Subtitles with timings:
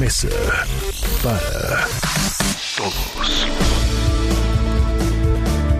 [0.00, 0.28] Mesa
[1.22, 1.86] para
[2.74, 3.46] Todos.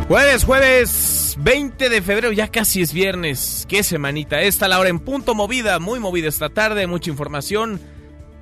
[0.09, 3.65] Jueves, jueves 20 de febrero, ya casi es viernes.
[3.67, 4.43] Qué semanita.
[4.43, 7.81] Esta la hora en punto movida, muy movida esta tarde, mucha información.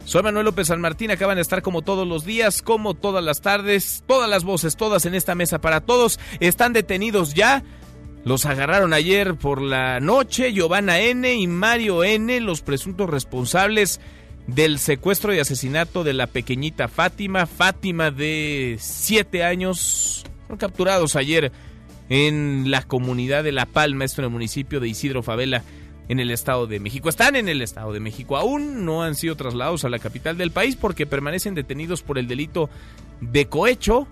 [0.04, 3.40] Soy Manuel López San Martín, acaban de estar como todos los días, como todas las
[3.40, 6.18] tardes, todas las voces, todas en esta mesa para todos.
[6.40, 7.62] Están detenidos ya.
[8.24, 11.32] Los agarraron ayer por la noche, Giovanna N.
[11.32, 14.00] y Mario N., los presuntos responsables
[14.48, 17.46] del secuestro y asesinato de la pequeñita Fátima.
[17.46, 21.52] Fátima de 7 años, fueron capturados ayer
[22.08, 25.62] en la comunidad de La Palma, esto en el municipio de Isidro Favela,
[26.08, 27.10] en el Estado de México.
[27.10, 30.50] Están en el Estado de México, aún no han sido trasladados a la capital del
[30.50, 32.70] país porque permanecen detenidos por el delito
[33.20, 34.08] de cohecho.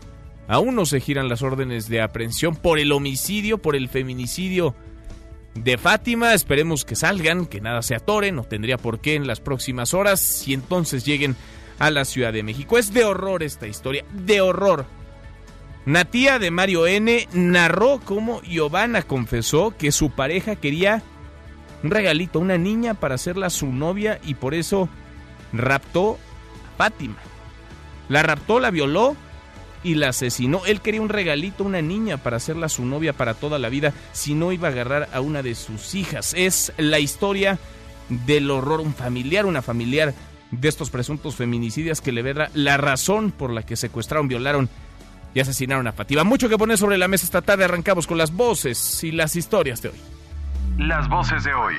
[0.48, 4.74] Aún no se giran las órdenes de aprehensión por el homicidio, por el feminicidio
[5.56, 6.34] de Fátima.
[6.34, 10.46] Esperemos que salgan, que nada se atore, no tendría por qué en las próximas horas
[10.46, 11.36] y entonces lleguen
[11.78, 12.78] a la Ciudad de México.
[12.78, 14.86] Es de horror esta historia, de horror.
[15.84, 17.28] Natía de Mario N.
[17.32, 21.02] narró cómo Giovanna confesó que su pareja quería
[21.82, 24.88] un regalito, una niña para hacerla su novia y por eso
[25.52, 26.18] raptó
[26.74, 27.16] a Fátima.
[28.08, 29.16] La raptó, la violó
[29.86, 30.62] y la asesinó.
[30.66, 34.34] Él quería un regalito, una niña para hacerla su novia para toda la vida, si
[34.34, 36.34] no iba a agarrar a una de sus hijas.
[36.36, 37.60] Es la historia
[38.08, 40.12] del horror, un familiar, una familiar
[40.50, 44.68] de estos presuntos feminicidios que le verá la razón por la que secuestraron, violaron
[45.34, 46.24] y asesinaron a Fátima.
[46.24, 47.64] Mucho que poner sobre la mesa esta tarde.
[47.64, 49.98] Arrancamos con las voces y las historias de hoy.
[50.78, 51.74] Las voces de hoy.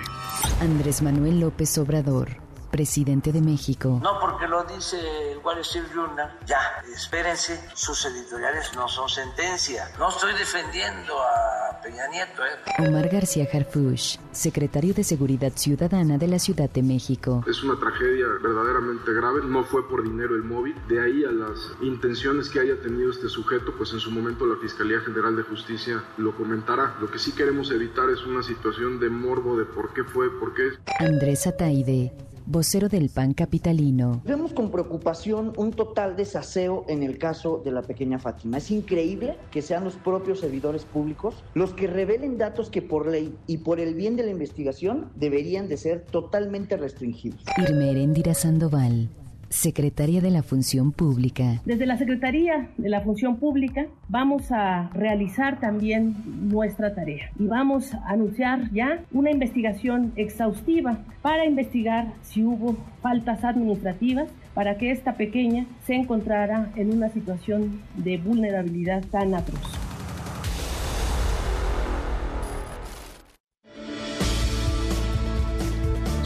[0.61, 2.37] Andrés Manuel López Obrador,
[2.69, 3.99] presidente de México.
[4.01, 4.97] No porque lo dice
[5.31, 6.59] el Wall Street Journal, ya,
[6.93, 9.89] espérense, sus editoriales no son sentencia.
[9.97, 12.87] No estoy defendiendo a Peña Nieto, ¿eh?
[12.87, 17.43] Omar García Harfush, secretario de Seguridad Ciudadana de la Ciudad de México.
[17.47, 21.57] Es una tragedia verdaderamente grave, no fue por dinero el móvil, de ahí a las
[21.81, 26.03] intenciones que haya tenido este sujeto, pues en su momento la Fiscalía General de Justicia
[26.17, 26.95] lo comentará.
[26.99, 30.53] Lo que sí queremos evitar es una situación de morbo de por qué fue, por
[30.53, 30.71] qué.
[30.99, 32.13] Andrés Ataide,
[32.47, 34.21] vocero del PAN capitalino.
[34.25, 38.57] Vemos con preocupación un total desaseo en el caso de la pequeña Fátima.
[38.57, 43.35] Es increíble que sean los propios servidores públicos los que revelen datos que por ley
[43.47, 47.41] y por el bien de la investigación deberían de ser totalmente restringidos.
[47.57, 49.09] Irma Sandoval,
[49.49, 51.61] secretaria de la Función Pública.
[51.65, 56.15] Desde la Secretaría de la Función Pública vamos a realizar también
[56.49, 63.43] nuestra tarea y vamos a anunciar ya una investigación exhaustiva para investigar si hubo faltas
[63.43, 69.86] administrativas para que esta pequeña se encontrara en una situación de vulnerabilidad tan atroz.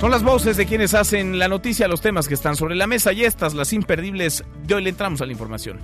[0.01, 3.13] Son las voces de quienes hacen la noticia, los temas que están sobre la mesa
[3.13, 4.43] y estas, las imperdibles.
[4.63, 5.79] De hoy le entramos a la información.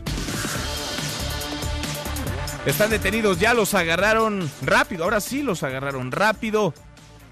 [2.65, 6.73] Están detenidos, ya los agarraron rápido, ahora sí los agarraron rápido.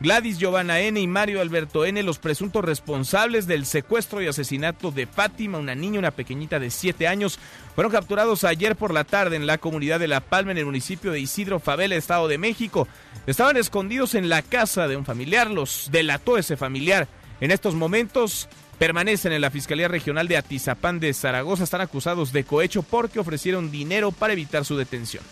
[0.06, 1.00] Gladys Giovanna N.
[1.00, 5.98] y Mario Alberto N., los presuntos responsables del secuestro y asesinato de Fátima, una niña,
[5.98, 7.40] una pequeñita de 7 años,
[7.74, 11.12] fueron capturados ayer por la tarde en la comunidad de La Palma, en el municipio
[11.12, 12.88] de Isidro Favela, Estado de México.
[13.26, 17.08] Estaban escondidos en la casa de un familiar, los delató ese familiar.
[17.42, 22.44] En estos momentos permanecen en la Fiscalía Regional de Atizapán de Zaragoza, están acusados de
[22.44, 25.24] cohecho porque ofrecieron dinero para evitar su detención.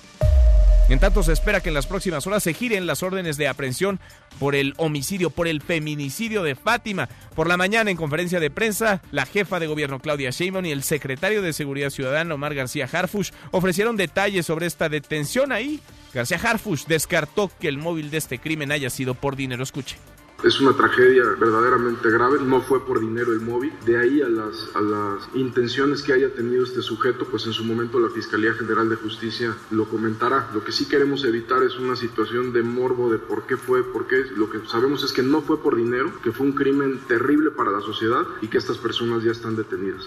[0.90, 4.00] En tanto, se espera que en las próximas horas se giren las órdenes de aprehensión
[4.38, 7.08] por el homicidio, por el feminicidio de Fátima.
[7.36, 10.84] Por la mañana, en conferencia de prensa, la jefa de gobierno Claudia Sheinbaum y el
[10.84, 15.80] secretario de Seguridad Ciudadana Omar García Harfush ofrecieron detalles sobre esta detención ahí.
[16.14, 19.64] García Harfush descartó que el móvil de este crimen haya sido por dinero.
[19.64, 19.96] Escuche.
[20.44, 25.30] Es una tragedia verdaderamente grave, no fue por dinero el móvil, de ahí a las,
[25.34, 29.56] intenciones que haya tenido este sujeto, pues en su momento la Fiscalía General de Justicia
[29.72, 30.50] lo comentará.
[30.54, 34.06] Lo que sí queremos evitar es una situación de morbo de por qué fue, por
[34.08, 34.18] qué.
[34.36, 37.72] Lo que sabemos es que no fue por dinero, que fue un crimen terrible para
[37.72, 40.04] la sociedad y que estas personas ya están detenidas.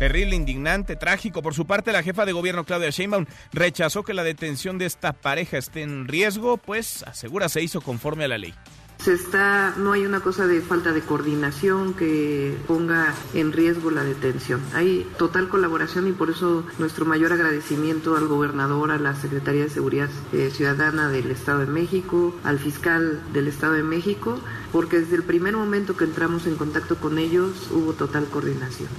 [0.00, 1.40] Terrible, indignante, trágico.
[1.40, 5.12] Por su parte, la jefa de gobierno Claudia Sheinbaum rechazó que la detención de esta
[5.12, 8.54] pareja esté en riesgo, pues asegura se hizo conforme a la ley.
[9.02, 14.04] Se está, no hay una cosa de falta de coordinación que ponga en riesgo la
[14.04, 14.60] detención.
[14.74, 19.70] Hay total colaboración y por eso nuestro mayor agradecimiento al gobernador, a la Secretaría de
[19.70, 24.38] Seguridad eh, Ciudadana del Estado de México, al fiscal del Estado de México,
[24.70, 28.90] porque desde el primer momento que entramos en contacto con ellos hubo total coordinación.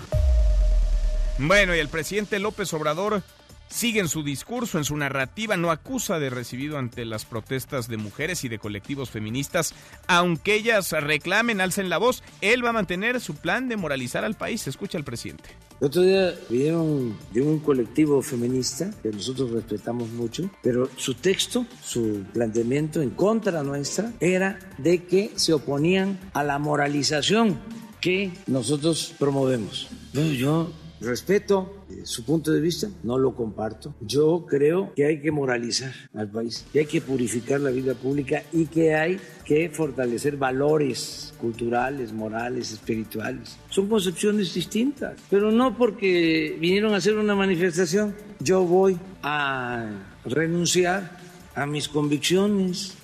[1.38, 3.22] Bueno, y el presidente López Obrador
[3.72, 7.98] sigue en su discurso, en su narrativa, no acusa de recibido ante las protestas de
[7.98, 9.74] mujeres y de colectivos feministas,
[10.08, 14.36] aunque ellas reclamen, alcen la voz, él va a mantener su plan de moralizar al
[14.36, 14.68] país.
[14.68, 15.50] Escucha al presidente.
[15.80, 21.66] El otro día vinieron de un colectivo feminista que nosotros respetamos mucho, pero su texto,
[21.82, 27.60] su planteamiento en contra nuestra era de que se oponían a la moralización
[28.00, 29.88] que nosotros promovemos.
[30.14, 30.72] Bueno, yo
[31.02, 33.96] respeto eh, su punto de vista, no lo comparto.
[34.02, 38.44] Yo creo que hay que moralizar al país, que hay que purificar la vida pública
[38.52, 43.58] y que hay que fortalecer valores culturales, morales, espirituales.
[43.70, 49.90] Son concepciones distintas, pero no porque vinieron a hacer una manifestación, yo voy a
[50.26, 51.20] renunciar
[51.56, 52.98] a mis convicciones.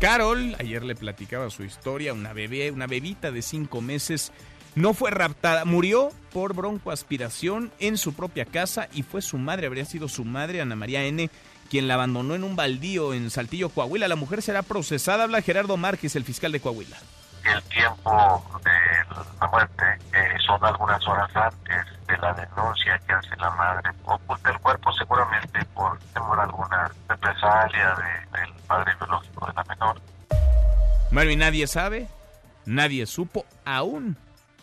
[0.00, 4.32] Carol, ayer le platicaba su historia, una bebé, una bebita de cinco meses
[4.74, 9.84] no fue raptada, murió por broncoaspiración en su propia casa y fue su madre, habría
[9.84, 11.30] sido su madre, Ana María N.,
[11.68, 14.08] quien la abandonó en un baldío en Saltillo, Coahuila.
[14.08, 16.96] La mujer será procesada, habla Gerardo Márquez, el fiscal de Coahuila.
[17.44, 23.36] El tiempo de la muerte eh, son algunas horas antes de la denuncia que hace
[23.36, 23.90] la madre.
[24.04, 27.96] Oculta el cuerpo seguramente por temor alguna represalia
[28.32, 30.00] del padre biológico de la menor.
[31.10, 32.06] Bueno, y nadie sabe,
[32.64, 34.16] nadie supo aún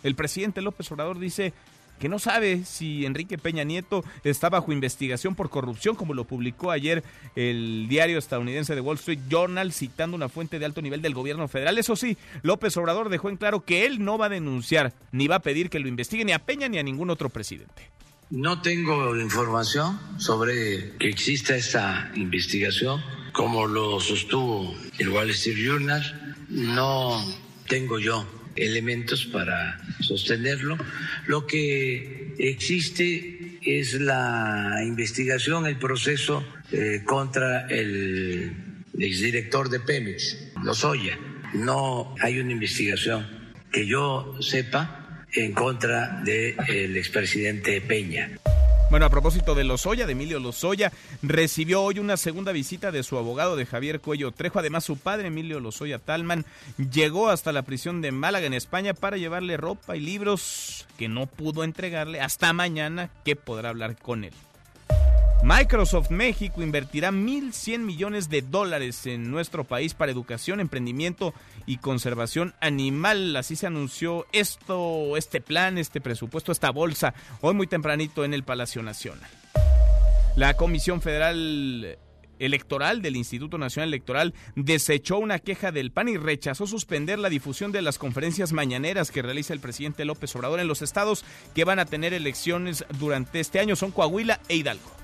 [0.04, 1.54] el presidente López Obrador dice
[2.00, 6.72] que no sabe si Enrique Peña Nieto está bajo investigación por corrupción, como lo publicó
[6.72, 7.04] ayer
[7.36, 11.48] el diario estadounidense de Wall Street Journal, citando una fuente de alto nivel del gobierno
[11.48, 11.78] federal.
[11.78, 15.36] Eso sí, López Obrador dejó en claro que él no va a denunciar, ni va
[15.36, 17.90] a pedir que lo investigue ni a Peña ni a ningún otro presidente.
[18.30, 23.01] No tengo información sobre que exista esta investigación,
[23.34, 26.36] como lo sostuvo el Wall Street Journal.
[26.48, 27.25] No
[27.68, 28.25] tengo yo
[28.56, 30.78] elementos para sostenerlo.
[31.28, 38.54] Lo que existe es la investigación, el proceso eh, contra el
[38.98, 41.18] exdirector de Pemex, Lozoya.
[41.54, 43.28] No hay una investigación
[43.72, 48.31] que yo sepa en contra del expresidente Peña.
[48.89, 50.91] Bueno, a propósito de Lozoya, de Emilio Lozoya,
[51.21, 54.57] recibió hoy una segunda visita de su abogado de Javier Cuello Trejo.
[54.57, 56.44] Además, su padre, Emilio Lozoya Talman,
[56.91, 61.27] llegó hasta la prisión de Málaga, en España, para llevarle ropa y libros que no
[61.27, 64.33] pudo entregarle hasta mañana, que podrá hablar con él.
[65.41, 71.33] Microsoft México invertirá 1.100 millones de dólares en nuestro país para educación, emprendimiento
[71.65, 73.36] y conservación animal.
[73.38, 78.44] Así se anunció esto, este plan, este presupuesto, esta bolsa, hoy muy tempranito en el
[78.44, 79.30] Palacio Nacional.
[80.36, 81.97] La Comisión Federal
[82.39, 87.71] Electoral del Instituto Nacional Electoral desechó una queja del PAN y rechazó suspender la difusión
[87.71, 91.24] de las conferencias mañaneras que realiza el presidente López Obrador en los estados
[91.56, 93.77] que van a tener elecciones durante este año.
[93.77, 94.99] Son Coahuila e Hidalgo.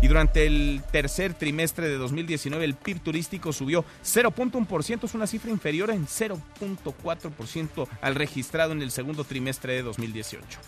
[0.00, 5.50] Y durante el tercer trimestre de 2019 el PIB turístico subió 0.1%, es una cifra
[5.50, 10.60] inferior en 0.4% al registrado en el segundo trimestre de 2018.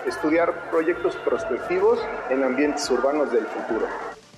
[0.06, 2.00] estudiar proyectos prospectivos
[2.30, 3.88] en ambientes urbanos del futuro.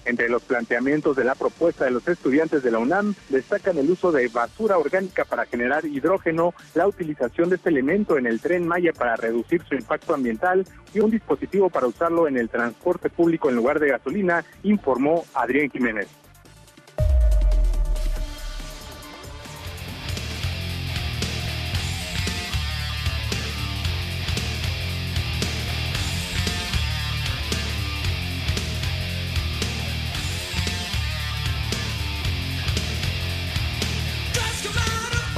[0.05, 4.11] Entre los planteamientos de la propuesta de los estudiantes de la UNAM destacan el uso
[4.11, 8.91] de basura orgánica para generar hidrógeno, la utilización de este elemento en el tren Maya
[8.91, 13.55] para reducir su impacto ambiental y un dispositivo para usarlo en el transporte público en
[13.55, 16.22] lugar de gasolina, informó Adrián Jiménez.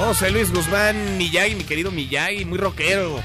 [0.06, 3.20] José Luis Guzmán Miyagi, mi querido Miyagi, muy rockero.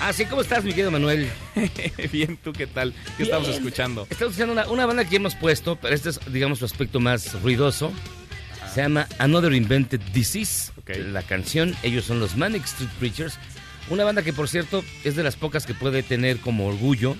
[0.00, 1.30] Ah, sí, ¿cómo estás, mi querido Manuel?
[2.12, 2.92] Bien, ¿tú qué tal?
[3.16, 4.08] ¿Qué estamos escuchando?
[4.10, 7.40] Estamos escuchando una, una, banda que hemos puesto, pero este es, digamos, su aspecto más
[7.40, 7.92] ruidoso.
[8.74, 10.72] Se llama Another Invented Disease.
[11.12, 13.38] La canción, ellos son los Manic Street Preachers.
[13.88, 17.14] Una banda que, por cierto, es de las pocas que puede tener como orgullo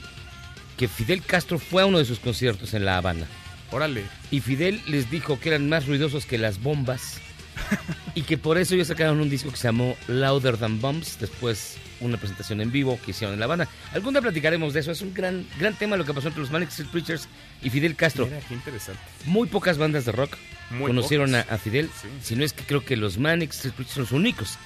[0.76, 3.28] que Fidel Castro fue a uno de sus conciertos en La Habana.
[3.70, 4.02] Órale.
[4.32, 7.20] Y Fidel les dijo que eran más ruidosos que las bombas
[8.14, 11.76] y que por eso ellos sacaron un disco que se llamó Louder Than Bombs, después
[12.00, 13.68] una presentación en vivo que hicieron en La Habana.
[13.92, 16.50] Algún día platicaremos de eso, es un gran, gran tema lo que pasó entre los
[16.50, 17.28] Manic Street Preachers
[17.62, 18.26] y Fidel Castro.
[18.26, 19.00] Mira, qué interesante.
[19.26, 20.36] Muy pocas bandas de rock
[20.70, 22.08] Muy conocieron a, Fidel, Sí.
[22.22, 24.58] si no es que creo que los Manic Street Preachers son los únicos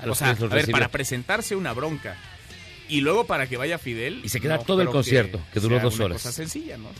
[0.00, 2.16] a O los sea, los a ver, para presentarse una bronca
[2.88, 4.20] y luego para que vaya Fidel.
[4.22, 6.18] Y se queda no todo el concierto, que duró dos horas.
[6.18, 6.90] cosa sencilla, ¿no?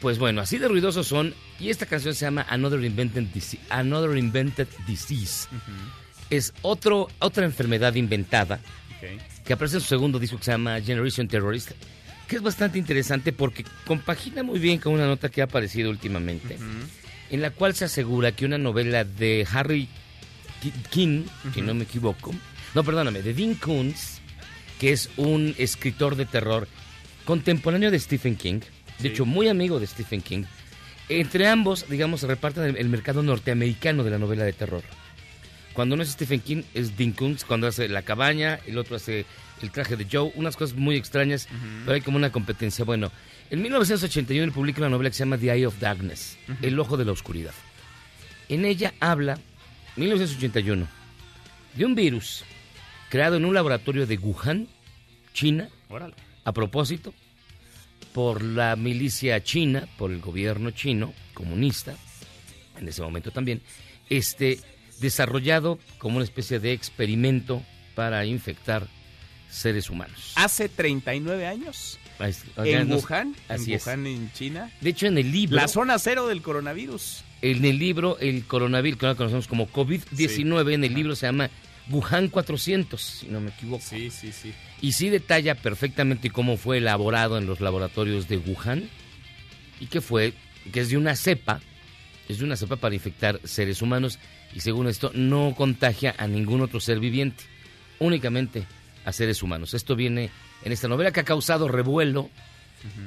[0.00, 1.34] Pues bueno, así de ruidosos son.
[1.58, 5.48] Y esta canción se llama Another Invented, Dise- Another Invented Disease.
[6.30, 8.60] Es otro, otra enfermedad inventada
[9.44, 11.70] que aparece en su segundo disco que se llama Generation Terrorist,
[12.28, 16.58] que es bastante interesante porque compagina muy bien con una nota que ha aparecido últimamente,
[17.30, 19.88] en la cual se asegura que una novela de Harry
[20.62, 21.24] Ki- King,
[21.54, 22.34] si no me equivoco,
[22.74, 24.18] no, perdóname, de Dean Koontz,
[24.78, 26.68] que es un escritor de terror
[27.24, 28.60] contemporáneo de Stephen King,
[28.98, 30.44] de hecho muy amigo de Stephen King,
[31.08, 34.82] entre ambos, digamos, se reparten el, el mercado norteamericano de la novela de terror.
[35.78, 39.26] Cuando no es Stephen King, es Dean Koontz, cuando hace La Cabaña, el otro hace
[39.62, 41.48] El Traje de Joe, unas cosas muy extrañas,
[41.84, 42.84] pero hay como una competencia.
[42.84, 43.12] Bueno,
[43.48, 46.36] en 1981 él publica una novela que se llama The Eye of Darkness.
[46.62, 47.54] El Ojo de la Oscuridad.
[48.48, 49.38] En ella habla,
[49.94, 50.88] 1981,
[51.76, 52.44] de un virus
[53.08, 54.66] creado en un laboratorio de Wuhan,
[55.32, 55.68] China,
[56.44, 57.14] a propósito,
[58.18, 61.94] por la milicia china, por el gobierno chino, comunista,
[62.76, 63.62] en ese momento también,
[64.10, 64.58] este,
[64.98, 67.62] desarrollado como una especie de experimento
[67.94, 68.88] para infectar
[69.48, 70.32] seres humanos.
[70.34, 72.00] Hace 39 años.
[72.56, 73.86] En Wuhan, así en es.
[73.86, 74.72] Wuhan, en China.
[74.80, 75.54] De hecho, en el libro...
[75.54, 77.22] La zona cero del coronavirus.
[77.40, 81.50] En el libro, el coronavirus, que ahora conocemos como COVID-19, en el libro se llama
[81.90, 83.82] Wuhan 400, si no me equivoco.
[83.82, 84.52] Sí, sí, sí.
[84.80, 88.88] Y sí detalla perfectamente cómo fue elaborado en los laboratorios de Wuhan
[89.80, 90.34] y que fue,
[90.72, 91.60] que es de una cepa,
[92.28, 94.18] es de una cepa para infectar seres humanos
[94.54, 97.44] y según esto no contagia a ningún otro ser viviente,
[97.98, 98.66] únicamente
[99.04, 99.74] a seres humanos.
[99.74, 100.30] Esto viene
[100.62, 102.28] en esta novela que ha causado revuelo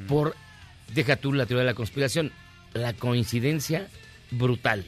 [0.08, 0.36] por,
[0.94, 2.32] deja tú la teoría de la conspiración,
[2.74, 3.88] la coincidencia
[4.32, 4.86] brutal.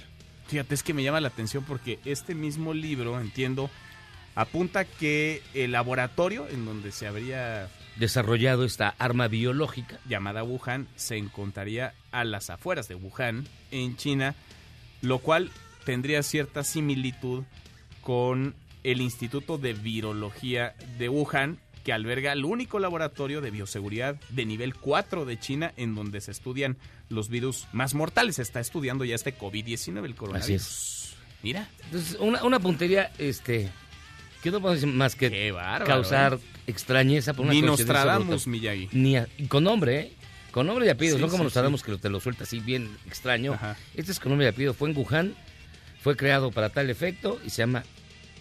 [0.48, 3.70] Fíjate, es que me llama la atención porque este mismo libro, entiendo,
[4.36, 11.18] apunta que el laboratorio en donde se habría Desarrollado esta arma biológica llamada Wuhan se
[11.18, 14.34] encontraría a las afueras de Wuhan, en China,
[15.02, 15.52] lo cual
[15.86, 17.44] tendría cierta similitud
[18.02, 24.46] con el Instituto de Virología de Wuhan, que alberga el único laboratorio de bioseguridad de
[24.46, 26.78] nivel 4 de China en donde se estudian
[27.10, 28.38] los virus más mortales.
[28.38, 30.44] Se está estudiando ya este COVID-19, el coronavirus.
[30.44, 31.16] Así es.
[31.44, 31.70] Mira.
[31.86, 33.70] Entonces, una, una puntería, este,
[34.44, 36.40] que no podemos decir más que bárbaro, causar ¿eh?
[36.68, 38.46] extrañeza por una Ni Nostradamus.
[38.48, 38.90] Miyagi.
[38.92, 40.12] Ni a- con nombre, ¿eh?
[40.52, 41.92] Con nombre y apellido, Sí, no como sí, Nostradamus sí.
[41.92, 43.58] que te lo suelta así bien extraño.
[43.96, 44.74] Este es con nombre y apellido.
[44.76, 45.34] Fue en Wuhan,
[46.02, 47.84] fue creado para tal efecto y se llama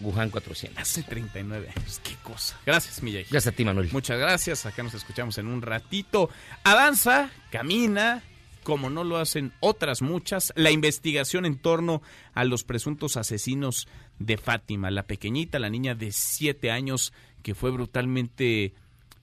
[0.01, 0.79] Wuhan 400.
[0.79, 2.59] Hace 39 años, qué cosa.
[2.65, 3.29] Gracias, Miyagi.
[3.31, 3.89] Gracias a ti, Manuel.
[3.91, 4.65] Muchas gracias.
[4.67, 6.29] Acá nos escuchamos en un ratito.
[6.63, 8.21] Avanza, camina,
[8.63, 12.01] como no lo hacen otras muchas, la investigación en torno
[12.33, 13.87] a los presuntos asesinos
[14.19, 18.73] de Fátima, la pequeñita, la niña de 7 años que fue brutalmente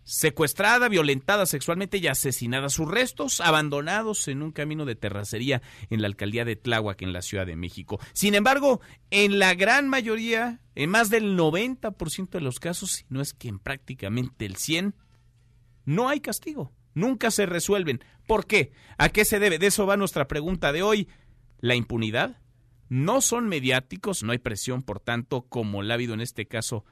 [0.03, 2.69] secuestrada, violentada sexualmente y asesinada.
[2.69, 7.23] Sus restos abandonados en un camino de terracería en la alcaldía de Tláhuac, en la
[7.23, 8.01] Ciudad de México.
[8.13, 8.81] Sin embargo,
[9.11, 13.49] en la gran mayoría, en más del 90% de los casos, si no es que
[13.49, 14.95] en prácticamente el 100%,
[15.85, 16.73] no hay castigo.
[16.95, 18.03] Nunca se resuelven.
[18.27, 18.73] ¿Por qué?
[18.99, 19.59] ¿A qué se debe?
[19.59, 21.09] De eso va nuestra pregunta de hoy.
[21.61, 22.41] ¿La impunidad?
[22.91, 26.85] No son mediáticos, no hay presión, por tanto, como la ha habido en este caso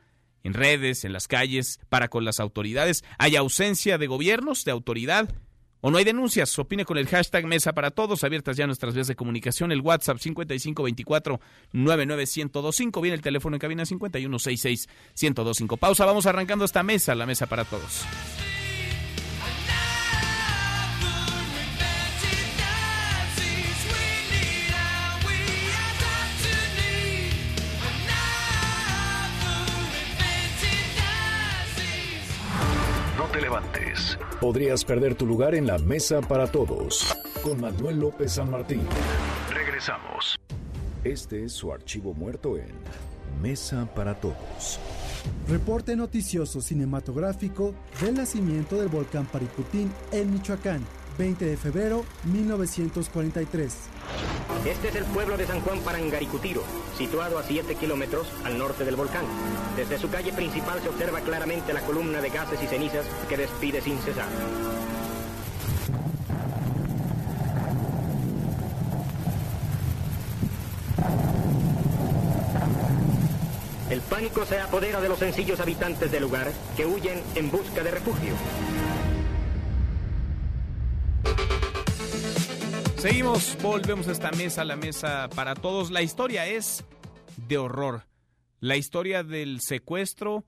[0.45, 3.03] en redes, en las calles, para con las autoridades.
[3.19, 5.35] Hay ausencia de gobiernos, de autoridad.
[5.81, 6.57] ¿O no hay denuncias?
[6.57, 10.19] Opine con el hashtag Mesa para Todos, abiertas ya nuestras vías de comunicación, el WhatsApp
[10.19, 15.79] 5524-99125, viene el teléfono en cabina 5166-1025.
[15.79, 18.05] Pausa, vamos arrancando esta mesa, la Mesa para Todos.
[34.41, 37.17] Podrías perder tu lugar en la mesa para todos.
[37.43, 38.83] Con Manuel López San Martín.
[39.53, 40.37] Regresamos.
[41.05, 42.73] Este es su archivo muerto en
[43.41, 44.81] Mesa para Todos.
[45.49, 50.85] Reporte noticioso cinematográfico del nacimiento del volcán Paricutín en Michoacán
[51.19, 53.75] 20 de febrero 1943.
[54.65, 56.63] Este es el pueblo de San Juan Parangaricutiro,
[56.97, 59.25] situado a 7 kilómetros al norte del volcán.
[59.77, 63.81] Desde su calle principal se observa claramente la columna de gases y cenizas que despide
[63.81, 64.27] sin cesar.
[73.91, 77.91] El pánico se apodera de los sencillos habitantes del lugar que huyen en busca de
[77.91, 78.35] refugio.
[82.99, 85.93] Seguimos, volvemos a esta mesa, la mesa para todos.
[85.93, 86.85] La historia es
[87.47, 88.03] de horror.
[88.59, 90.45] La historia del secuestro,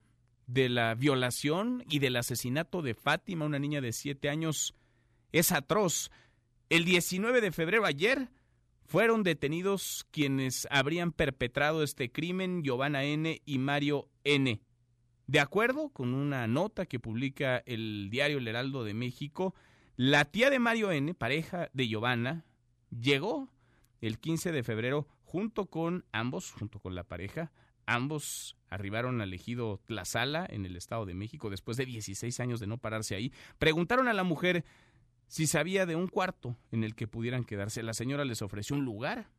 [0.47, 4.75] de la violación y del asesinato de Fátima, una niña de siete años,
[5.31, 6.11] es atroz.
[6.67, 8.27] El 19 de febrero, ayer,
[8.85, 13.41] fueron detenidos quienes habrían perpetrado este crimen, Giovanna N.
[13.45, 14.59] y Mario N.
[15.25, 19.55] De acuerdo con una nota que publica el diario El Heraldo de México,
[19.95, 22.45] la tía de Mario N., pareja de Giovanna,
[22.89, 23.49] llegó
[24.01, 27.51] el 15 de febrero junto con ambos, junto con la pareja.
[27.85, 32.67] Ambos arribaron al ejido Tlazala en el Estado de México después de 16 años de
[32.67, 33.31] no pararse ahí.
[33.57, 34.65] Preguntaron a la mujer
[35.27, 37.83] si sabía de un cuarto en el que pudieran quedarse.
[37.83, 39.29] La señora les ofreció un lugar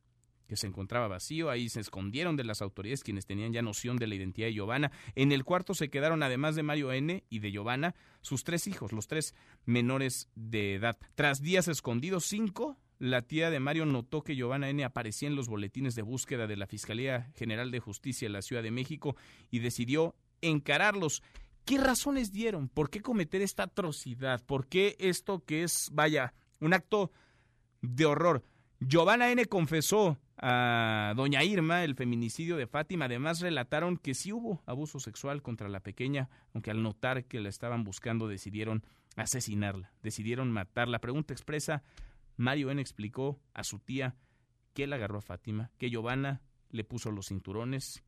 [0.53, 1.49] que se encontraba vacío.
[1.49, 4.93] Ahí se escondieron de las autoridades quienes tenían ya noción de la identidad de Giovanna.
[5.15, 7.25] En el cuarto se quedaron, además de Mario N.
[7.31, 9.35] y de Giovanna, sus tres hijos, los tres
[9.65, 10.99] menores de edad.
[11.15, 14.85] Tras días escondidos, cinco, la tía de Mario notó que Giovanna N.
[14.85, 18.63] aparecía en los boletines de búsqueda de la Fiscalía General de Justicia de la Ciudad
[18.63, 19.17] de México
[19.51, 21.23] y decidió encararlos.
[21.65, 22.69] ¿Qué razones dieron?
[22.69, 24.45] ¿Por qué cometer esta atrocidad?
[24.45, 27.11] ¿Por qué esto que es, vaya, un acto
[27.81, 28.45] de horror?
[28.85, 29.45] Giovanna N.
[29.47, 33.05] confesó a doña Irma el feminicidio de Fátima.
[33.05, 37.49] Además relataron que sí hubo abuso sexual contra la pequeña, aunque al notar que la
[37.49, 38.85] estaban buscando decidieron
[39.17, 40.99] asesinarla, decidieron matarla.
[40.99, 41.85] Pregunta expresa,
[42.37, 42.83] Mario N.
[42.83, 44.17] explicó a su tía
[44.75, 48.03] que él agarró a Fátima, que Giovanna le puso los cinturones.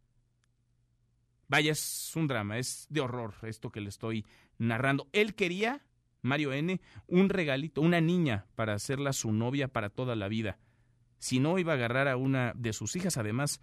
[1.47, 4.27] Vaya, es un drama, es de horror esto que le estoy
[4.59, 5.07] narrando.
[5.13, 5.85] Él quería,
[6.23, 10.59] Mario N., un regalito, una niña para hacerla su novia para toda la vida
[11.25, 13.17] si no iba a agarrar a una de sus hijas.
[13.17, 13.63] Además,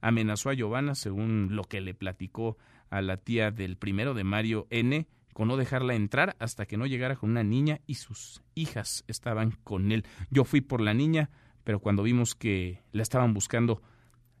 [0.00, 2.56] amenazó a Giovanna, según lo que le platicó
[2.88, 6.86] a la tía del primero de Mario N., con no dejarla entrar hasta que no
[6.86, 10.06] llegara con una niña y sus hijas estaban con él.
[10.30, 11.28] Yo fui por la niña,
[11.64, 13.82] pero cuando vimos que la estaban buscando,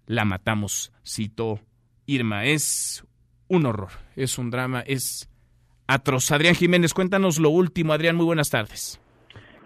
[0.06, 1.60] la matamos, citó
[2.06, 2.46] Irma.
[2.46, 3.04] Es
[3.48, 5.28] un horror, es un drama, es
[5.86, 6.30] atroz.
[6.30, 7.92] Adrián Jiménez, cuéntanos lo último.
[7.92, 8.98] Adrián, muy buenas tardes.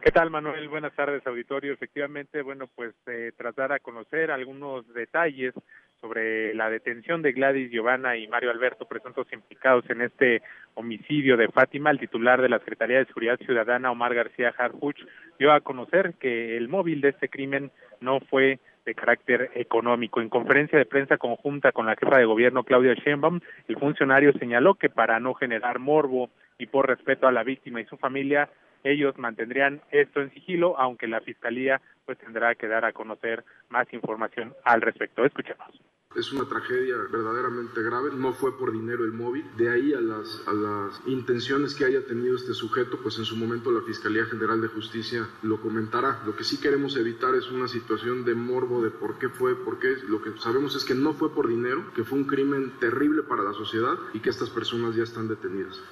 [0.07, 0.69] ¿Qué tal, Manuel?
[0.69, 1.73] Buenas tardes, auditorio.
[1.73, 5.53] Efectivamente, bueno, pues eh, tratar a conocer algunos detalles
[6.01, 10.43] sobre la detención de Gladys Giovanna y Mario Alberto, presuntos implicados en este
[10.75, 11.91] homicidio de Fátima.
[11.91, 15.01] El titular de la Secretaría de Seguridad Ciudadana, Omar García Harfuch,
[15.41, 20.21] dio a conocer que el móvil de este crimen no fue de carácter económico.
[20.21, 24.77] En conferencia de prensa conjunta con la jefa de gobierno Claudia Sheinbaum, el funcionario señaló
[24.77, 28.49] que para no generar morbo y por respeto a la víctima y su familia,
[28.91, 33.93] ellos mantendrían esto en sigilo, aunque la fiscalía pues tendrá que dar a conocer más
[33.93, 35.25] información al respecto.
[35.25, 35.69] Escuchemos.
[36.15, 41.03] Es una tragedia verdaderamente grave, no fue por dinero el móvil, de ahí a las,
[41.05, 45.29] intenciones que haya tenido este sujeto, pues en su momento la Fiscalía General de Justicia
[45.43, 46.23] lo comentará.
[46.25, 49.79] Lo que sí queremos evitar es una situación de morbo de por qué fue, por
[49.79, 49.95] qué.
[50.09, 53.43] Lo que sabemos es que no fue por dinero, que fue un crimen terrible para
[53.43, 55.83] la sociedad y que estas personas ya están detenidas.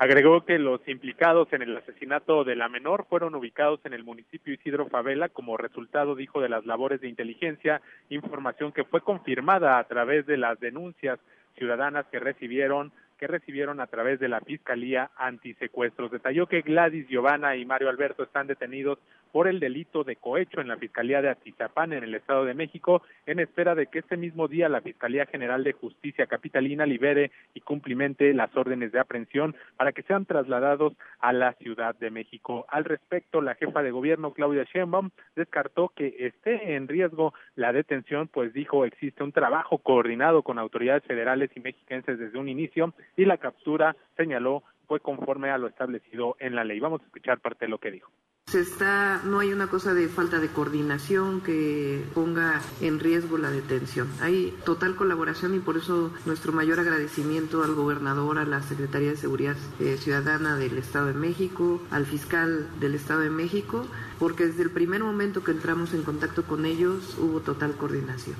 [0.00, 4.54] Agregó que los implicados en el asesinato de la menor fueron ubicados en el municipio
[4.54, 9.84] Isidro Favela como resultado, dijo, de las labores de inteligencia, información que fue confirmada a
[9.88, 11.18] través de las denuncias
[11.56, 16.10] ciudadanas que recibieron que recibieron a través de la Fiscalía Antisecuestros.
[16.10, 18.98] Detalló que Gladys Giovanna y Mario Alberto están detenidos
[19.32, 23.02] por el delito de cohecho en la Fiscalía de Atizapán en el Estado de México,
[23.26, 27.60] en espera de que este mismo día la Fiscalía General de Justicia Capitalina libere y
[27.60, 32.64] cumplimente las órdenes de aprehensión para que sean trasladados a la Ciudad de México.
[32.68, 38.28] Al respecto, la jefa de gobierno Claudia Sheinbaum descartó que esté en riesgo la detención,
[38.28, 43.24] pues dijo existe un trabajo coordinado con autoridades federales y mexiquenses desde un inicio y
[43.24, 46.80] la captura, señaló, fue conforme a lo establecido en la ley.
[46.80, 48.10] Vamos a escuchar parte de lo que dijo.
[48.48, 53.50] Se está, no hay una cosa de falta de coordinación que ponga en riesgo la
[53.50, 54.08] detención.
[54.22, 59.16] Hay total colaboración y por eso nuestro mayor agradecimiento al gobernador, a la Secretaría de
[59.16, 63.86] Seguridad eh, Ciudadana del Estado de México, al fiscal del Estado de México,
[64.18, 68.36] porque desde el primer momento que entramos en contacto con ellos hubo total coordinación.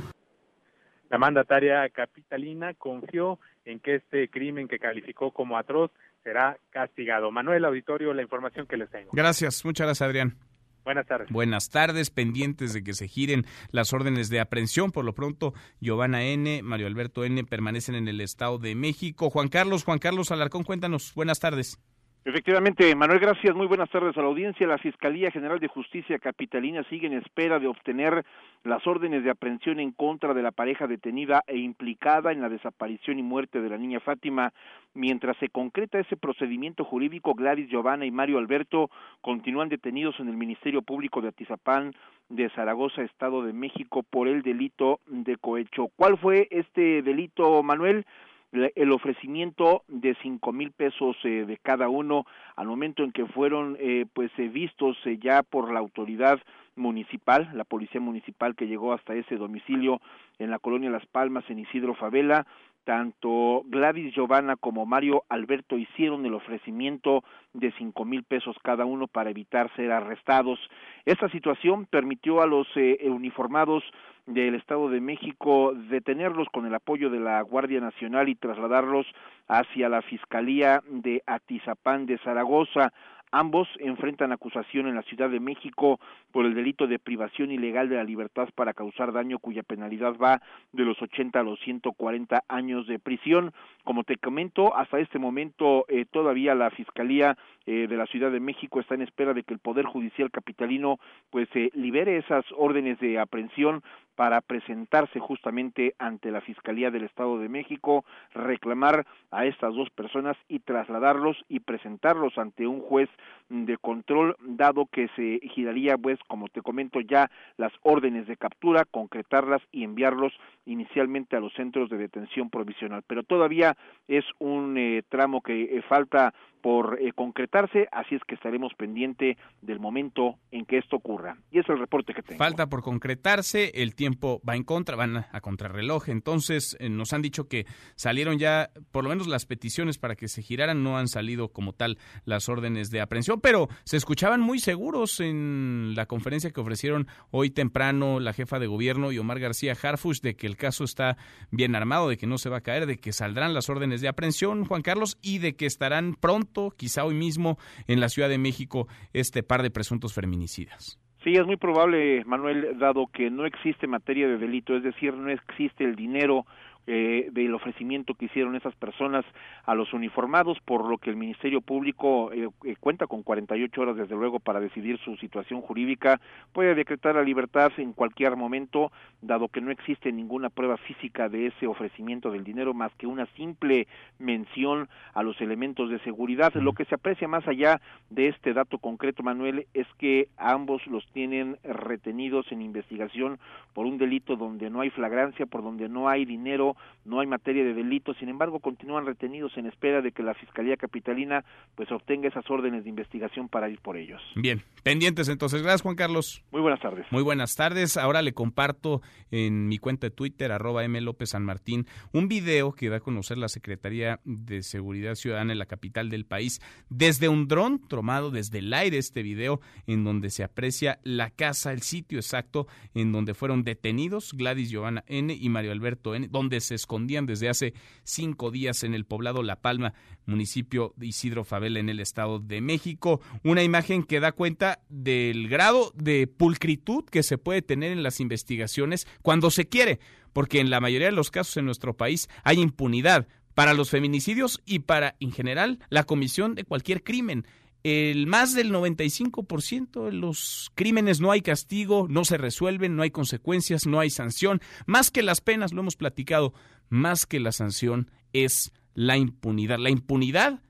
[1.10, 5.90] La mandataria capitalina confió en que este crimen que calificó como atroz
[6.24, 7.30] será castigado.
[7.30, 9.10] Manuel Auditorio, la información que les tengo.
[9.12, 10.36] Gracias, muchas gracias Adrián.
[10.84, 11.28] Buenas tardes.
[11.30, 14.90] Buenas tardes, pendientes de que se giren las órdenes de aprehensión.
[14.90, 17.44] Por lo pronto, Giovanna N., Mario Alberto N.
[17.44, 19.28] permanecen en el Estado de México.
[19.28, 21.12] Juan Carlos, Juan Carlos Alarcón, cuéntanos.
[21.14, 21.78] Buenas tardes.
[22.24, 23.54] Efectivamente, Manuel, gracias.
[23.54, 24.66] Muy buenas tardes a la audiencia.
[24.66, 28.24] La Fiscalía General de Justicia Capitalina sigue en espera de obtener
[28.64, 33.18] las órdenes de aprehensión en contra de la pareja detenida e implicada en la desaparición
[33.18, 34.52] y muerte de la niña Fátima.
[34.92, 38.90] Mientras se concreta ese procedimiento jurídico, Gladys Giovanna y Mario Alberto
[39.22, 41.94] continúan detenidos en el Ministerio Público de Atizapán
[42.28, 45.88] de Zaragoza, Estado de México, por el delito de cohecho.
[45.96, 48.04] ¿Cuál fue este delito, Manuel?
[48.52, 53.76] El ofrecimiento de cinco mil pesos eh, de cada uno al momento en que fueron
[53.78, 56.40] eh, pues eh, vistos ya por la autoridad
[56.76, 60.00] municipal, la policía municipal que llegó hasta ese domicilio
[60.38, 62.46] en la colonia Las Palmas en Isidro Favela,
[62.88, 67.22] tanto Gladys Giovanna como Mario Alberto hicieron el ofrecimiento
[67.52, 70.58] de cinco mil pesos cada uno para evitar ser arrestados.
[71.04, 72.66] Esta situación permitió a los
[73.02, 73.84] uniformados
[74.24, 79.06] del Estado de México detenerlos con el apoyo de la Guardia Nacional y trasladarlos
[79.48, 82.94] hacia la Fiscalía de Atizapán de Zaragoza.
[83.30, 86.00] Ambos enfrentan acusación en la Ciudad de México
[86.32, 90.40] por el delito de privación ilegal de la libertad para causar daño cuya penalidad va
[90.72, 93.52] de los 80 a los 140 años de prisión.
[93.84, 97.36] Como te comento, hasta este momento eh, todavía la Fiscalía
[97.70, 100.98] eh, de la Ciudad de México está en espera de que el Poder Judicial capitalino
[101.28, 103.82] pues eh, libere esas órdenes de aprehensión
[104.18, 110.36] para presentarse justamente ante la Fiscalía del Estado de México, reclamar a estas dos personas
[110.48, 113.08] y trasladarlos y presentarlos ante un juez
[113.48, 118.86] de control, dado que se giraría, pues, como te comento ya, las órdenes de captura,
[118.86, 120.32] concretarlas y enviarlos
[120.66, 123.02] inicialmente a los centros de detención provisional.
[123.06, 123.76] Pero todavía
[124.08, 129.36] es un eh, tramo que eh, falta por eh, concretarse, así es que estaremos pendiente
[129.62, 131.36] del momento en que esto ocurra.
[131.50, 132.38] Y es el reporte que tengo.
[132.38, 137.22] Falta por concretarse, el tiempo va en contra, van a, contrarreloj, entonces eh, nos han
[137.22, 141.08] dicho que salieron ya, por lo menos las peticiones para que se giraran, no han
[141.08, 146.50] salido como tal las órdenes de aprehensión, pero se escuchaban muy seguros en la conferencia
[146.50, 150.56] que ofrecieron hoy temprano la jefa de gobierno y Omar García Harfush de que el
[150.56, 151.16] caso está
[151.50, 154.08] bien armado, de que no se va a caer, de que saldrán las órdenes de
[154.08, 158.38] aprehensión, Juan Carlos, y de que estarán pronto quizá hoy mismo, en la Ciudad de
[158.38, 160.98] México, este par de presuntos feminicidas.
[161.24, 165.30] Sí, es muy probable, Manuel, dado que no existe materia de delito, es decir, no
[165.30, 166.46] existe el dinero
[166.90, 169.22] eh, del ofrecimiento que hicieron esas personas
[169.66, 173.96] a los uniformados, por lo que el Ministerio Público eh, eh, cuenta con 48 horas,
[173.96, 176.18] desde luego, para decidir su situación jurídica.
[176.54, 181.48] Puede decretar la libertad en cualquier momento, dado que no existe ninguna prueba física de
[181.48, 183.86] ese ofrecimiento del dinero, más que una simple
[184.18, 186.54] mención a los elementos de seguridad.
[186.54, 191.06] Lo que se aprecia más allá de este dato concreto, Manuel, es que ambos los
[191.12, 193.38] tienen retenidos en investigación
[193.74, 197.64] por un delito donde no hay flagrancia, por donde no hay dinero no hay materia
[197.64, 202.28] de delito, sin embargo continúan retenidos en espera de que la Fiscalía Capitalina pues obtenga
[202.28, 204.20] esas órdenes de investigación para ir por ellos.
[204.36, 205.62] Bien, pendientes entonces.
[205.62, 206.44] Gracias Juan Carlos.
[206.50, 207.06] Muy buenas tardes.
[207.10, 207.96] Muy buenas tardes.
[207.96, 211.00] Ahora le comparto en mi cuenta de Twitter, arroba M.
[211.00, 215.58] López San Martín, un video que da a conocer la Secretaría de Seguridad Ciudadana en
[215.58, 216.60] la capital del país
[216.90, 221.72] desde un dron tomado desde el aire este video en donde se aprecia la casa,
[221.72, 225.32] el sitio exacto en donde fueron detenidos Gladys Giovanna N.
[225.32, 229.60] y Mario Alberto N., donde se escondían desde hace cinco días en el poblado La
[229.60, 229.94] Palma,
[230.26, 233.20] municipio de Isidro Favela en el Estado de México.
[233.44, 238.20] Una imagen que da cuenta del grado de pulcritud que se puede tener en las
[238.20, 240.00] investigaciones cuando se quiere,
[240.32, 244.62] porque en la mayoría de los casos en nuestro país hay impunidad para los feminicidios
[244.66, 247.44] y para, en general, la comisión de cualquier crimen.
[247.88, 253.10] El más del 95% de los crímenes no hay castigo, no se resuelven, no hay
[253.10, 254.60] consecuencias, no hay sanción.
[254.84, 256.52] Más que las penas, lo hemos platicado,
[256.90, 259.78] más que la sanción es la impunidad.
[259.78, 260.60] La impunidad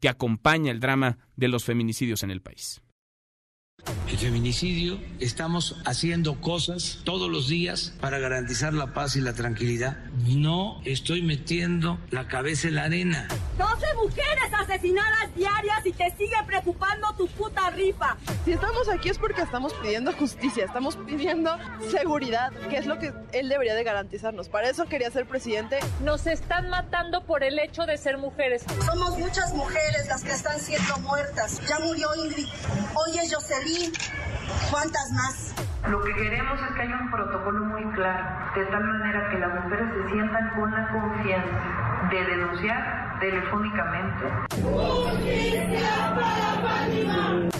[0.00, 2.82] que acompaña el drama de los feminicidios en el país
[4.08, 9.96] el feminicidio, estamos haciendo cosas todos los días para garantizar la paz y la tranquilidad.
[10.26, 13.28] No estoy metiendo la cabeza en la arena.
[13.58, 18.16] 12 mujeres asesinadas diarias y te sigue preocupando tu puta rifa.
[18.44, 21.56] Si estamos aquí es porque estamos pidiendo justicia, estamos pidiendo
[21.90, 24.48] seguridad, que es lo que él debería de garantizarnos.
[24.48, 25.78] Para eso quería ser presidente.
[26.02, 28.64] Nos están matando por el hecho de ser mujeres.
[28.84, 31.60] Somos muchas mujeres las que están siendo muertas.
[31.68, 32.46] Ya murió Ingrid,
[32.94, 33.65] hoy es Jocelyn.
[34.70, 35.54] ¿Cuántas más?
[35.88, 39.64] Lo que queremos es que haya un protocolo muy claro, de tal manera que las
[39.64, 44.24] mujeres se sientan con la confianza de denunciar telefónicamente.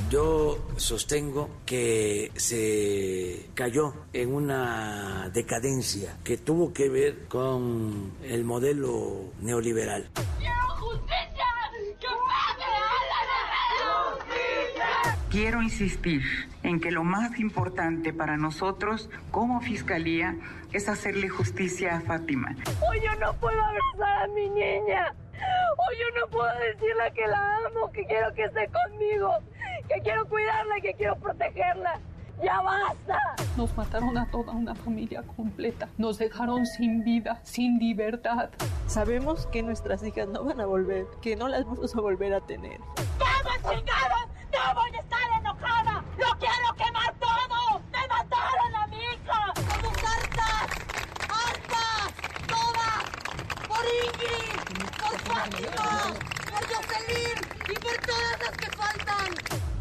[0.08, 9.32] Yo sostengo que se cayó en una decadencia que tuvo que ver con el modelo
[9.40, 10.08] neoliberal.
[10.38, 10.54] Quiero
[15.36, 16.22] insistir
[16.62, 20.34] en que lo más importante para nosotros como Fiscalía
[20.72, 22.56] es hacerle justicia a Fátima.
[22.88, 25.14] Hoy yo no puedo abrazar a mi niña.
[25.34, 29.30] Hoy yo no puedo decirle que la amo, que quiero que esté conmigo,
[29.88, 32.00] que quiero cuidarla, que quiero protegerla.
[32.42, 33.18] ¡Ya basta!
[33.58, 35.88] Nos mataron a toda una familia completa.
[35.98, 38.50] Nos dejaron sin vida, sin libertad.
[38.86, 42.40] Sabemos que nuestras hijas no van a volver, que no las vamos a volver a
[42.40, 42.80] tener.
[43.18, 44.35] ¡Vamos, chingados!
[44.56, 46.04] ¡No voy a estar enojada!
[46.16, 47.80] ¡Lo quiero quemar todo!
[47.92, 49.52] ¡Me mataron a mi hija!
[49.54, 50.68] ¡Somos hartas!
[51.28, 52.08] ¡Hartas!
[52.48, 53.04] ¡Todas!
[53.68, 54.56] ¡Por Ingrid!
[54.98, 55.88] ¡Por Fátima!
[56.50, 57.38] ¡Por Jocelyn!
[57.68, 59.34] ¡Y por todas las que faltan!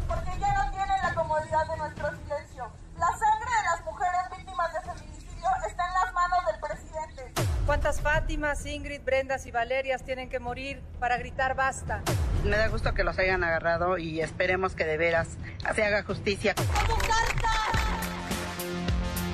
[0.06, 2.70] Porque ya no tienen la comodidad de nuestro silencio.
[2.98, 7.55] La sangre de las mujeres víctimas de feminicidio está en las manos del presidente.
[7.66, 12.00] ¿Cuántas Fátimas, Ingrid, Brendas y Valerias tienen que morir para gritar basta?
[12.44, 15.36] Me da gusto que los hayan agarrado y esperemos que de veras
[15.74, 16.54] se haga justicia.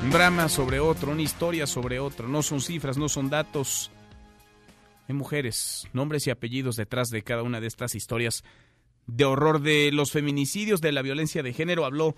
[0.02, 2.26] Un drama sobre otro, una historia sobre otro.
[2.26, 3.90] No son cifras, no son datos.
[5.08, 8.44] Hay mujeres, nombres y apellidos detrás de cada una de estas historias
[9.06, 11.84] de horror de los feminicidios, de la violencia de género.
[11.84, 12.16] Habló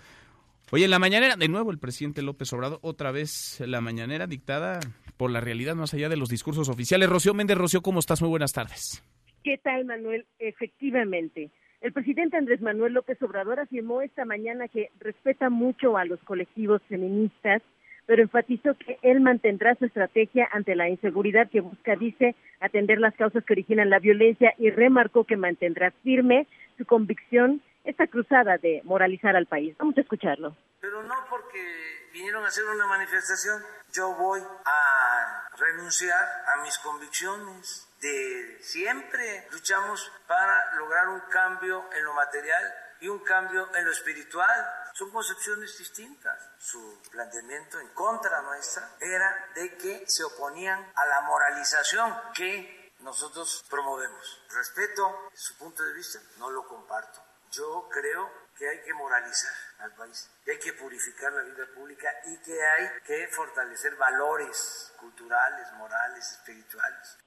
[0.71, 4.79] hoy en la mañanera, de nuevo el presidente López Obrador, otra vez la mañanera dictada
[5.17, 7.09] por la realidad más allá de los discursos oficiales.
[7.09, 8.21] Rocío Méndez, Rocío, ¿cómo estás?
[8.21, 9.03] Muy buenas tardes.
[9.43, 10.27] ¿Qué tal, Manuel?
[10.39, 11.51] Efectivamente.
[11.81, 16.81] El presidente Andrés Manuel López Obrador afirmó esta mañana que respeta mucho a los colectivos
[16.89, 17.61] feministas,
[18.07, 23.15] pero enfatizó que él mantendrá su estrategia ante la inseguridad que busca, dice, atender las
[23.15, 26.47] causas que originan la violencia y remarcó que mantendrá firme
[26.79, 29.77] su convicción, esta cruzada de moralizar al país.
[29.79, 30.57] Vamos a escucharlo.
[30.81, 31.61] Pero no porque
[32.15, 39.49] vinieron a hacer una manifestación, yo voy a renunciar a mis convicciones de siempre.
[39.51, 44.91] Luchamos para lograr un cambio en lo material y un cambio en lo espiritual.
[44.95, 46.39] Son concepciones distintas.
[46.61, 53.65] Su planteamiento en contra nuestra era de que se oponían a la moralización que nosotros
[53.69, 54.41] promovemos.
[54.51, 57.21] Respeto su punto de vista, no lo comparto.
[57.51, 62.09] Yo creo que hay que moralizar al país, que hay que purificar la vida pública
[62.27, 67.19] y que hay que fortalecer valores culturales, morales, espirituales.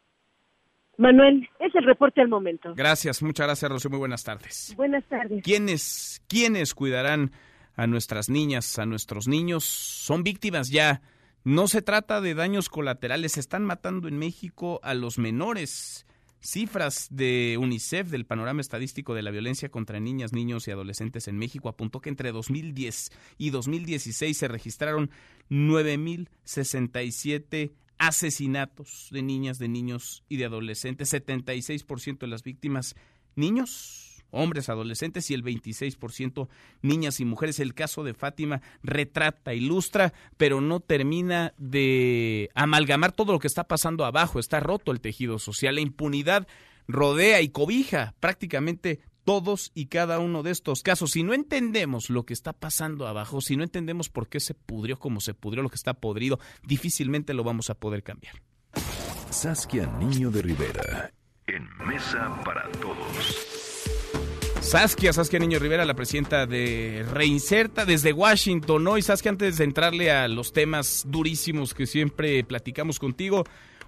[0.97, 2.73] Manuel, es el reporte al momento.
[2.75, 3.89] Gracias, muchas gracias, Rocío.
[3.91, 4.73] Muy buenas tardes.
[4.75, 5.43] Buenas tardes.
[5.43, 7.31] ¿Quiénes, quiénes cuidarán
[7.75, 9.63] a nuestras niñas, a nuestros niños?
[9.63, 11.01] Son víctimas ya.
[11.43, 13.33] No se trata de daños colaterales.
[13.33, 16.07] Se están matando en México a los menores.
[16.47, 21.37] Cifras de UNICEF del panorama estadístico de la violencia contra niñas, niños y adolescentes en
[21.37, 25.11] México apuntó que entre 2010 y 2016 se registraron
[25.49, 31.13] 9.067 asesinatos de niñas, de niños y de adolescentes.
[31.13, 32.95] 76% de las víctimas
[33.35, 36.47] niños, hombres, adolescentes y el 26%
[36.81, 37.59] niñas y mujeres.
[37.59, 43.65] El caso de Fátima retrata, ilustra, pero no termina de amalgamar todo lo que está
[43.65, 44.39] pasando abajo.
[44.39, 45.75] Está roto el tejido social.
[45.75, 46.47] La impunidad
[46.87, 51.11] rodea y cobija prácticamente todos y cada uno de estos casos.
[51.11, 54.97] Si no entendemos lo que está pasando abajo, si no entendemos por qué se pudrió
[54.97, 58.41] como se pudrió lo que está podrido, difícilmente lo vamos a poder cambiar.
[59.29, 61.11] Saskia Niño de Rivera,
[61.45, 63.56] en Mesa para Todos.
[64.61, 68.85] Saskia, Saskia Niño Rivera, la presidenta de Reinserta desde Washington.
[68.87, 73.43] Hoy, Saskia, antes de entrarle a los temas durísimos que siempre platicamos contigo,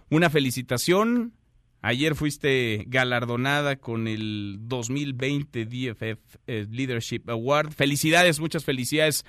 [0.10, 1.34] una felicitación
[1.82, 7.72] Ayer fuiste galardonada con el 2020 DFF eh, Leadership Award.
[7.72, 9.26] Felicidades, muchas felicidades.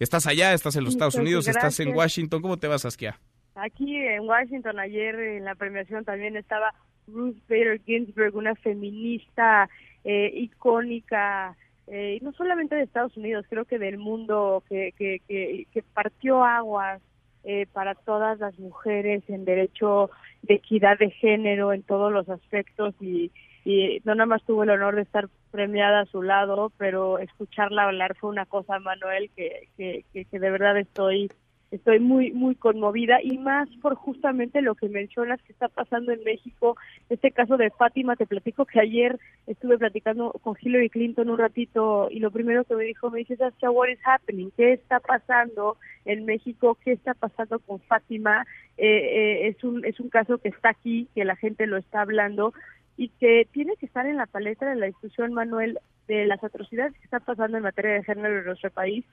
[0.00, 2.42] Estás allá, estás en los Estados Unidos, estás en Washington.
[2.42, 3.20] ¿Cómo te vas, Saskia?
[3.54, 6.74] Aquí en Washington ayer en la premiación también estaba
[7.06, 9.68] Ruth Bader Ginsburg, una feminista
[10.08, 11.56] eh, icónica,
[11.88, 17.02] eh, no solamente de Estados Unidos, creo que del mundo, que, que, que, partió aguas
[17.42, 20.10] eh, para todas las mujeres en derecho
[20.42, 23.32] de equidad de género en todos los aspectos y,
[23.64, 27.84] y no nada más tuve el honor de estar premiada a su lado, pero escucharla
[27.84, 31.32] hablar fue una cosa, Manuel, que, que, que de verdad estoy
[31.70, 36.22] estoy muy muy conmovida y más por justamente lo que mencionas que está pasando en
[36.22, 36.76] México
[37.08, 42.08] este caso de Fátima te platico que ayer estuve platicando con Hillary Clinton un ratito
[42.10, 43.36] y lo primero que me dijo me dice
[43.68, 49.48] what is happening qué está pasando en México qué está pasando con Fátima eh, eh,
[49.48, 52.54] es un es un caso que está aquí que la gente lo está hablando
[52.96, 56.92] y que tiene que estar en la palestra de la discusión Manuel de las atrocidades
[56.94, 59.04] que están pasando en materia de género en nuestro país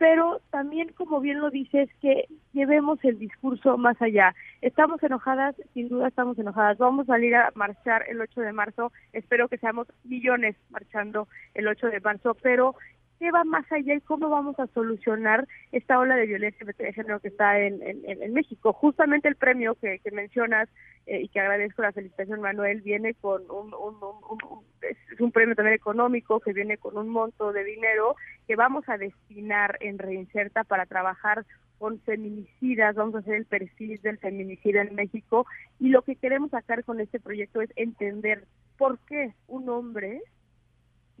[0.00, 4.34] pero también, como bien lo dices, que llevemos el discurso más allá.
[4.62, 6.78] Estamos enojadas, sin duda estamos enojadas.
[6.78, 8.92] Vamos a salir a marchar el 8 de marzo.
[9.12, 12.76] Espero que seamos millones marchando el 8 de marzo, pero
[13.20, 17.20] qué va más allá y cómo vamos a solucionar esta ola de violencia de género
[17.20, 18.72] que está en, México.
[18.72, 20.70] Justamente el premio que, mencionas
[21.06, 25.54] eh, y que agradezco la felicitación, Manuel, viene con un, un, un, es un premio
[25.54, 28.16] también económico que viene con un monto de dinero
[28.48, 31.44] que vamos a destinar en Reinserta para trabajar
[31.76, 35.46] con feminicidas, vamos a hacer el perfil del feminicida en México
[35.78, 38.44] y lo que queremos sacar con este proyecto es entender
[38.78, 40.22] por qué un hombre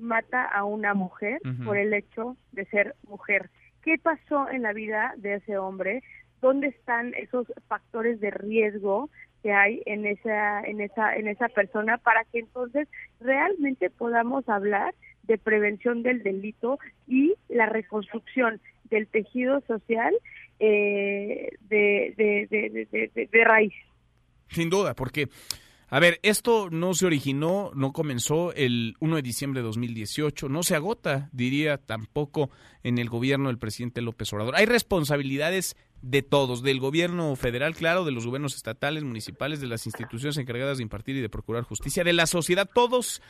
[0.00, 3.50] mata a una mujer por el hecho de ser mujer.
[3.82, 6.02] ¿Qué pasó en la vida de ese hombre?
[6.40, 9.10] ¿Dónde están esos factores de riesgo
[9.42, 12.88] que hay en esa en esa en esa persona para que entonces
[13.20, 18.60] realmente podamos hablar de prevención del delito y la reconstrucción
[18.90, 20.14] del tejido social
[20.58, 23.72] eh, de, de, de, de raíz.
[24.48, 25.28] Sin duda, porque
[25.90, 30.62] a ver, esto no se originó, no comenzó el 1 de diciembre de 2018, no
[30.62, 32.50] se agota, diría tampoco
[32.84, 34.54] en el gobierno del presidente López Obrador.
[34.54, 39.84] Hay responsabilidades de todos, del gobierno federal, claro, de los gobiernos estatales, municipales, de las
[39.86, 43.20] instituciones encargadas de impartir y de procurar justicia, de la sociedad, todos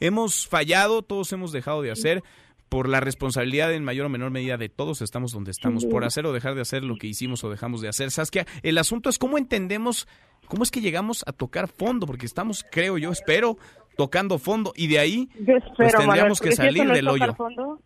[0.00, 2.22] hemos fallado, todos hemos dejado de hacer
[2.68, 6.26] por la responsabilidad en mayor o menor medida de todos estamos donde estamos, por hacer
[6.26, 8.10] o dejar de hacer lo que hicimos o dejamos de hacer.
[8.10, 10.08] Saskia, el asunto es cómo entendemos
[10.48, 12.06] ¿Cómo es que llegamos a tocar fondo?
[12.06, 13.56] Porque estamos, creo yo, espero,
[13.96, 17.34] tocando fondo y de ahí pues, tendríamos que salir del hoyo.
[17.34, 17.80] Fondo,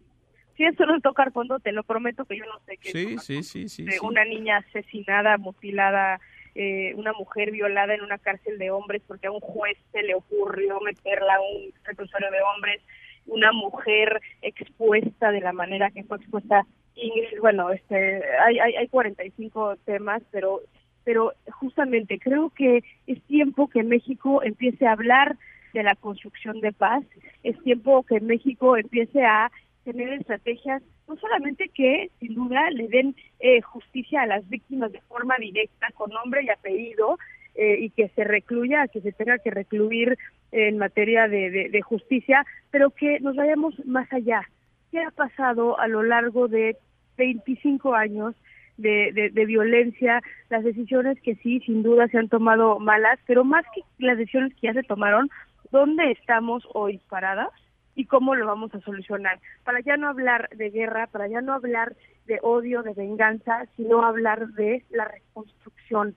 [0.57, 3.19] si esto no es tocar fondo, te lo prometo que yo no sé qué sí,
[3.19, 6.21] sí, sí, sí, de una niña asesinada, mutilada,
[6.55, 10.15] eh, una mujer violada en una cárcel de hombres porque a un juez se le
[10.15, 12.83] ocurrió meterla a un reclusorio de hombres,
[13.31, 18.89] una mujer expuesta de la manera que fue expuesta Ingrid, bueno, este, hay, hay, hay
[18.89, 20.61] 45 temas, pero
[21.03, 25.37] pero justamente creo que es tiempo que México empiece a hablar
[25.73, 27.03] de la construcción de paz,
[27.43, 29.51] es tiempo que México empiece a
[29.85, 35.01] tener estrategias no solamente que sin duda le den eh, justicia a las víctimas de
[35.03, 37.19] forma directa con nombre y apellido
[37.57, 40.17] eh, y que se recluya, que se tenga que recluir
[40.53, 44.43] en materia de, de justicia, pero que nos vayamos más allá.
[44.91, 46.77] ¿Qué ha pasado a lo largo de
[47.17, 48.35] 25 años
[48.81, 53.65] de, de, violencia, las decisiones que sí, sin duda se han tomado malas, pero más
[53.75, 55.29] que las decisiones que ya se tomaron,
[55.71, 57.51] ¿dónde estamos hoy paradas?
[57.97, 59.41] y cómo lo vamos a solucionar.
[59.65, 64.03] Para ya no hablar de guerra, para ya no hablar de odio, de venganza, sino
[64.05, 66.15] hablar de la reconstrucción,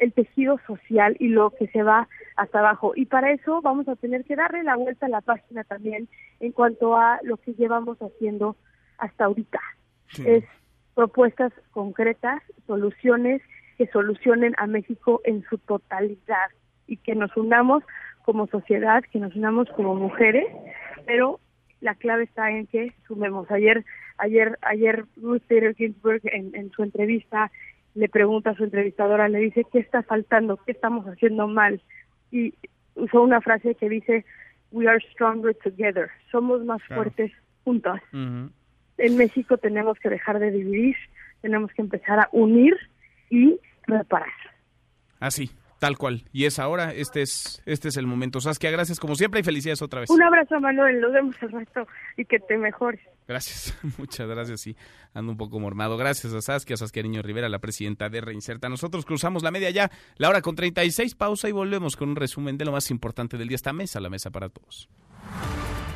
[0.00, 2.92] el tejido social y lo que se va hasta abajo.
[2.96, 6.08] Y para eso vamos a tener que darle la vuelta a la página también
[6.40, 8.56] en cuanto a lo que llevamos haciendo
[8.98, 9.60] hasta ahorita.
[10.24, 10.44] Es
[10.94, 13.42] propuestas concretas, soluciones
[13.78, 16.50] que solucionen a México en su totalidad
[16.86, 17.84] y que nos unamos
[18.24, 20.46] como sociedad, que nos unamos como mujeres,
[21.06, 21.40] pero
[21.80, 23.50] la clave está en que sumemos.
[23.50, 23.84] Ayer,
[24.18, 27.50] ayer, ayer Ruth Bader Ginsburg en, en su entrevista
[27.94, 31.82] le pregunta a su entrevistadora, le dice qué está faltando, qué estamos haciendo mal
[32.30, 32.54] y
[32.94, 34.24] usó una frase que dice
[34.70, 37.32] we are stronger together, somos más fuertes
[37.64, 38.00] juntos
[39.00, 40.96] en México tenemos que dejar de dividir,
[41.40, 42.76] tenemos que empezar a unir
[43.30, 44.28] y reparar.
[45.18, 46.22] Así, tal cual.
[46.32, 48.40] Y es ahora, este es, este es el momento.
[48.40, 50.10] Saskia, gracias como siempre y felicidades otra vez.
[50.10, 51.00] Un abrazo, Manuel.
[51.00, 51.86] Nos vemos el resto
[52.16, 53.00] y que te mejores.
[53.30, 54.60] Gracias, muchas gracias.
[54.60, 54.76] Sí,
[55.14, 55.96] ando un poco mormado.
[55.96, 58.68] Gracias a Saskia, Saskia Niño Rivera, la presidenta de Reinserta.
[58.68, 62.58] Nosotros cruzamos la media ya, la hora con 36, pausa y volvemos con un resumen
[62.58, 63.54] de lo más importante del día.
[63.54, 64.88] Esta mesa, la mesa para todos.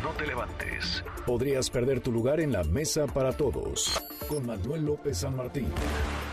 [0.01, 1.03] No te levantes.
[1.27, 4.01] Podrías perder tu lugar en la mesa para todos.
[4.29, 5.67] Con Manuel López San Martín.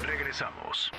[0.05, 0.91] Regresamos.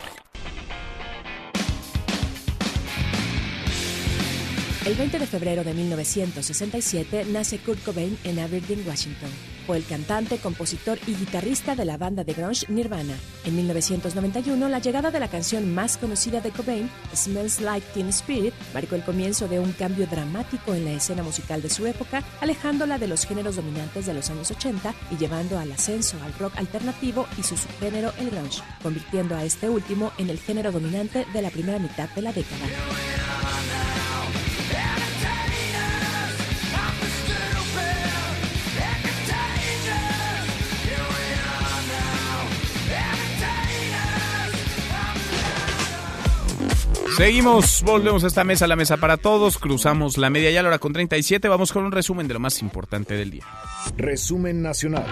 [4.84, 9.30] El 20 de febrero de 1967 nace Kurt Cobain en Aberdeen, Washington.
[9.66, 13.14] Fue el cantante, compositor y guitarrista de la banda de grunge Nirvana.
[13.44, 18.54] En 1991, la llegada de la canción más conocida de Cobain, Smells Like Teen Spirit,
[18.74, 22.98] marcó el comienzo de un cambio dramático en la escena musical de su época, alejándola
[22.98, 27.26] de los géneros dominantes de los años 80 y llevando al ascenso al rock alternativo
[27.38, 31.50] y su subgénero el grunge, convirtiendo a este último en el género dominante de la
[31.50, 32.66] primera mitad de la década.
[47.16, 50.70] Seguimos, volvemos a esta mesa, la mesa para todos, cruzamos la media ya a la
[50.70, 53.44] hora con 37, vamos con un resumen de lo más importante del día.
[53.96, 55.04] Resumen nacional.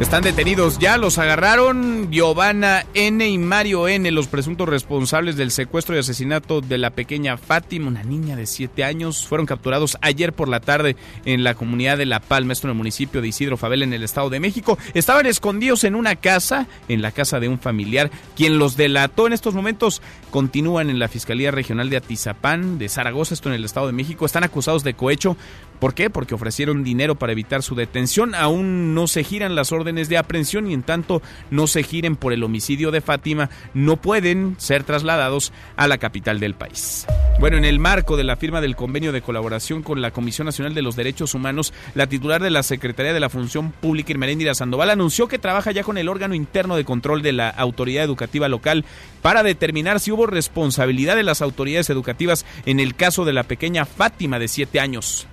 [0.00, 3.28] Están detenidos ya, los agarraron Giovanna N.
[3.28, 8.02] y Mario N., los presuntos responsables del secuestro y asesinato de la pequeña Fátima, una
[8.02, 9.26] niña de 7 años.
[9.26, 10.96] Fueron capturados ayer por la tarde
[11.26, 14.02] en la comunidad de La Palma, esto en el municipio de Isidro Fabel, en el
[14.02, 14.78] Estado de México.
[14.94, 19.34] Estaban escondidos en una casa, en la casa de un familiar, quien los delató en
[19.34, 20.00] estos momentos.
[20.30, 24.24] Continúan en la Fiscalía Regional de Atizapán, de Zaragoza, esto en el Estado de México.
[24.24, 25.36] Están acusados de cohecho.
[25.80, 26.10] ¿Por qué?
[26.10, 28.34] Porque ofrecieron dinero para evitar su detención.
[28.34, 32.34] Aún no se giran las órdenes de aprehensión y en tanto no se giren por
[32.34, 37.06] el homicidio de Fátima, no pueden ser trasladados a la capital del país.
[37.40, 40.74] Bueno, en el marco de la firma del convenio de colaboración con la Comisión Nacional
[40.74, 44.90] de los Derechos Humanos, la titular de la Secretaría de la Función Pública, Irmeréndira Sandoval,
[44.90, 48.84] anunció que trabaja ya con el órgano interno de control de la autoridad educativa local
[49.22, 53.86] para determinar si hubo responsabilidad de las autoridades educativas en el caso de la pequeña
[53.86, 55.26] Fátima de 7 años.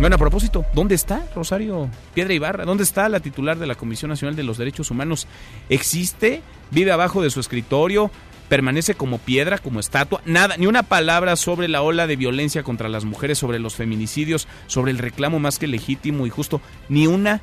[0.00, 2.64] Bueno, a propósito, ¿dónde está Rosario Piedra Ibarra?
[2.64, 5.26] ¿Dónde está la titular de la Comisión Nacional de los Derechos Humanos?
[5.68, 6.40] ¿Existe?
[6.70, 8.10] ¿Vive abajo de su escritorio?
[8.48, 12.88] permanece como piedra, como estatua, nada, ni una palabra sobre la ola de violencia contra
[12.88, 17.42] las mujeres, sobre los feminicidios, sobre el reclamo más que legítimo y justo, ni una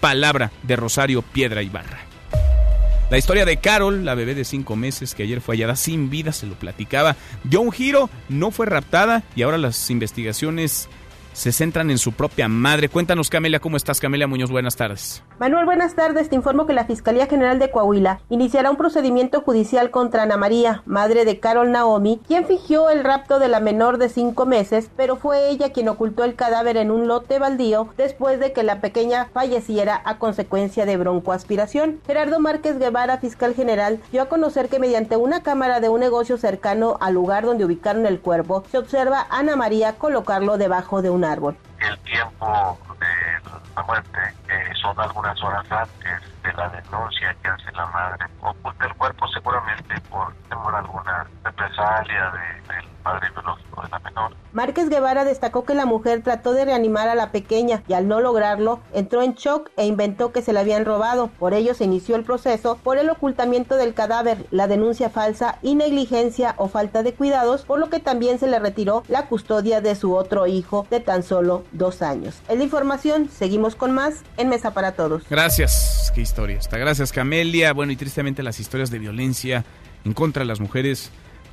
[0.00, 1.98] palabra de Rosario Piedra Ibarra.
[3.10, 6.32] La historia de Carol, la bebé de cinco meses que ayer fue hallada sin vida,
[6.32, 10.88] se lo platicaba, dio un giro, no fue raptada y ahora las investigaciones
[11.32, 12.88] se centran en su propia madre.
[12.88, 14.50] Cuéntanos, Camelia, ¿cómo estás, Camelia Muñoz?
[14.50, 15.22] Buenas tardes.
[15.38, 16.28] Manuel, buenas tardes.
[16.28, 20.82] Te informo que la Fiscalía General de Coahuila iniciará un procedimiento judicial contra Ana María,
[20.84, 25.16] madre de Carol Naomi, quien fingió el rapto de la menor de cinco meses, pero
[25.16, 29.26] fue ella quien ocultó el cadáver en un lote baldío después de que la pequeña
[29.32, 32.00] falleciera a consecuencia de broncoaspiración.
[32.06, 36.36] Gerardo Márquez Guevara, fiscal general, dio a conocer que mediante una cámara de un negocio
[36.36, 41.10] cercano al lugar donde ubicaron el cuerpo, se observa a Ana María colocarlo debajo de
[41.18, 41.56] una árbol.
[42.98, 44.18] De la muerte
[44.48, 48.26] eh, son algunas horas antes de la denuncia que hace la madre.
[48.40, 54.32] Oculta el cuerpo seguramente por temor alguna represalia de, del padre biológico de la menor.
[54.52, 58.20] Márquez Guevara destacó que la mujer trató de reanimar a la pequeña y al no
[58.20, 61.28] lograrlo entró en shock e inventó que se la habían robado.
[61.38, 65.74] Por ello se inició el proceso por el ocultamiento del cadáver, la denuncia falsa y
[65.74, 69.94] negligencia o falta de cuidados, por lo que también se le retiró la custodia de
[69.94, 72.40] su otro hijo de tan solo dos años.
[72.48, 72.64] Es la
[73.30, 75.22] seguimos con más en Mesa para Todos.
[75.28, 76.78] Gracias, qué historia está.
[76.78, 77.72] Gracias Camelia.
[77.72, 79.64] Bueno, y tristemente las historias de violencia
[80.04, 81.10] en contra de las mujeres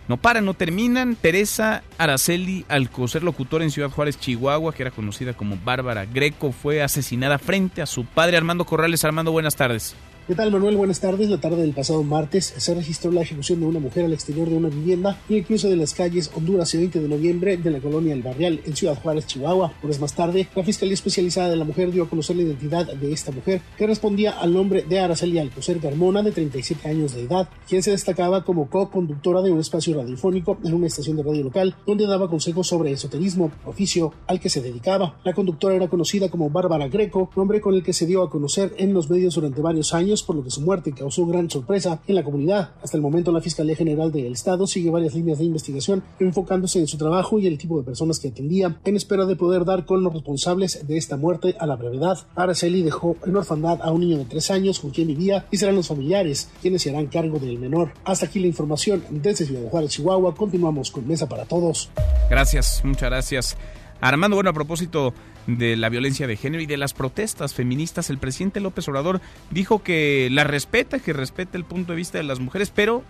[0.08, 1.16] no paran, no terminan.
[1.16, 6.84] Teresa Araceli Alcocer, locutora en Ciudad Juárez, Chihuahua, que era conocida como Bárbara Greco, fue
[6.84, 9.04] asesinada frente a su padre Armando Corrales.
[9.04, 9.96] Armando, buenas tardes.
[10.28, 10.76] ¿Qué tal, Manuel?
[10.76, 11.30] Buenas tardes.
[11.30, 14.58] La tarde del pasado martes se registró la ejecución de una mujer al exterior de
[14.58, 17.80] una vivienda y el cruce de las calles Honduras y 20 de noviembre de la
[17.80, 19.74] colonia El Barrial en Ciudad Juárez, Chihuahua.
[19.84, 23.14] Horas más tarde, la Fiscalía Especializada de la Mujer dio a conocer la identidad de
[23.14, 27.48] esta mujer, que respondía al nombre de Araceli Alcocer Carmona, de 37 años de edad,
[27.70, 31.76] quien se destacaba como co-conductora de un espacio radiofónico en una estación de radio local,
[31.86, 35.20] donde daba consejos sobre esoterismo, oficio al que se dedicaba.
[35.24, 38.74] La conductora era conocida como Bárbara Greco, nombre con el que se dio a conocer
[38.80, 42.16] en los medios durante varios años, por lo que su muerte causó gran sorpresa en
[42.16, 42.72] la comunidad.
[42.84, 46.88] Hasta el momento, la Fiscalía General del Estado sigue varias líneas de investigación enfocándose en
[46.88, 50.04] su trabajo y el tipo de personas que atendía, en espera de poder dar con
[50.04, 52.20] los responsables de esta muerte a la brevedad.
[52.36, 55.76] Araceli dejó en orfandad a un niño de tres años con quien vivía y serán
[55.76, 57.92] los familiares quienes se harán cargo del menor.
[58.04, 60.36] Hasta aquí la información desde Ciudad Juárez, Chihuahua.
[60.36, 61.90] Continuamos con Mesa para Todos.
[62.30, 63.58] Gracias, muchas gracias.
[64.02, 64.36] armando.
[64.36, 65.14] Bueno, a propósito
[65.48, 69.22] de la violencia de género y de las protestas feministas, el presidente López Obrador
[69.52, 73.04] dijo que la respeta, que respeta el punto de vista de las mujeres, pero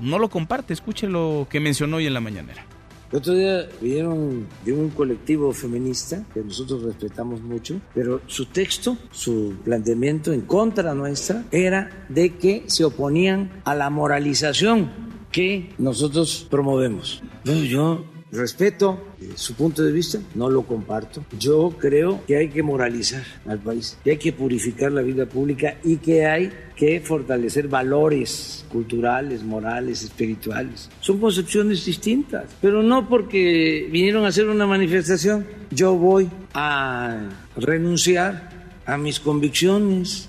[0.00, 0.72] no lo comparte.
[0.72, 2.64] Escuche lo que mencionó hoy en la mañanera.
[3.10, 8.96] El otro día vieron de un colectivo feminista que nosotros respetamos mucho, pero su texto,
[9.10, 14.92] su planteamiento en contra nuestra era de que se oponían a la moralización
[15.32, 17.20] que nosotros promovemos.
[17.44, 18.98] Bueno, yo respeto
[19.34, 21.24] su punto de vista, no lo comparto.
[21.38, 25.76] Yo creo que hay que moralizar al país, que hay que purificar la vida pública
[25.84, 30.88] y que hay que fortalecer valores culturales, morales, espirituales.
[31.00, 38.50] Son concepciones distintas, pero no porque vinieron a hacer una manifestación, yo voy a renunciar
[38.86, 40.28] a mis convicciones.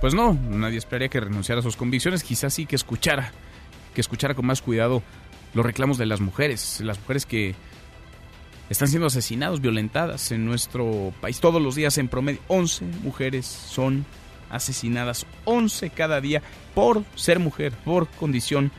[0.00, 3.32] Pues no, nadie esperaría que renunciara a sus convicciones, quizás sí que escuchara,
[3.94, 5.02] que escuchara con más cuidado
[5.54, 7.54] los reclamos de las mujeres, las mujeres que
[8.70, 11.40] están siendo asesinadas, violentadas en nuestro país.
[11.40, 14.06] Todos los días en promedio 11 mujeres son
[14.50, 16.42] asesinadas, 11 cada día
[16.74, 18.70] por ser mujer, por condición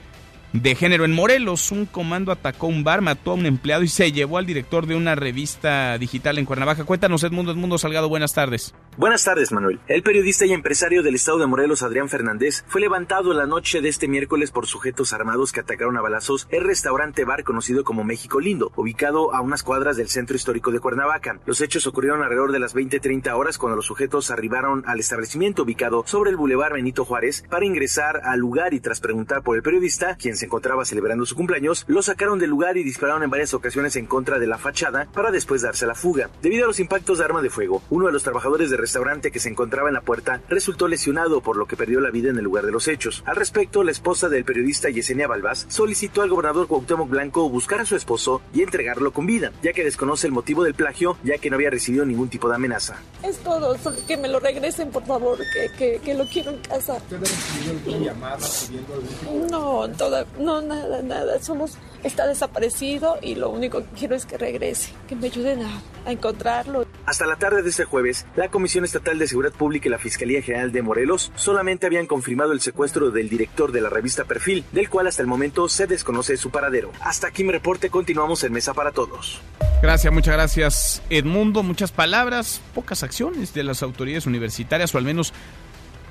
[0.53, 1.03] de género.
[1.03, 4.45] En Morelos, un comando atacó un bar, mató a un empleado y se llevó al
[4.45, 6.85] director de una revista digital en Cuernavaca.
[6.85, 8.73] Cuéntanos, Edmundo, Edmundo Salgado, buenas tardes.
[8.95, 9.79] Buenas tardes, Manuel.
[9.87, 13.89] El periodista y empresario del estado de Morelos, Adrián Fernández, fue levantado la noche de
[13.89, 18.39] este miércoles por sujetos armados que atacaron a balazos el restaurante bar conocido como México
[18.39, 21.39] Lindo, ubicado a unas cuadras del centro histórico de Cuernavaca.
[21.47, 26.03] Los hechos ocurrieron alrededor de las 20-30 horas cuando los sujetos arribaron al establecimiento ubicado
[26.05, 30.15] sobre el bulevar Benito Juárez para ingresar al lugar y tras preguntar por el periodista,
[30.17, 33.95] quien se encontraba celebrando su cumpleaños, lo sacaron del lugar y dispararon en varias ocasiones
[33.95, 36.29] en contra de la fachada para después darse a la fuga.
[36.41, 39.39] Debido a los impactos de arma de fuego, uno de los trabajadores de restaurante que
[39.39, 42.43] se encontraba en la puerta resultó lesionado por lo que perdió la vida en el
[42.43, 43.23] lugar de los hechos.
[43.25, 47.85] Al respecto, la esposa del periodista Yesenia Balbás solicitó al gobernador Cuauhtémoc Blanco buscar a
[47.85, 51.49] su esposo y entregarlo con vida, ya que desconoce el motivo del plagio, ya que
[51.49, 52.95] no había recibido ningún tipo de amenaza.
[53.23, 56.57] Es todo, solo que me lo regresen, por favor, que, que, que lo quiero en
[56.59, 56.93] casa.
[56.93, 58.37] ¿Usted ha recibido alguna llamada
[58.67, 61.41] pidiendo algún tipo No, toda, no, nada, nada.
[61.41, 65.81] Somos, está desaparecido y lo único que quiero es que regrese, que me ayuden a,
[66.05, 66.85] a encontrarlo.
[67.05, 70.41] Hasta la tarde de este jueves, la Comisión Estatal de Seguridad Pública y la Fiscalía
[70.41, 74.89] General de Morelos solamente habían confirmado el secuestro del director de la revista Perfil, del
[74.89, 76.91] cual hasta el momento se desconoce su paradero.
[77.01, 79.41] Hasta aquí mi reporte, continuamos en Mesa para Todos.
[79.81, 81.61] Gracias, muchas gracias Edmundo.
[81.63, 85.33] Muchas palabras, pocas acciones de las autoridades universitarias, o al menos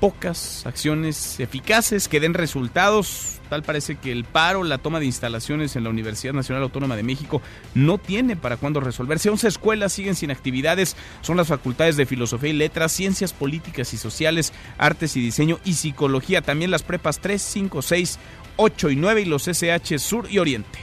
[0.03, 3.39] pocas acciones eficaces que den resultados.
[3.47, 7.03] Tal parece que el paro, la toma de instalaciones en la Universidad Nacional Autónoma de
[7.03, 7.41] México
[7.73, 9.29] no tiene para cuándo resolverse.
[9.29, 13.97] 11 escuelas siguen sin actividades, son las facultades de Filosofía y Letras, Ciencias Políticas y
[13.97, 18.19] Sociales, Artes y Diseño y Psicología, también las prepas 3, 5, 6,
[18.57, 20.79] 8 y 9 y los SH Sur y Oriente.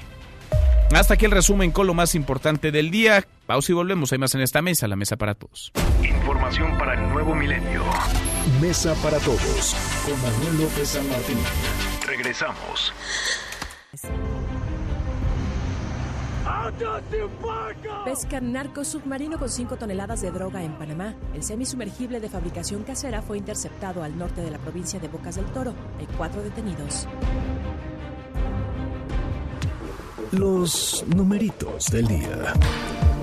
[0.95, 3.23] Hasta aquí el resumen con lo más importante del día.
[3.45, 4.13] Pausa y volvemos.
[4.13, 5.73] Hay más en esta mesa, la mesa para todos.
[6.03, 7.85] Información para el nuevo milenio.
[8.59, 11.39] Mesa para todos con Manuel López San Martín.
[12.07, 12.93] Regresamos.
[18.05, 21.15] Pesca narco submarino con 5 toneladas de droga en Panamá.
[21.35, 25.47] El semisumergible de fabricación casera fue interceptado al norte de la provincia de Bocas del
[25.47, 25.75] Toro.
[25.99, 27.07] Hay cuatro detenidos.
[30.33, 32.55] Los numeritos del día.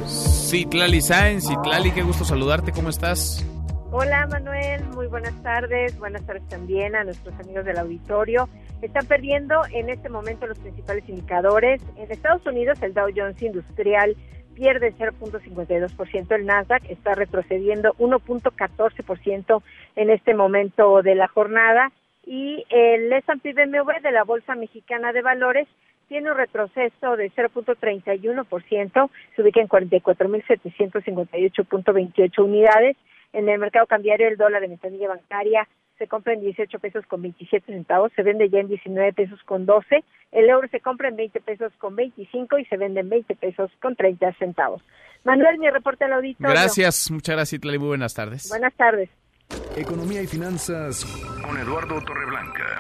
[0.08, 3.46] Citlali Sáenz, Citlali, qué gusto saludarte, ¿cómo estás?
[3.90, 8.50] Hola Manuel, muy buenas tardes, buenas tardes también a nuestros amigos del auditorio.
[8.82, 11.82] Están perdiendo en este momento los principales indicadores.
[11.96, 14.18] En Estados Unidos el Dow Jones Industrial
[14.56, 19.64] pierde 0.52%, el Nasdaq está retrocediendo 1.14%
[19.96, 21.94] en este momento de la jornada
[22.26, 25.70] y el S&P BMW de la Bolsa Mexicana de Valores
[26.10, 32.98] tiene un retroceso de 0.31%, se ubica en 44.758.28 unidades.
[33.34, 35.68] En el mercado cambiario el dólar de ventanilla bancaria
[35.98, 39.66] se compra en 18 pesos con 27 centavos, se vende ya en 19 pesos con
[39.66, 43.36] 12, el euro se compra en 20 pesos con 25 y se vende en 20
[43.36, 44.82] pesos con 30 centavos.
[45.24, 46.52] Manuel, mi reporte al auditorio.
[46.52, 48.48] Gracias, muchas gracias, Citlali, muy buenas tardes.
[48.50, 49.10] Buenas tardes.
[49.76, 51.06] Economía y finanzas
[51.44, 52.78] con Eduardo Torreblanca.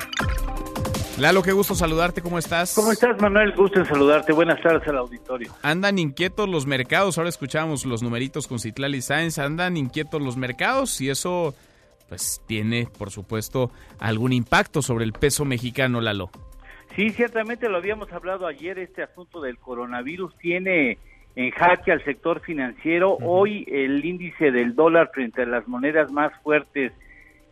[1.19, 2.75] Lalo, qué gusto saludarte, ¿cómo estás?
[2.75, 3.51] ¿Cómo estás, Manuel?
[3.53, 4.33] Gusto en saludarte.
[4.33, 5.51] Buenas tardes al auditorio.
[5.63, 11.01] Andan inquietos los mercados, ahora escuchamos los numeritos con Citlali Sáenz, andan inquietos los mercados
[11.01, 11.55] y eso
[12.07, 16.29] pues tiene, por supuesto, algún impacto sobre el peso mexicano, Lalo.
[16.95, 20.99] Sí, ciertamente lo habíamos hablado ayer, este asunto del coronavirus tiene
[21.35, 23.15] en jaque al sector financiero.
[23.15, 23.23] Uh -huh.
[23.25, 26.93] Hoy el índice del dólar frente a las monedas más fuertes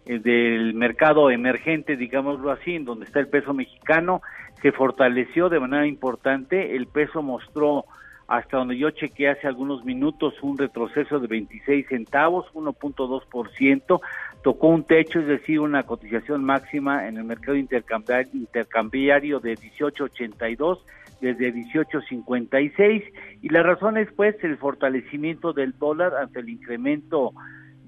[0.06, 4.22] del mercado emergente, digámoslo así, en donde está el peso mexicano,
[4.62, 6.76] se fortaleció de manera importante.
[6.76, 7.86] El peso mostró
[8.28, 14.02] hasta donde yo chequeé hace algunos minutos un retroceso de 26 centavos, 1.2%,
[14.44, 20.80] tocó un techo, es decir, una cotización máxima en el mercado intercambiario de 18.82
[21.22, 23.04] desde 18.56
[23.42, 27.34] y la razón es pues el fortalecimiento del dólar ante el incremento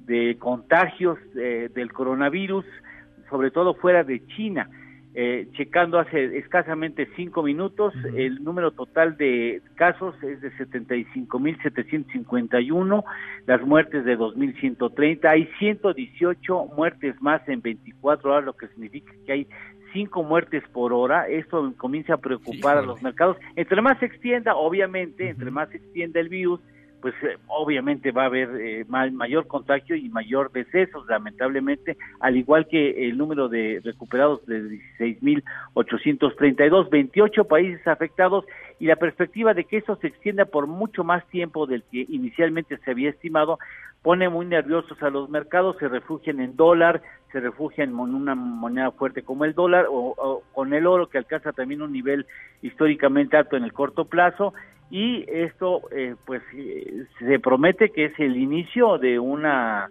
[0.07, 2.65] de contagios eh, del coronavirus,
[3.29, 4.67] sobre todo fuera de China.
[5.19, 13.03] Eh, checando hace escasamente cinco minutos, el número total de casos es de 75.751,
[13.47, 19.31] las muertes de 2.130, hay 118 muertes más en 24 horas, lo que significa que
[19.31, 19.47] hay
[19.91, 23.37] cinco muertes por hora, esto comienza a preocupar a los mercados.
[23.55, 26.59] Entre más se extienda, obviamente, entre más se extienda el virus,
[27.01, 32.67] pues eh, obviamente va a haber eh, mayor contagio y mayor decesos, lamentablemente, al igual
[32.67, 34.63] que el número de recuperados de
[34.99, 38.45] 16.832, 28 países afectados
[38.79, 42.77] y la perspectiva de que eso se extienda por mucho más tiempo del que inicialmente
[42.77, 43.59] se había estimado
[44.01, 48.91] pone muy nerviosos a los mercados, se refugian en dólar, se refugian en una moneda
[48.91, 52.25] fuerte como el dólar o, con el oro que alcanza también un nivel
[52.61, 54.53] históricamente alto en el corto plazo
[54.89, 59.89] y esto eh, pues eh, se promete que es el inicio de una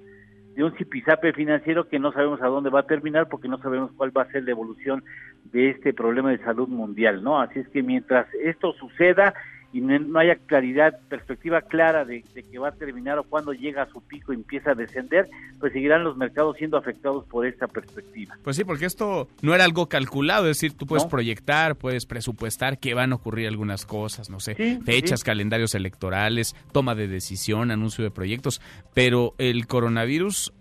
[0.55, 3.93] de un zipizape financiero que no sabemos a dónde va a terminar porque no sabemos
[3.95, 5.05] cuál va a ser la evolución
[5.53, 7.39] de este problema de salud mundial, ¿no?
[7.39, 9.35] Así es que mientras esto suceda
[9.77, 13.91] y no haya claridad, perspectiva clara de, que va a terminar o cuando llega a
[13.91, 15.29] su pico y empieza a descender,
[15.61, 18.39] pues seguirán los mercados siendo afectados por esta perspectiva.
[18.43, 22.79] Pues sí, porque esto no era algo calculado, es decir, tú puedes proyectar, puedes presupuestar
[22.79, 28.03] que van a ocurrir algunas cosas, no sé, fechas, calendarios electorales, toma de decisión, anuncio
[28.03, 28.63] de proyectos,
[28.95, 30.55] pero el coronavirus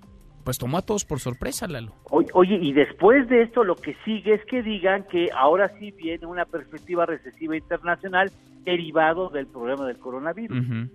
[0.45, 1.95] pues tomó a todos por sorpresa, Lalo.
[2.09, 6.27] Oye, y después de esto lo que sigue es que digan que ahora sí viene
[6.27, 8.31] una perspectiva recesiva internacional
[8.63, 10.87] derivado del problema del coronavirus.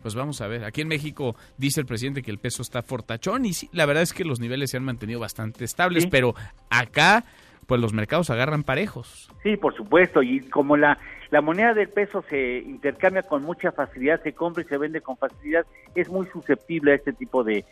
[0.00, 3.44] Pues vamos a ver, aquí en México dice el presidente que el peso está fortachón
[3.44, 6.34] y sí, la verdad es que los niveles se han mantenido bastante estables, pero
[6.70, 7.24] acá
[7.68, 9.28] pues los mercados agarran parejos.
[9.42, 10.98] Sí, por supuesto, y como la,
[11.28, 15.18] la moneda del peso se intercambia con mucha facilidad, se compra y se vende con
[15.18, 17.66] facilidad, es muy susceptible a este tipo de,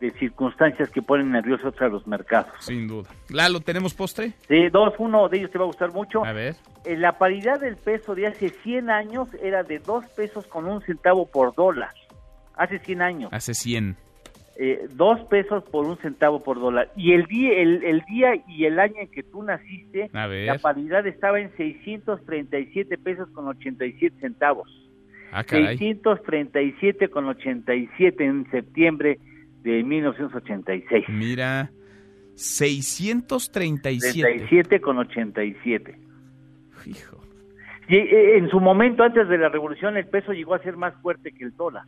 [0.00, 2.52] de circunstancias que ponen nerviosos a los mercados.
[2.58, 3.08] Sin duda.
[3.30, 4.34] Lalo, ¿tenemos postre?
[4.46, 6.26] Sí, dos, uno de ellos te va a gustar mucho.
[6.26, 6.54] A ver.
[6.84, 10.82] Eh, la paridad del peso de hace 100 años era de dos pesos con un
[10.82, 11.94] centavo por dólar.
[12.54, 13.32] Hace 100 años.
[13.32, 13.96] Hace 100
[14.60, 16.90] eh, dos pesos por un centavo por dólar.
[16.96, 21.38] Y el día, el, día y el año en que tú naciste, la paridad estaba
[21.38, 24.68] en 637 pesos con 87 centavos.
[25.30, 29.20] Ah, 637 con 87 en septiembre
[29.62, 31.04] de 1986.
[31.08, 31.70] Mira,
[32.34, 34.22] 637.
[34.22, 35.96] 37 con 87.
[36.86, 37.20] Hijo.
[37.88, 40.94] Y eh, en su momento, antes de la revolución, el peso llegó a ser más
[41.00, 41.84] fuerte que el dólar.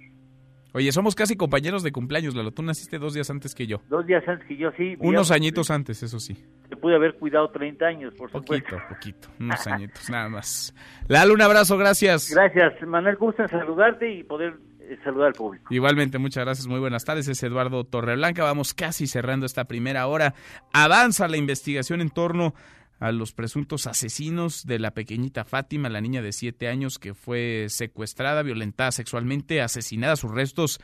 [0.73, 2.53] Oye, somos casi compañeros de cumpleaños, Lalo.
[2.53, 3.81] Tú naciste dos días antes que yo.
[3.89, 4.97] Dos días antes que yo, sí.
[5.01, 6.37] Unos añitos antes, eso sí.
[6.69, 8.77] Te pude haber cuidado 30 años, por supuesto.
[8.77, 9.29] Poquito, poquito.
[9.41, 10.75] Unos añitos, nada más.
[11.09, 12.31] Lalo, un abrazo, gracias.
[12.31, 13.17] Gracias, Manuel.
[13.17, 15.73] Gusto en saludarte y poder eh, saludar al público.
[15.75, 16.67] Igualmente, muchas gracias.
[16.67, 17.29] Muy buenas tardes.
[17.29, 18.45] Es Eduardo Torreblanca.
[18.45, 20.35] Vamos casi cerrando esta primera hora.
[20.73, 22.55] Avanza la investigación en torno
[23.01, 27.67] a los presuntos asesinos de la pequeñita Fátima, la niña de siete años que fue
[27.69, 30.81] secuestrada, violentada sexualmente, asesinada, sus restos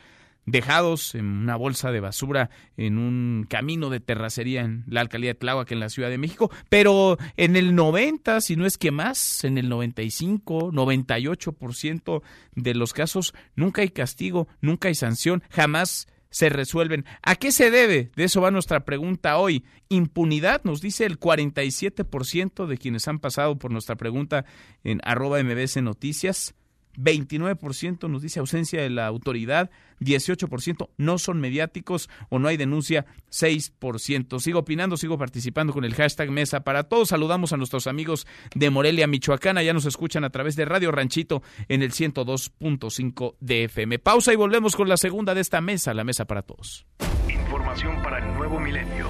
[0.47, 5.39] dejados en una bolsa de basura en un camino de terracería en la alcaldía de
[5.39, 9.43] Tláhuac en la Ciudad de México, pero en el 90, si no es que más,
[9.43, 12.21] en el 95, 98%
[12.55, 17.05] de los casos nunca hay castigo, nunca hay sanción, jamás se resuelven.
[17.21, 18.11] ¿A qué se debe?
[18.15, 19.63] De eso va nuestra pregunta hoy.
[19.89, 24.45] Impunidad, nos dice el 47% de quienes han pasado por nuestra pregunta
[24.83, 26.55] en arroba mbs noticias.
[26.97, 29.69] 29% nos dice ausencia de la autoridad,
[29.99, 34.39] 18% no son mediáticos o no hay denuncia, 6%.
[34.39, 37.09] Sigo opinando, sigo participando con el hashtag Mesa para todos.
[37.09, 39.57] Saludamos a nuestros amigos de Morelia, Michoacán.
[39.57, 43.99] Ya nos escuchan a través de Radio Ranchito en el 102.5 de FM.
[43.99, 46.85] Pausa y volvemos con la segunda de esta mesa, la Mesa para Todos.
[47.29, 49.07] Información para el nuevo milenio.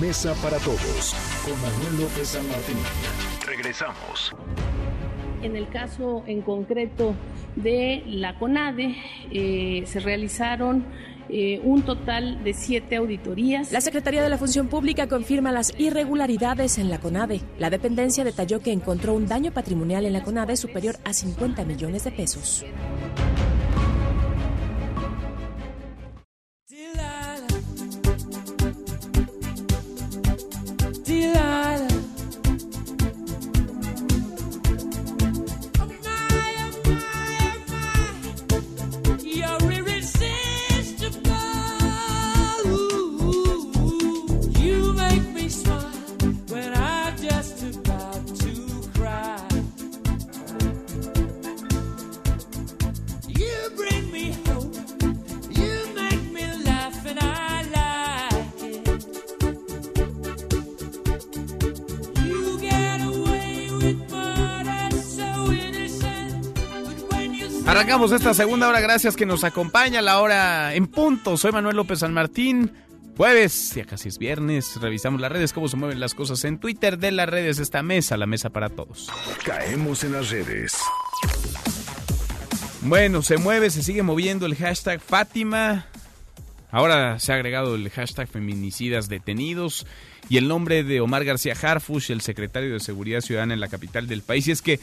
[0.00, 2.76] Mesa para Todos con Manuel López San Martín.
[3.46, 4.34] Regresamos.
[5.42, 7.14] En el caso en concreto
[7.56, 8.96] de la CONADE,
[9.32, 10.84] eh, se realizaron
[11.28, 13.72] eh, un total de siete auditorías.
[13.72, 17.40] La Secretaría de la Función Pública confirma las irregularidades en la CONADE.
[17.58, 22.04] La dependencia detalló que encontró un daño patrimonial en la CONADE superior a 50 millones
[22.04, 22.64] de pesos.
[67.72, 71.38] Arrancamos esta segunda hora, gracias que nos acompaña la hora en punto.
[71.38, 72.70] Soy Manuel López San Martín.
[73.16, 76.98] Jueves, ya casi es viernes, revisamos las redes, cómo se mueven las cosas en Twitter
[76.98, 79.08] de las redes, esta mesa, la mesa para todos.
[79.42, 80.76] Caemos en las redes.
[82.82, 85.86] Bueno, se mueve, se sigue moviendo el hashtag Fátima.
[86.70, 89.86] Ahora se ha agregado el hashtag feminicidas detenidos
[90.28, 94.08] y el nombre de Omar García Harfush, el secretario de Seguridad Ciudadana en la capital
[94.08, 94.46] del país.
[94.46, 94.78] Y es que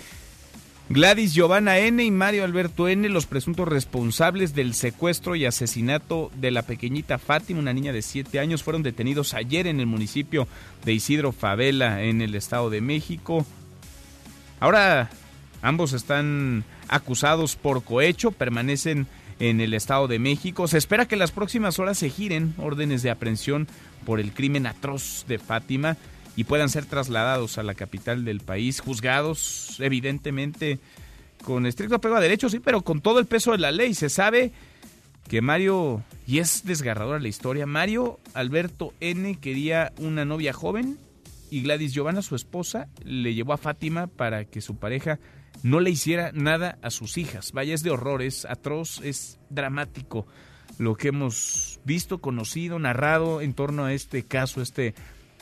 [0.91, 2.03] Gladys Giovanna N.
[2.03, 7.59] y Mario Alberto N., los presuntos responsables del secuestro y asesinato de la pequeñita Fátima,
[7.59, 10.47] una niña de 7 años, fueron detenidos ayer en el municipio
[10.83, 13.45] de Isidro Favela, en el Estado de México.
[14.59, 15.11] Ahora
[15.61, 19.05] ambos están acusados por cohecho, permanecen
[19.39, 20.67] en el Estado de México.
[20.67, 23.67] Se espera que las próximas horas se giren órdenes de aprehensión
[24.07, 25.97] por el crimen atroz de Fátima
[26.39, 30.79] y puedan ser trasladados a la capital del país, juzgados evidentemente
[31.43, 33.93] con estricto apego a derechos, sí, pero con todo el peso de la ley.
[33.93, 34.53] Se sabe
[35.27, 40.97] que Mario, y es desgarradora la historia, Mario Alberto N quería una novia joven
[41.51, 45.19] y Gladys Giovanna, su esposa, le llevó a Fátima para que su pareja
[45.61, 47.51] no le hiciera nada a sus hijas.
[47.51, 50.25] Vaya, es de horror, es atroz, es dramático
[50.77, 54.95] lo que hemos visto, conocido, narrado en torno a este caso, este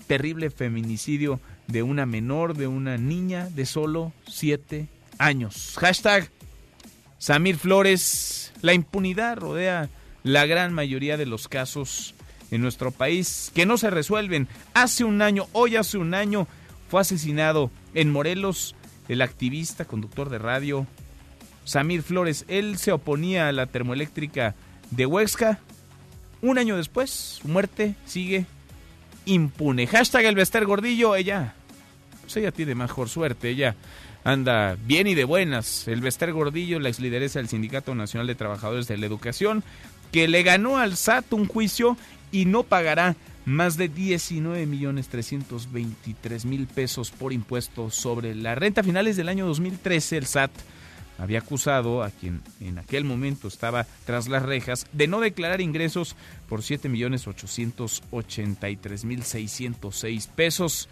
[0.08, 4.88] terrible feminicidio de una menor, de una niña de solo siete
[5.18, 5.76] años.
[5.78, 6.30] Hashtag
[7.18, 8.54] Samir Flores.
[8.62, 9.90] La impunidad rodea
[10.24, 12.14] la gran mayoría de los casos
[12.52, 14.48] en nuestro país que no se resuelven.
[14.74, 16.48] Hace un año, hoy hace un año,
[16.90, 18.76] fue asesinado en Morelos
[19.08, 20.86] el activista, conductor de radio,
[21.66, 22.46] Samir Flores.
[22.48, 24.56] Él se oponía a la termoeléctrica
[24.92, 25.60] de Huesca.
[26.42, 28.46] Un año después, su muerte sigue
[29.28, 29.86] impune.
[29.88, 31.54] Hashtag el Bester Gordillo, ella,
[32.22, 33.76] pues ella tiene mejor suerte, ella
[34.24, 35.88] anda bien y de buenas.
[35.88, 39.64] El Bester Gordillo, la ex lideresa del Sindicato Nacional de Trabajadores de la Educación,
[40.12, 41.98] que le ganó al SAT un juicio
[42.32, 43.16] y no pagará
[43.46, 48.82] más de 19 millones 323 mil pesos por impuestos sobre la renta.
[48.82, 50.52] A finales del año 2013, el SAT
[51.18, 56.16] había acusado a quien en aquel momento estaba tras las rejas de no declarar ingresos
[56.48, 60.90] por 7 millones 883 mil 606 pesos.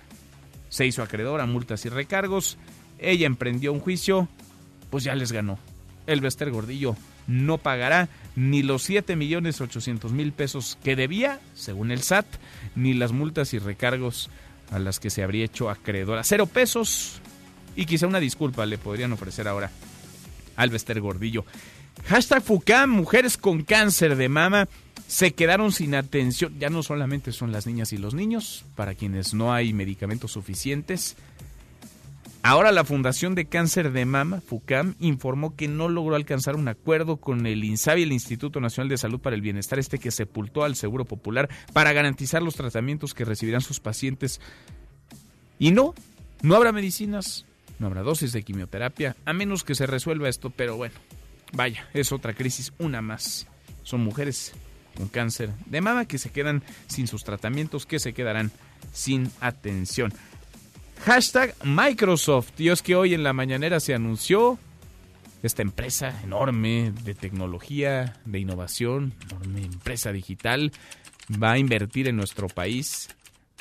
[0.69, 2.57] Se hizo acreedor a multas y recargos.
[2.97, 4.27] Ella emprendió un juicio,
[4.89, 5.59] pues ya les ganó.
[6.07, 6.95] El Bester Gordillo
[7.27, 12.25] no pagará ni los 7 millones 800 mil pesos que debía, según el SAT,
[12.75, 14.29] ni las multas y recargos
[14.71, 16.23] a las que se habría hecho acreedora.
[16.23, 17.21] Cero pesos
[17.75, 19.71] y quizá una disculpa le podrían ofrecer ahora
[20.55, 21.45] Alvester Gordillo.
[22.07, 24.67] Hashtag FUCAM, mujeres con cáncer de mama
[25.07, 26.57] se quedaron sin atención.
[26.59, 31.15] Ya no solamente son las niñas y los niños, para quienes no hay medicamentos suficientes.
[32.47, 37.17] Ahora la Fundación de Cáncer de Mama, FUCAM, informó que no logró alcanzar un acuerdo
[37.17, 40.75] con el INSABI, el Instituto Nacional de Salud para el Bienestar, este que sepultó al
[40.75, 44.41] Seguro Popular, para garantizar los tratamientos que recibirán sus pacientes.
[45.57, 45.95] Y no,
[46.43, 47.47] no habrá medicinas,
[47.79, 50.95] no habrá dosis de quimioterapia, a menos que se resuelva esto, pero bueno,
[51.53, 53.47] vaya, es otra crisis, una más.
[53.83, 54.53] Son mujeres
[54.95, 58.51] con cáncer de mama que se quedan sin sus tratamientos, que se quedarán
[58.93, 60.13] sin atención.
[61.03, 62.59] Hashtag Microsoft.
[62.59, 64.57] Y es que hoy en la mañanera se anunció
[65.43, 70.71] esta empresa enorme de tecnología, de innovación, enorme empresa digital,
[71.31, 73.09] va a invertir en nuestro país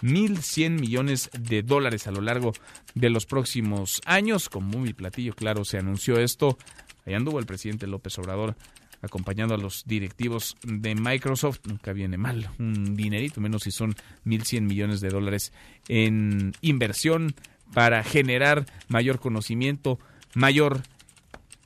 [0.03, 2.53] 1.100 millones de dólares a lo largo
[2.95, 4.49] de los próximos años.
[4.49, 6.59] Con muy platillo, claro, se anunció esto.
[7.07, 8.57] Allá anduvo el presidente López Obrador
[9.05, 11.61] acompañando a los directivos de Microsoft.
[11.67, 15.53] Nunca viene mal un dinerito, menos si son 1.100 millones de dólares
[15.89, 17.35] en inversión
[17.73, 19.99] para generar mayor conocimiento,
[20.35, 20.81] mayor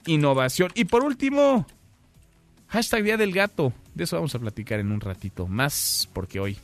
[0.06, 0.72] innovación.
[0.74, 1.66] Y por último,
[2.68, 3.72] hashtag Día del Gato.
[3.94, 6.58] De eso vamos a platicar en un ratito más, porque hoy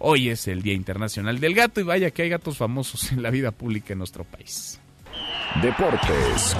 [0.00, 3.30] Hoy es el Día Internacional del Gato y vaya que hay gatos famosos en la
[3.30, 4.80] vida pública en nuestro país.
[5.62, 6.56] Deportes.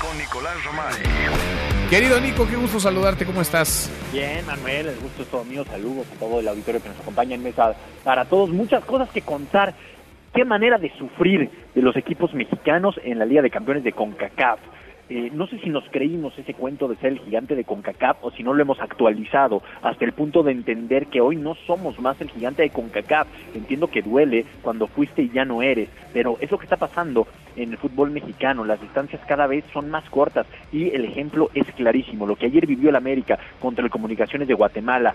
[0.00, 1.88] Con Nicolás Romay.
[1.88, 3.90] Querido Nico, qué gusto saludarte, ¿cómo estás?
[4.12, 5.64] Bien, Manuel, el gusto es todo mío.
[5.64, 7.74] Saludos a todo el auditorio que nos acompaña en mesa
[8.04, 8.50] para todos.
[8.50, 9.74] Muchas cosas que contar.
[10.34, 14.58] Qué manera de sufrir de los equipos mexicanos en la Liga de Campeones de CONCACAF.
[15.08, 18.32] Eh, no sé si nos creímos ese cuento de ser el gigante de CONCACAF o
[18.32, 22.20] si no lo hemos actualizado hasta el punto de entender que hoy no somos más
[22.20, 23.28] el gigante de CONCACAF.
[23.54, 27.28] Entiendo que duele cuando fuiste y ya no eres, pero es lo que está pasando
[27.54, 28.64] en el fútbol mexicano.
[28.64, 32.26] Las distancias cada vez son más cortas y el ejemplo es clarísimo.
[32.26, 35.14] Lo que ayer vivió el América contra el Comunicaciones de Guatemala,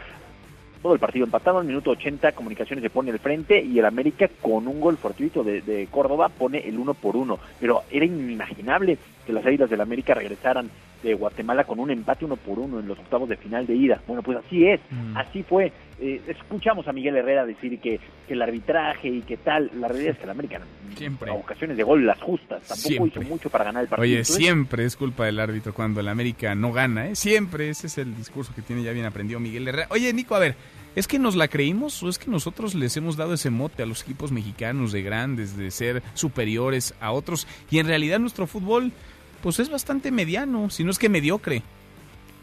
[0.82, 1.60] todo el partido empatado.
[1.60, 5.44] Al minuto 80, Comunicaciones se pone al frente y el América, con un gol fortuito
[5.44, 7.40] de, de Córdoba, pone el uno por uno.
[7.60, 10.70] Pero era inimaginable que las Águilas del América regresaran
[11.04, 14.02] de Guatemala con un empate uno por uno en los octavos de final de ida.
[14.08, 15.18] Bueno, pues así es, Mm.
[15.18, 15.72] así fue.
[16.04, 19.70] Eh, escuchamos a Miguel Herrera decir que, que el arbitraje y que tal.
[19.80, 20.60] La realidad es que el América,
[20.98, 21.30] Siempre.
[21.30, 22.64] a ocasiones de gol, las justas.
[22.68, 23.22] Tampoco Siempre.
[23.22, 24.04] hizo mucho para ganar el partido.
[24.04, 27.16] Oye, Entonces, siempre es culpa del árbitro cuando el América no gana, ¿eh?
[27.16, 29.88] Siempre, ese es el discurso que tiene ya bien aprendido Miguel Herrera.
[29.92, 30.56] Oye, Nico, a ver,
[30.96, 33.86] ¿es que nos la creímos o es que nosotros les hemos dado ese mote a
[33.86, 37.48] los equipos mexicanos de grandes, de ser superiores a otros?
[37.70, 38.92] Y en realidad nuestro fútbol,
[39.44, 41.62] pues es bastante mediano, si no es que mediocre.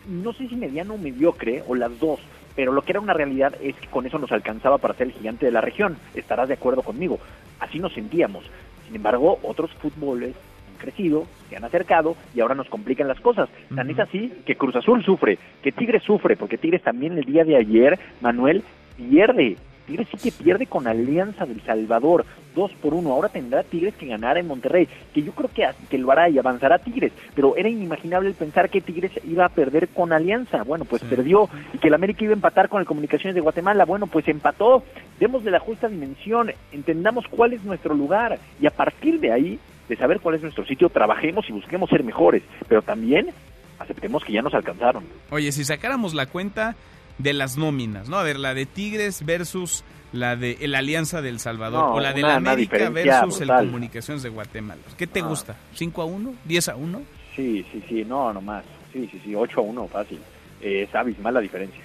[0.08, 2.20] no sé si mediano o mediocre o las dos,
[2.58, 5.12] pero lo que era una realidad es que con eso nos alcanzaba para ser el
[5.12, 5.96] gigante de la región.
[6.16, 7.20] Estarás de acuerdo conmigo.
[7.60, 8.44] Así nos sentíamos.
[8.84, 10.34] Sin embargo, otros fútboles
[10.68, 13.48] han crecido, se han acercado y ahora nos complican las cosas.
[13.72, 17.44] Tan es así que Cruz Azul sufre, que Tigres sufre, porque Tigres también el día
[17.44, 18.64] de ayer, Manuel,
[18.96, 19.56] pierde.
[19.88, 23.10] Tigres sí que pierde con Alianza del Salvador, dos por uno.
[23.10, 26.38] Ahora tendrá Tigres que ganar en Monterrey, que yo creo que, que lo hará y
[26.38, 30.62] avanzará Tigres, pero era inimaginable el pensar que Tigres iba a perder con Alianza.
[30.62, 33.86] Bueno, pues perdió, y que el América iba a empatar con el Comunicaciones de Guatemala.
[33.86, 34.84] Bueno, pues empató.
[35.18, 39.58] Démosle la justa dimensión, entendamos cuál es nuestro lugar, y a partir de ahí,
[39.88, 43.30] de saber cuál es nuestro sitio, trabajemos y busquemos ser mejores, pero también
[43.78, 45.04] aceptemos que ya nos alcanzaron.
[45.30, 46.76] Oye, si sacáramos la cuenta
[47.18, 48.16] de las nóminas, ¿no?
[48.18, 52.12] A ver, la de Tigres versus la de el Alianza del Salvador No, o la
[52.12, 53.48] de la América versus el.
[53.48, 54.80] Comunicaciones de Guatemala.
[54.96, 55.28] ¿Qué te No.
[55.28, 55.56] gusta?
[55.76, 56.34] ¿5 a 1?
[56.48, 57.02] ¿10 a 1?
[57.36, 58.64] Sí, sí, sí, no, no más.
[58.92, 60.18] Sí, sí, sí, 8 a 1, fácil.
[60.60, 61.82] Eh, es abismal la diferencia.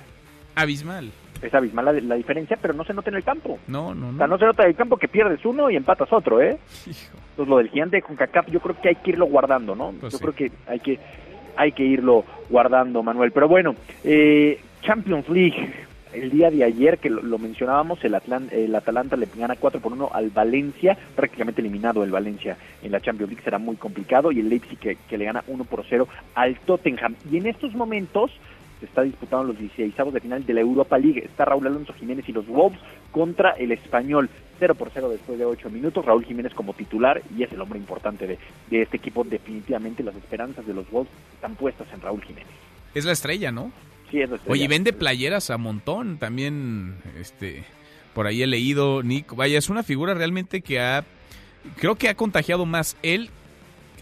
[0.56, 1.12] Abismal.
[1.42, 3.60] Es abismal la, la diferencia, pero no se nota en el campo.
[3.68, 4.34] No, no, O sea, no.
[4.36, 6.58] no se nota en el campo que pierdes uno y empatas otro, ¿eh?
[6.86, 9.92] Entonces, lo del gigante con CACAP, yo creo que hay que irlo guardando, ¿no?
[10.00, 10.24] Pues yo sí.
[10.24, 11.00] creo que hay que
[11.58, 13.32] hay que irlo guardando, Manuel.
[13.32, 15.74] Pero bueno, eh, Champions League,
[16.14, 19.94] el día de ayer que lo, mencionábamos, el, Atlan- el Atalanta le gana 4 por
[19.94, 24.40] 1 al Valencia, prácticamente eliminado el Valencia en la Champions League, será muy complicado, y
[24.40, 27.16] el Leipzig que, le gana 1 por 0 al Tottenham.
[27.32, 28.32] Y en estos momentos
[28.80, 31.24] se está disputando los 16 de final de la Europa League.
[31.26, 32.80] Está Raúl Alonso Jiménez y los Wolves
[33.12, 34.30] contra el Español.
[34.60, 36.06] 0 por 0 después de 8 minutos.
[36.06, 39.24] Raúl Jiménez como titular y es el hombre importante de este equipo.
[39.24, 42.52] Definitivamente las esperanzas de los Wolves están puestas en Raúl Jiménez.
[42.94, 43.72] Es la estrella, ¿no?
[44.22, 44.52] Es estrella.
[44.52, 46.18] Oye, vende playeras a montón.
[46.18, 47.64] También, este,
[48.14, 49.36] por ahí he leído, Nick.
[49.36, 51.04] Vaya, es una figura realmente que ha,
[51.78, 53.30] creo que ha contagiado más él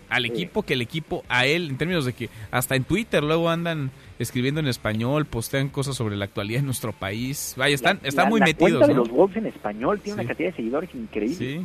[0.10, 3.50] al equipo que el equipo a él, en términos de que hasta en Twitter luego
[3.50, 7.54] andan escribiendo en español, postean cosas sobre la actualidad en nuestro país.
[7.58, 10.16] Vaya, están, La- están la- muy la metidos, cuenta de los Wolves en español tiene
[10.16, 10.20] Sí.
[10.20, 11.36] una cantidad de seguidores increíble.
[11.38, 11.62] Sí.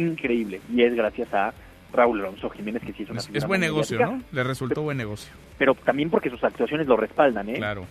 [0.00, 0.60] Increíble.
[0.72, 1.52] Y es gracias a
[1.92, 4.22] Raúl Alonso Jiménez que sí es una Es, es buen negocio, ¿no?
[4.32, 5.32] Le resultó buen negocio.
[5.58, 7.54] Pero también porque sus actuaciones lo respaldan, ¿eh?
[7.54, 7.86] Claro.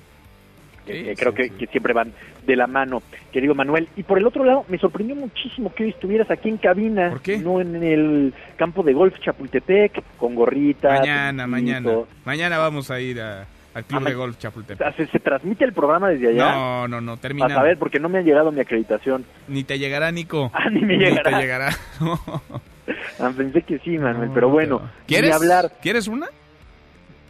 [0.85, 2.11] Sí, que sí, creo que, que siempre van
[2.47, 3.87] de la mano, querido Manuel.
[3.95, 7.61] Y por el otro lado, me sorprendió muchísimo que hoy estuvieras aquí en cabina, no
[7.61, 10.89] en el campo de golf Chapultepec, con gorrita.
[10.99, 11.91] Mañana, mañana.
[12.25, 14.95] Mañana vamos a ir a- al Club Ah, de Golf Chapultepec.
[14.95, 16.53] ¿se, se transmite el programa desde allá?
[16.55, 17.49] No, no, no, A termina.
[17.49, 19.23] saber, porque no me ha llegado mi acreditación.
[19.47, 20.49] Ni te llegará, Nico.
[20.55, 21.29] Ah, ni me llegará.
[21.29, 21.69] Ni te llegará.
[23.19, 25.35] Ah, pensé que sí, Manuel, pero bueno, ¿Quieres?
[25.35, 25.71] hablar.
[25.81, 26.27] ¿Quieres una?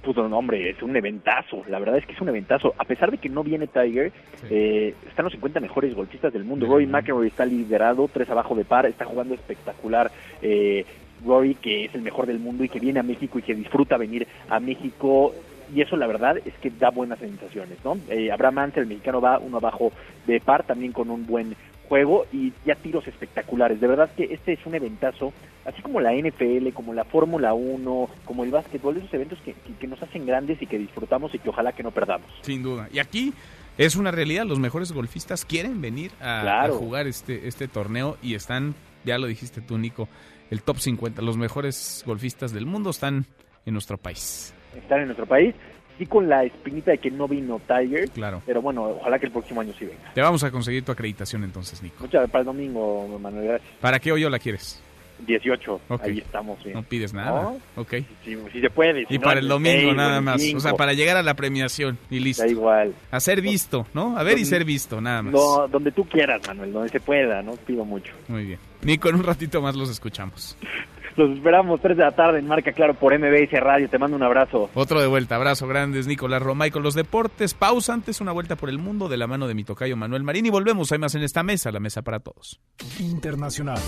[0.04, 1.64] Pues no, hombre, es un eventazo.
[1.68, 2.74] La verdad es que es un eventazo.
[2.78, 4.12] A pesar de que no viene Tiger,
[4.50, 6.68] eh, están los 50 mejores golfistas del mundo.
[6.68, 10.10] Rory McIlroy está liderado, tres abajo de par, está jugando espectacular.
[10.42, 10.86] Eh,
[11.26, 13.98] Rory, que es el mejor del mundo y que viene a México y que disfruta
[13.98, 15.34] venir a México.
[15.76, 17.98] Y eso, la verdad, es que da buenas sensaciones, ¿no?
[18.10, 19.92] Eh, Abraham Ansel, el mexicano, va uno abajo
[20.26, 21.56] de par, también con un buen
[21.90, 23.82] juego y ya tiros espectaculares.
[23.82, 25.34] De verdad que este es un eventazo,
[25.66, 29.74] así como la NFL, como la Fórmula 1, como el básquetbol, esos eventos que, que-
[29.74, 32.30] que nos hacen grandes y que disfrutamos y que ojalá que no perdamos.
[32.42, 32.88] Sin duda.
[32.94, 33.34] Y aquí
[33.78, 36.76] es una realidad, los mejores golfistas quieren venir a, Claro.
[36.76, 40.08] a jugar este, este torneo y están, ya lo dijiste tú, Nico,
[40.52, 43.26] el top 50, los mejores golfistas del mundo están
[43.66, 44.54] en nuestro país.
[44.76, 45.56] Estar en nuestro país,
[46.00, 48.42] sí con la espinita de que no vino Tiger, Claro.
[48.46, 50.12] pero bueno, ojalá que el próximo año sí venga.
[50.16, 51.98] Te vamos a conseguir tu acreditación entonces, Nico.
[52.00, 53.70] Muchas para el domingo, Manuel, gracias.
[53.80, 54.82] ¿Para qué hoyo la quieres?
[55.28, 56.02] 18, Ok.
[56.06, 56.76] ahí estamos bien.
[56.76, 57.42] No pides nada.
[57.42, 57.60] ¿No?
[57.76, 57.96] Ok.
[58.24, 59.06] Si, si se puede.
[59.06, 60.42] si Y no, para el domingo nada más.
[60.56, 62.44] O sea, para llegar a la premiación y listo.
[62.44, 62.94] Da igual.
[63.12, 64.18] A ser visto, ¿no?
[64.18, 65.34] A ver y ser visto, nada más.
[65.34, 68.14] No, donde tú quieras, Manuel, donde se pueda, no pido mucho.
[68.30, 68.60] Muy bien.
[68.82, 70.56] Nico, en un ratito más los escuchamos.
[71.16, 73.90] Los esperamos 3 de la tarde en Marca Claro por MBS Radio.
[73.90, 74.70] Te mando un abrazo.
[74.74, 77.54] Otro de vuelta, abrazo grandes, Nicolás Romay con los deportes.
[77.54, 80.46] Pausa antes, una vuelta por el mundo de la mano de mi tocayo Manuel Marín
[80.46, 80.92] y volvemos.
[80.92, 82.60] Hay más en esta mesa, la mesa para todos.
[83.00, 83.80] Internacional.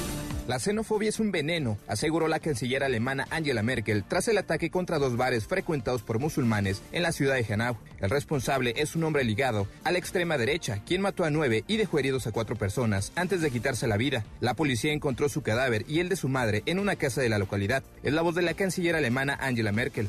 [0.48, 4.98] La xenofobia es un veneno, aseguró la canciller alemana Angela Merkel tras el ataque contra
[4.98, 7.78] dos bares frecuentados por musulmanes en la ciudad de Hanau.
[8.00, 11.78] El responsable es un hombre ligado a la extrema derecha, quien mató a nueve y
[11.78, 14.26] dejó heridos a cuatro personas antes de quitarse la vida.
[14.40, 17.38] La policía encontró su cadáver y el de su madre en una casa de la
[17.38, 17.84] localidad.
[18.04, 20.08] Es la voz de la canciller alemana Angela Merkel.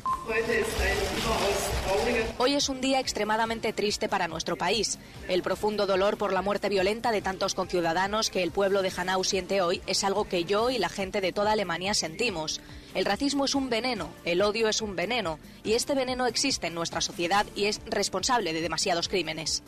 [2.39, 4.99] Hoy es un día extremadamente triste para nuestro país.
[5.29, 9.25] El profundo dolor por la muerte violenta de tantos conciudadanos que el pueblo de Hanau
[9.25, 12.61] siente hoy es algo que yo y la gente de toda Alemania sentimos.
[12.95, 16.75] El racismo es un veneno, el odio es un veneno, y este veneno existe en
[16.75, 19.63] nuestra sociedad y es responsable de demasiados crímenes.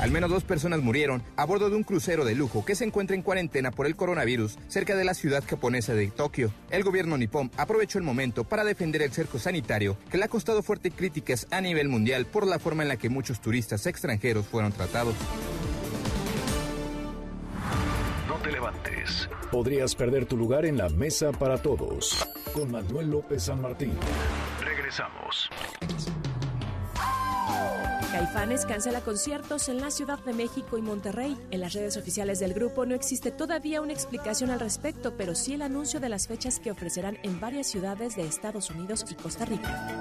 [0.00, 3.14] Al menos dos personas murieron a bordo de un crucero de lujo que se encuentra
[3.14, 6.52] en cuarentena por el coronavirus cerca de la ciudad japonesa de Tokio.
[6.70, 10.62] El gobierno nipón aprovechó el momento para defender el cerco sanitario que le ha costado
[10.62, 14.72] fuertes críticas a nivel mundial por la forma en la que muchos turistas extranjeros fueron
[14.72, 15.14] tratados.
[18.42, 19.28] Te levantes.
[19.50, 22.26] Podrías perder tu lugar en la mesa para todos.
[22.52, 23.92] Con Manuel López San Martín.
[24.64, 25.50] Regresamos.
[28.12, 31.36] Caifanes cancela conciertos en la Ciudad de México y Monterrey.
[31.50, 35.54] En las redes oficiales del grupo no existe todavía una explicación al respecto, pero sí
[35.54, 39.44] el anuncio de las fechas que ofrecerán en varias ciudades de Estados Unidos y Costa
[39.44, 40.00] Rica.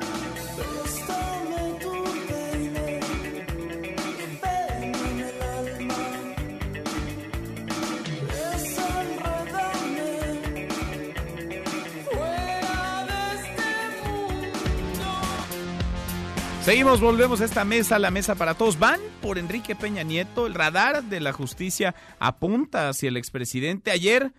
[16.67, 18.77] Seguimos, volvemos a esta mesa, la mesa para todos.
[18.77, 20.47] Van por Enrique Peña Nieto.
[20.47, 23.89] El radar de la justicia apunta hacia el expresidente.
[23.89, 24.33] Ayer,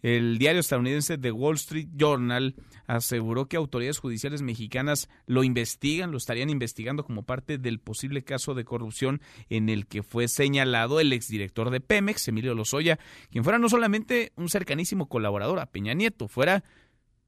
[0.00, 2.54] el diario estadounidense The Wall Street Journal
[2.86, 8.54] aseguró que autoridades judiciales mexicanas lo investigan, lo estarían investigando como parte del posible caso
[8.54, 9.20] de corrupción
[9.50, 13.00] en el que fue señalado el exdirector de Pemex, Emilio Lozoya,
[13.32, 16.62] quien fuera no solamente un cercanísimo colaborador a Peña Nieto, fuera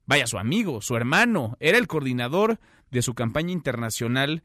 [0.05, 2.59] vaya, su amigo, su hermano, era el coordinador
[2.91, 4.43] de su campaña internacional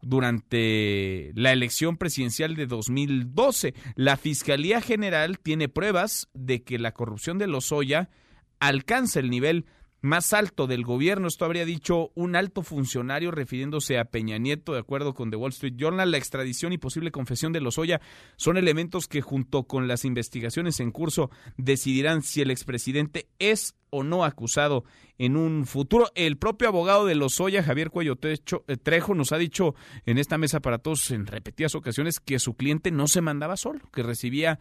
[0.00, 3.74] durante la elección presidencial de 2012.
[3.94, 8.10] La Fiscalía General tiene pruebas de que la corrupción de Lozoya
[8.58, 9.66] alcanza el nivel
[10.02, 11.28] más alto del gobierno.
[11.28, 15.52] Esto habría dicho un alto funcionario refiriéndose a Peña Nieto, de acuerdo con The Wall
[15.52, 16.10] Street Journal.
[16.10, 18.00] La extradición y posible confesión de Lozoya
[18.36, 24.02] son elementos que, junto con las investigaciones en curso, decidirán si el expresidente es o
[24.02, 24.84] no acusado
[25.18, 26.10] en un futuro.
[26.16, 30.60] El propio abogado de Lozoya, Javier Cuello eh, Trejo, nos ha dicho en esta mesa
[30.60, 34.58] para todos en repetidas ocasiones que su cliente no se mandaba solo, que recibía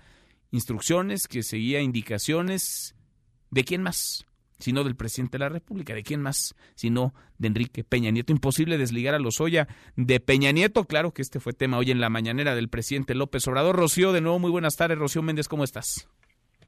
[0.51, 2.95] instrucciones, que seguía indicaciones.
[3.49, 4.25] ¿De quién más?
[4.61, 5.93] Sino del presidente de la República.
[5.93, 6.55] ¿De quién más?
[6.75, 8.31] Sino de Enrique Peña Nieto.
[8.31, 10.85] Imposible desligar a Lozoya de Peña Nieto.
[10.85, 13.75] Claro que este fue tema hoy en la mañanera del presidente López Obrador.
[13.75, 14.97] Rocío, de nuevo, muy buenas tardes.
[14.97, 16.07] Rocío Méndez, ¿cómo estás?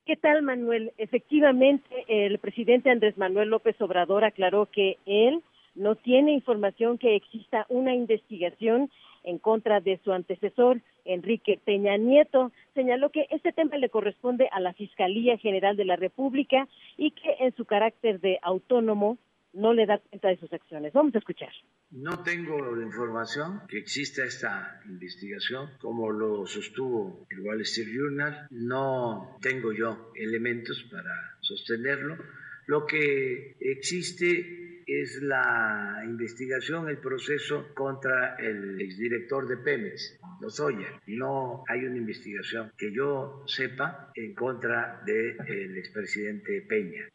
[0.05, 0.91] ¿Qué tal, Manuel?
[0.97, 5.41] Efectivamente, el presidente Andrés Manuel López Obrador aclaró que él
[5.75, 8.91] no tiene información que exista una investigación
[9.23, 12.51] en contra de su antecesor, Enrique Peña Nieto.
[12.73, 16.67] Señaló que este tema le corresponde a la Fiscalía General de la República
[16.97, 19.17] y que en su carácter de autónomo
[19.53, 20.93] no le da cuenta de sus acciones.
[20.93, 21.51] Vamos a escuchar.
[21.91, 28.47] No tengo la información que exista esta investigación, como lo sostuvo el Wall Street Journal.
[28.49, 32.17] No tengo yo elementos para sostenerlo.
[32.65, 40.99] Lo que existe es la investigación, el proceso contra el exdirector de Pemex, Lozoya.
[41.07, 47.07] No hay una investigación que yo sepa en contra del expresidente Peña.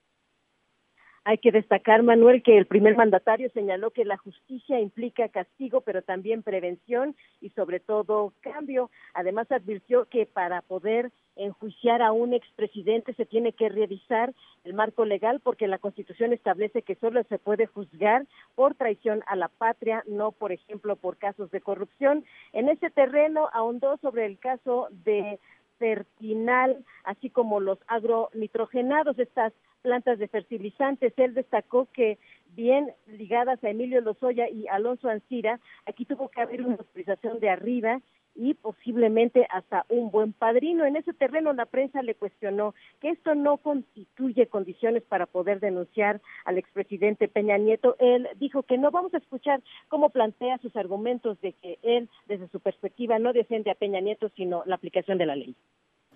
[1.25, 6.01] Hay que destacar, Manuel, que el primer mandatario señaló que la justicia implica castigo, pero
[6.01, 8.91] también prevención y sobre todo cambio.
[9.13, 14.35] Además, advirtió que para poder enjuiciar a un expresidente se tiene que revisar
[14.65, 19.37] el marco legal porque la Constitución establece que solo se puede juzgar por traición a
[19.37, 22.25] la patria, no, por ejemplo, por casos de corrupción.
[22.53, 25.39] En ese terreno ahondó sobre el caso de
[25.79, 31.13] Fertinal, así como los agronitrogenados, estas plantas de fertilizantes.
[31.17, 32.19] Él destacó que
[32.57, 37.51] bien ligadas a Emilio Lozoya y Alonso Ancira, aquí tuvo que haber una autorización de
[37.51, 38.01] arriba
[38.35, 40.85] y posiblemente hasta un buen padrino.
[40.85, 46.21] En ese terreno la prensa le cuestionó que esto no constituye condiciones para poder denunciar
[46.45, 47.97] al expresidente Peña Nieto.
[47.99, 52.49] Él dijo que no vamos a escuchar cómo plantea sus argumentos de que él, desde
[52.49, 55.57] su perspectiva, no defiende a Peña Nieto, sino la aplicación de la ley.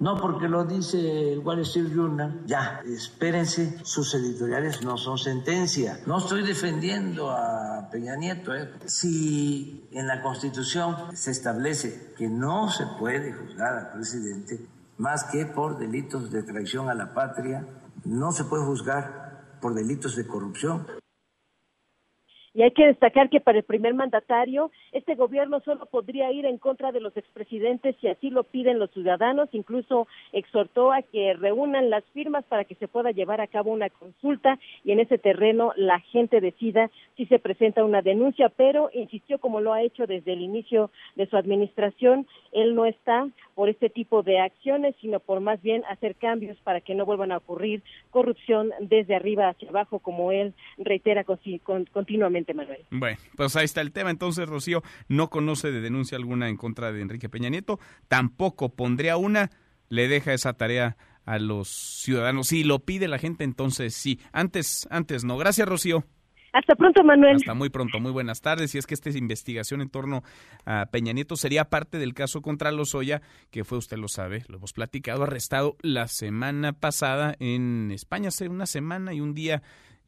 [0.03, 6.01] No porque lo dice el Wall Street Journal, ya, espérense, sus editoriales no son sentencia.
[6.07, 8.53] No estoy defendiendo a Peña Nieto.
[8.53, 8.69] ¿eh?
[8.87, 14.67] Si en la Constitución se establece que no se puede juzgar al presidente
[14.99, 17.65] más que por delitos de traición a la patria,
[18.05, 20.85] no se puede juzgar por delitos de corrupción.
[22.55, 26.59] Y hay que destacar que para el primer mandatario, este gobierno solo podría ir en
[26.59, 29.49] contra de los expresidentes si así lo piden los ciudadanos.
[29.53, 33.89] Incluso exhortó a que reúnan las firmas para que se pueda llevar a cabo una
[33.89, 39.39] consulta y en ese terreno la gente decida si se presenta una denuncia, pero insistió
[39.39, 43.89] como lo ha hecho desde el inicio de su administración, él no está por este
[43.89, 47.83] tipo de acciones, sino por más bien hacer cambios para que no vuelvan a ocurrir
[48.11, 52.42] corrupción desde arriba hacia abajo, como él reitera continuamente.
[52.55, 52.85] Manuel.
[52.91, 54.11] Bueno, pues ahí está el tema.
[54.11, 57.79] Entonces, Rocío no conoce de denuncia alguna en contra de Enrique Peña Nieto,
[58.09, 59.51] tampoco pondría una,
[59.89, 62.49] le deja esa tarea a los ciudadanos.
[62.49, 64.19] Si lo pide la gente, entonces sí.
[64.33, 65.37] Antes, antes no.
[65.37, 66.05] Gracias, Rocío.
[66.53, 67.37] Hasta pronto, Manuel.
[67.37, 68.75] Hasta muy pronto, muy buenas tardes.
[68.75, 70.23] Y es que esta investigación en torno
[70.67, 74.59] a Peña Nieto sería parte del caso contra Lozoya, que fue, usted lo sabe, lo
[74.59, 79.63] hemos platicado, arrestado la semana pasada en España, hace una semana y un día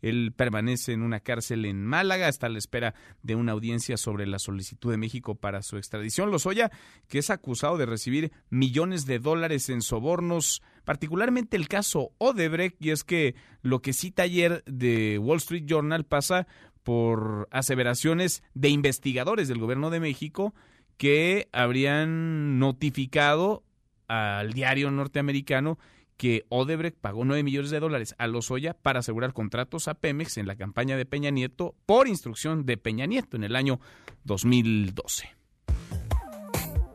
[0.04, 4.26] él permanece en una cárcel en Málaga, está a la espera de una audiencia sobre
[4.26, 6.30] la solicitud de México para su extradición.
[6.30, 6.70] Lozoya,
[7.08, 12.90] que es acusado de recibir millones de dólares en sobornos, particularmente el caso Odebrecht, y
[12.90, 16.46] es que lo que cita ayer de Wall Street Journal pasa
[16.82, 20.54] por aseveraciones de investigadores del gobierno de México
[20.98, 23.64] que habrían notificado
[24.06, 25.78] al diario norteamericano
[26.16, 30.46] que Odebrecht pagó 9 millones de dólares a Lozoya para asegurar contratos a Pemex en
[30.46, 33.80] la campaña de Peña Nieto por instrucción de Peña Nieto en el año
[34.24, 35.28] 2012.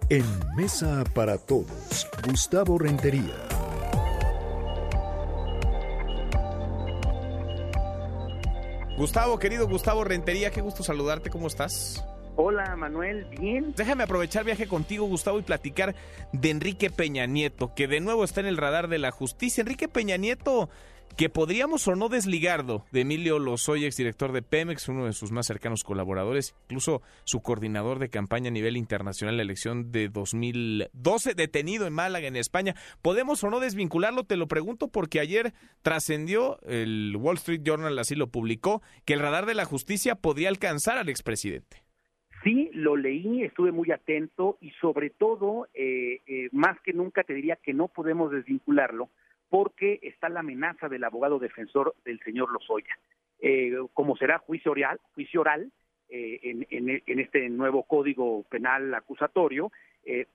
[0.09, 3.35] En Mesa para Todos, Gustavo Rentería.
[8.97, 12.03] Gustavo, querido Gustavo Rentería, qué gusto saludarte, ¿cómo estás?
[12.41, 13.73] Hola Manuel, bien.
[13.75, 15.93] Déjame aprovechar viaje contigo, Gustavo, y platicar
[16.31, 19.59] de Enrique Peña Nieto, que de nuevo está en el radar de la justicia.
[19.59, 20.69] Enrique Peña Nieto,
[21.17, 25.47] que podríamos o no desligarlo de Emilio Lozoya, exdirector de Pemex, uno de sus más
[25.47, 31.33] cercanos colaboradores, incluso su coordinador de campaña a nivel internacional en la elección de 2012,
[31.33, 32.73] detenido en Málaga, en España.
[33.01, 34.23] ¿Podemos o no desvincularlo?
[34.23, 39.19] Te lo pregunto porque ayer trascendió, el Wall Street Journal así lo publicó, que el
[39.19, 41.88] radar de la justicia podría alcanzar al expresidente.
[42.43, 47.33] Sí, lo leí, estuve muy atento y sobre todo, eh, eh, más que nunca te
[47.33, 49.09] diría que no podemos desvincularlo
[49.49, 52.97] porque está la amenaza del abogado defensor del señor Lozoya.
[53.41, 55.71] Eh, como será juicio oral, juicio oral
[56.11, 59.71] en, en, este nuevo código penal acusatorio,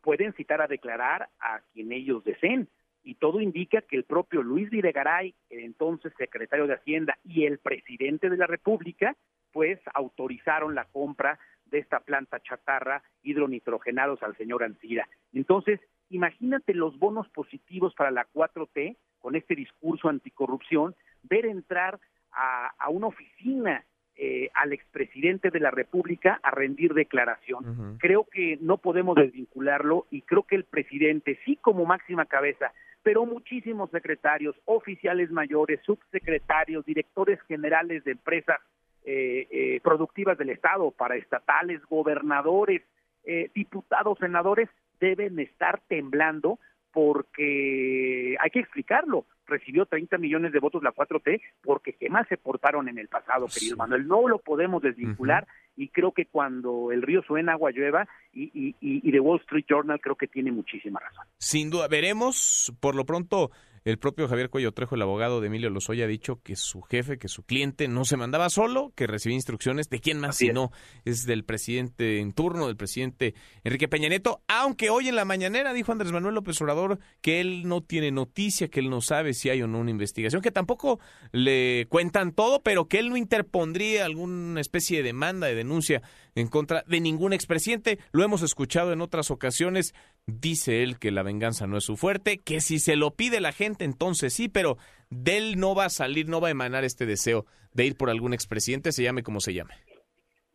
[0.02, 2.68] pueden citar a declarar a quien ellos deseen.
[3.02, 7.58] Y todo indica que el propio Luis Videgaray, el entonces secretario de Hacienda, y el
[7.58, 9.16] presidente de la República,
[9.52, 11.40] pues autorizaron la compra
[11.74, 15.08] de esta planta chatarra hidronitrogenados al señor Ancira.
[15.32, 20.94] Entonces, imagínate los bonos positivos para la 4T con este discurso anticorrupción,
[21.24, 21.98] ver entrar
[22.30, 27.98] a, una oficina eh, al expresidente de la República a rendir declaración.
[27.98, 32.72] Creo que no podemos desvincularlo y creo que el presidente, sí como máxima cabeza,
[33.02, 38.60] pero muchísimos secretarios, oficiales mayores, subsecretarios, directores generales de empresas
[39.04, 42.82] eh, eh, productivas del Estado, para estatales, gobernadores,
[43.24, 46.58] eh, diputados, senadores, deben estar temblando
[46.92, 49.26] porque hay que explicarlo.
[49.46, 53.46] Recibió 30 millones de votos la 4T porque qué más se portaron en el pasado,
[53.52, 54.08] querido Manuel.
[54.08, 55.46] No lo podemos desvincular
[55.76, 59.66] y creo que cuando el río suena, agua llueva y, y, y, The Wall Street
[59.68, 61.26] Journal creo que tiene muchísima razón.
[61.36, 63.50] Sin duda, veremos por lo pronto
[63.84, 67.18] el propio Javier Cuello Trejo, el abogado de Emilio Lozoya, ha dicho que su jefe,
[67.18, 70.70] que su cliente no se mandaba solo, que recibía instrucciones de quién más, si no
[71.04, 75.74] es del presidente en turno, del presidente Enrique Peña Nieto, aunque hoy en la mañanera
[75.74, 79.50] dijo Andrés Manuel López Obrador que él no tiene noticia, que él no sabe si
[79.50, 80.98] hay o no una investigación, que tampoco
[81.32, 86.02] le cuentan todo, pero que él no interpondría alguna especie de demanda, de denuncia
[86.34, 87.98] en contra de ningún expresidente.
[88.12, 89.94] Lo hemos escuchado en otras ocasiones.
[90.26, 93.52] Dice él que la venganza no es su fuerte, que si se lo pide la
[93.52, 94.78] gente, entonces sí, pero
[95.10, 97.44] de él no va a salir, no va a emanar este deseo
[97.74, 99.74] de ir por algún expresidente, se llame como se llame.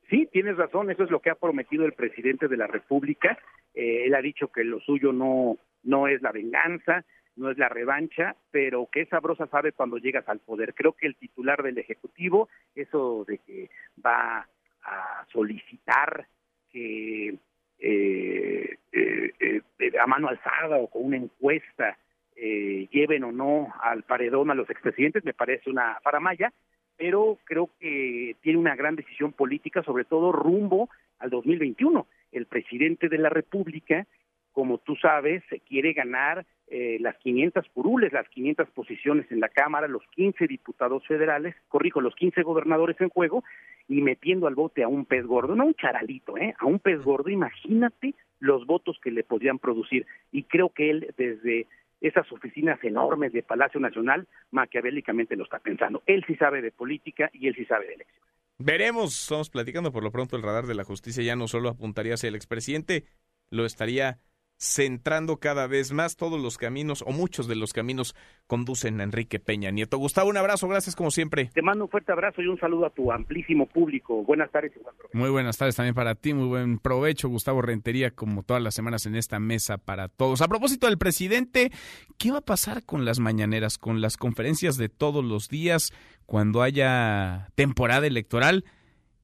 [0.09, 3.37] Sí, tienes razón, eso es lo que ha prometido el presidente de la República.
[3.75, 7.05] Eh, él ha dicho que lo suyo no, no es la venganza,
[7.35, 10.73] no es la revancha, pero que sabrosa sabe cuando llegas al poder.
[10.73, 13.69] Creo que el titular del Ejecutivo, eso de que
[14.03, 14.47] va
[14.83, 16.27] a solicitar
[16.71, 17.37] que
[17.79, 19.61] eh, eh,
[19.99, 21.97] a mano alzada o con una encuesta
[22.41, 26.53] lleven o no al paredón a los expresidentes, me parece una faramaya,
[26.95, 30.89] pero creo que tiene una gran decisión política, sobre todo rumbo
[31.19, 32.07] al 2021.
[32.31, 34.07] El presidente de la República,
[34.53, 39.87] como tú sabes, quiere ganar eh, las 500 curules, las 500 posiciones en la Cámara,
[39.87, 43.43] los 15 diputados federales, corrijo, los 15 gobernadores en juego,
[43.89, 46.53] y metiendo al bote a un pez gordo, no un charalito, ¿eh?
[46.59, 50.05] a un pez gordo, imagínate los votos que le podrían producir.
[50.31, 51.65] Y creo que él, desde
[51.99, 56.03] esas oficinas enormes de Palacio Nacional, maquiavélicamente lo está pensando.
[56.05, 58.29] Él sí sabe de política y él sí sabe de elecciones.
[58.59, 62.13] Veremos, estamos platicando por lo pronto el radar de la justicia ya no solo apuntaría
[62.13, 63.05] hacia el expresidente,
[63.49, 64.19] lo estaría
[64.59, 68.13] centrando cada vez más todos los caminos o muchos de los caminos
[68.45, 69.97] conducen a Enrique Peña Nieto.
[69.97, 71.49] Gustavo, un abrazo, gracias como siempre.
[71.53, 74.21] Te mando un fuerte abrazo y un saludo a tu amplísimo público.
[74.23, 75.17] Buenas tardes y buen provecho.
[75.17, 79.05] Muy buenas tardes también para ti, muy buen provecho, Gustavo Rentería, como todas las semanas
[79.05, 80.41] en esta mesa para todos.
[80.41, 81.71] A propósito del presidente,
[82.17, 85.93] ¿qué va a pasar con las mañaneras, con las conferencias de todos los días
[86.25, 88.65] cuando haya temporada electoral?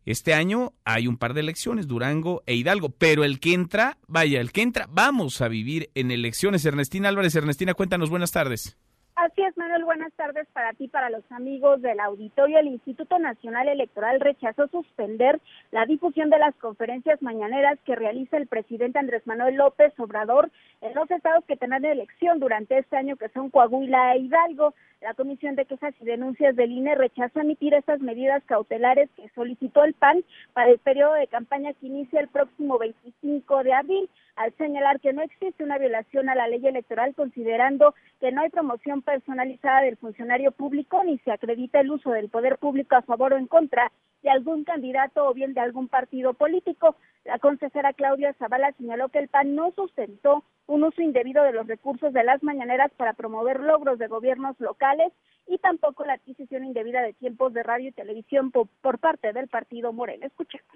[0.06, 4.40] Este año hay un par de elecciones, Durango e Hidalgo, pero el que entra, vaya,
[4.40, 6.64] el que entra, vamos a vivir en elecciones.
[6.64, 8.78] Ernestina Álvarez, Ernestina, cuéntanos, buenas tardes.
[9.16, 12.60] Así es, Manuel, buenas tardes para ti, para los amigos del auditorio.
[12.60, 15.40] El Instituto Nacional Electoral rechazó suspender
[15.72, 20.52] la difusión de las conferencias mañaneras que realiza el presidente Andrés Manuel López Obrador
[20.82, 24.76] en los estados que tendrán elección durante este año, que son Coahuila e Hidalgo.
[25.06, 29.84] La Comisión de Quejas y Denuncias del INE rechazó emitir estas medidas cautelares que solicitó
[29.84, 30.24] el PAN
[30.54, 35.14] para el periodo de campaña que inicia el próximo 25 de abril al señalar que
[35.14, 39.98] no existe una violación a la ley electoral considerando que no hay promoción personalizada del
[39.98, 43.92] funcionario público ni se acredita el uso del poder público a favor o en contra
[44.24, 46.96] de algún candidato o bien de algún partido político.
[47.26, 51.68] La consejera Claudia Zavala señaló que el PAN no sustentó un uso indebido de los
[51.68, 55.12] recursos de las mañaneras para promover logros de gobiernos locales
[55.48, 59.92] y tampoco la adquisición indebida de tiempos de radio y televisión por, parte del partido
[59.92, 60.28] Morena.
[60.28, 60.68] Escuchemos.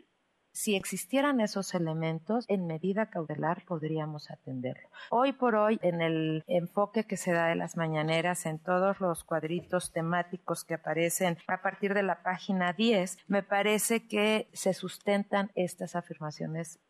[0.60, 4.90] Si existieran esos elementos, en medida cautelar podríamos atenderlo.
[5.10, 9.24] Hoy por hoy, en el enfoque que se da de las mañaneras, en todos los
[9.24, 15.50] cuadritos temáticos que aparecen a partir de la página 10, me parece que se sustentan
[15.56, 16.82] estas afirmaciones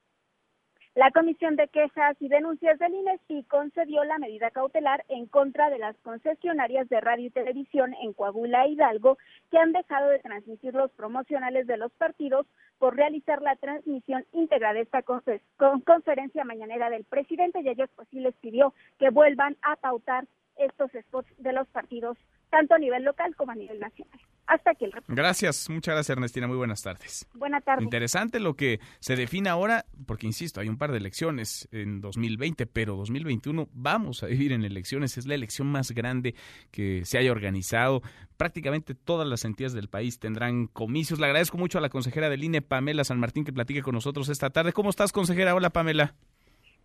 [0.99, 5.79] la Comisión de Quejas y Denuncias del INE concedió la medida cautelar en contra de
[5.79, 9.17] las concesionarias de radio y televisión en Coahuila e Hidalgo
[9.49, 12.47] que han dejado de transmitir los promocionales de los partidos
[12.79, 17.61] por realizar la transmisión íntegra de esta conferencia mañanera del presidente.
[17.61, 20.25] Y ellos pues sí les pidió que vuelvan a pautar
[20.57, 22.17] estos spots de los partidos
[22.49, 24.19] tanto a nivel local como a nivel nacional.
[24.47, 25.13] Hasta aquí el reporte.
[25.13, 27.27] Gracias, muchas gracias Ernestina, muy buenas tardes.
[27.35, 27.83] Buenas tardes.
[27.83, 32.65] Interesante lo que se define ahora, porque insisto, hay un par de elecciones en 2020,
[32.65, 36.33] pero 2021 vamos a vivir en elecciones, es la elección más grande
[36.71, 38.01] que se haya organizado.
[38.37, 41.19] Prácticamente todas las entidades del país tendrán comicios.
[41.19, 44.29] Le agradezco mucho a la consejera del INE, Pamela San Martín, que platique con nosotros
[44.29, 44.73] esta tarde.
[44.73, 45.53] ¿Cómo estás, consejera?
[45.53, 46.15] Hola, Pamela.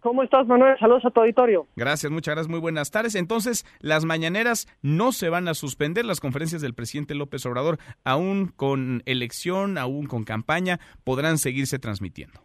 [0.05, 0.79] ¿Cómo estás, Manuel?
[0.79, 1.67] Saludos a tu auditorio.
[1.77, 3.15] Gracias, muchas gracias, muy buenas tardes.
[3.15, 8.53] Entonces, las mañaneras no se van a suspender, las conferencias del presidente López Obrador, aún
[8.55, 12.39] con elección, aún con campaña, podrán seguirse transmitiendo.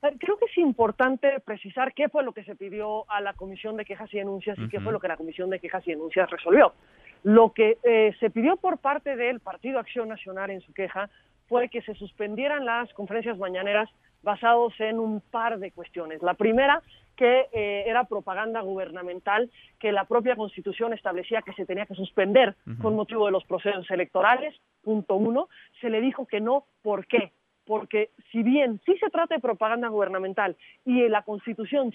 [0.00, 3.84] Creo que es importante precisar qué fue lo que se pidió a la Comisión de
[3.84, 6.72] Quejas y Denuncias y qué fue lo que la Comisión de Quejas y Denuncias resolvió.
[7.22, 11.10] Lo que eh, se pidió por parte del Partido Acción Nacional en su queja
[11.48, 13.90] fue que se suspendieran las conferencias mañaneras
[14.22, 16.22] basados en un par de cuestiones.
[16.22, 16.82] La primera,
[17.16, 22.56] que eh, era propaganda gubernamental, que la propia Constitución establecía que se tenía que suspender
[22.80, 25.48] con motivo de los procesos electorales, punto uno.
[25.80, 27.32] Se le dijo que no, ¿por qué?
[27.64, 31.92] Porque si bien sí se trata de propaganda gubernamental y en la Constitución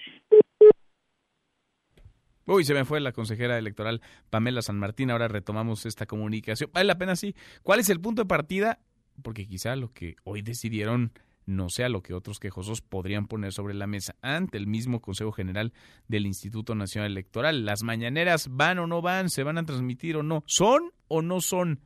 [2.46, 5.10] Uy, se me fue la consejera electoral Pamela San Martín.
[5.10, 6.70] Ahora retomamos esta comunicación.
[6.74, 7.34] Vale la pena, sí.
[7.62, 8.80] ¿Cuál es el punto de partida?
[9.22, 11.12] Porque quizá lo que hoy decidieron
[11.46, 15.32] no sea lo que otros quejosos podrían poner sobre la mesa ante el mismo Consejo
[15.32, 15.72] General
[16.08, 17.64] del Instituto Nacional Electoral.
[17.64, 19.30] ¿Las mañaneras van o no van?
[19.30, 20.42] ¿Se van a transmitir o no?
[20.46, 21.80] ¿Son o no son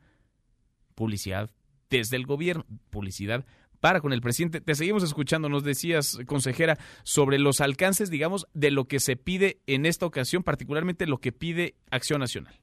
[0.95, 1.51] publicidad
[1.91, 2.65] desde el gobierno?
[2.91, 3.45] Publicidad
[3.81, 4.61] para con el presidente.
[4.61, 9.59] Te seguimos escuchando, nos decías, consejera, sobre los alcances, digamos, de lo que se pide
[9.67, 12.55] en esta ocasión, particularmente lo que pide Acción Nacional.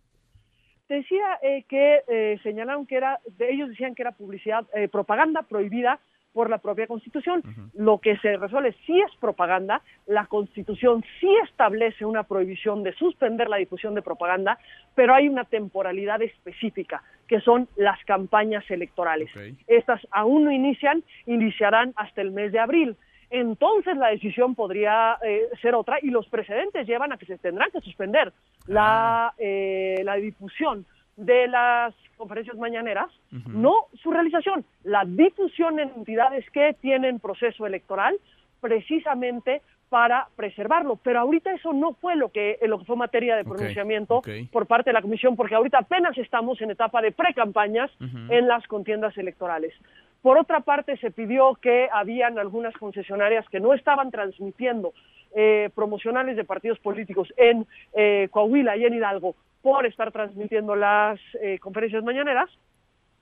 [0.88, 6.00] Decía eh, que eh, señalaron que era, ellos decían que era publicidad, eh, propaganda prohibida
[6.36, 7.42] por la propia Constitución.
[7.74, 13.48] Lo que se resuelve sí es propaganda, la Constitución sí establece una prohibición de suspender
[13.48, 14.60] la difusión de propaganda,
[14.96, 19.32] pero hay una temporalidad específica, que son las campañas electorales.
[19.66, 22.98] Estas aún no inician, iniciarán hasta el mes de abril.
[23.30, 27.72] entonces la decisión podría eh, ser otra y los precedentes llevan a que se tendrán
[27.72, 28.34] que suspender
[28.68, 30.86] la, eh, la difusión
[31.18, 33.10] de las conferencias mañaneras,
[33.48, 38.16] no su realización, la difusión en entidades que tienen proceso electoral
[38.62, 40.98] precisamente para preservarlo.
[41.04, 44.22] Pero ahorita eso no fue lo que, lo que fue materia de pronunciamiento
[44.52, 47.92] por parte de la Comisión, porque ahorita apenas estamos en etapa de pre-campañas
[48.30, 49.74] en las contiendas electorales.
[50.22, 54.94] Por otra parte, se pidió que habían algunas concesionarias que no estaban transmitiendo
[55.36, 59.36] eh, promocionales de partidos políticos en eh, Coahuila y en Hidalgo
[59.66, 62.52] por estar transmitiendo las eh, conferencias mañaneras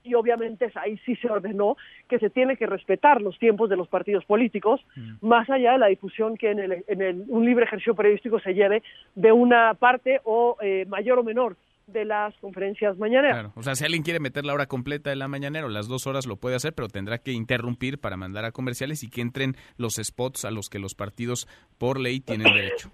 [0.04, 1.78] y obviamente ahí sí se ordenó
[2.10, 5.26] que se tiene que respetar los tiempos de los partidos políticos, mm.
[5.26, 8.54] más allá de la difusión que en, el, en el, un libre ejercicio periodístico se
[8.54, 8.84] lleve
[9.16, 10.58] de una parte o
[10.90, 11.56] mayor o menor
[11.88, 13.54] de las conferencias mañaneras.
[13.56, 16.08] O sea, si alguien quiere meter la hora completa de la mañanera o las dos
[16.08, 19.56] horas lo puede hacer, pero tendrá que interrumpir para mandar a comerciales y que entren
[19.78, 21.48] los spots a los que los partidos
[21.78, 22.92] por ley tienen derecho.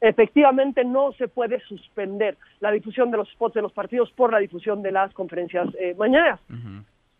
[0.00, 4.38] Efectivamente, no se puede suspender la difusión de los spots de los partidos por la
[4.38, 6.40] difusión de las conferencias eh, mañaneras.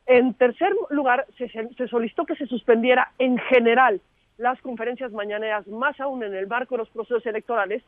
[0.06, 4.00] En tercer lugar, se, se solicitó que se suspendiera en general
[4.38, 7.82] las conferencias mañaneras, más aún en el marco de los procesos electorales,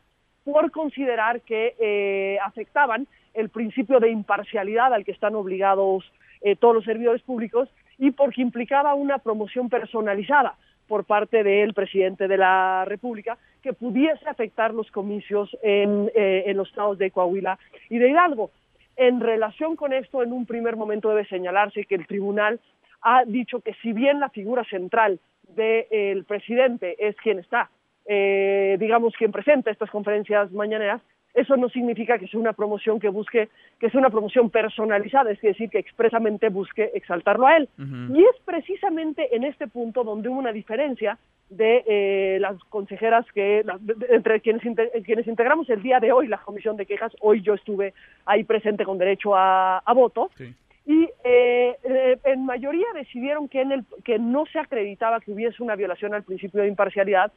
[0.44, 6.04] por considerar que eh, afectaban el principio de imparcialidad al que están obligados
[6.42, 10.56] eh, todos los servidores públicos y porque implicaba una promoción personalizada
[10.88, 16.56] por parte del presidente de la República que pudiese afectar los comicios en, eh, en
[16.56, 18.50] los estados de Coahuila y de Hidalgo.
[18.96, 22.60] En relación con esto, en un primer momento debe señalarse que el tribunal
[23.02, 25.18] ha dicho que si bien la figura central
[25.48, 27.70] del presidente es quien está
[28.06, 31.00] eh, digamos, quien presenta estas conferencias mañaneras,
[31.34, 33.48] eso no significa que sea una promoción que busque,
[33.78, 37.68] que sea una promoción personalizada, es decir, que expresamente busque exaltarlo a él.
[37.78, 41.18] Y es precisamente en este punto donde hubo una diferencia
[41.48, 43.64] de eh, las consejeras que,
[44.10, 44.62] entre quienes,
[45.04, 47.94] quienes integramos el día de hoy la comisión de quejas, hoy yo estuve
[48.24, 50.30] ahí presente con derecho a, voto,
[50.84, 55.62] y eh, eh, en mayoría decidieron que, en el, que no se acreditaba que hubiese
[55.62, 57.32] una violación al principio de imparcialidad,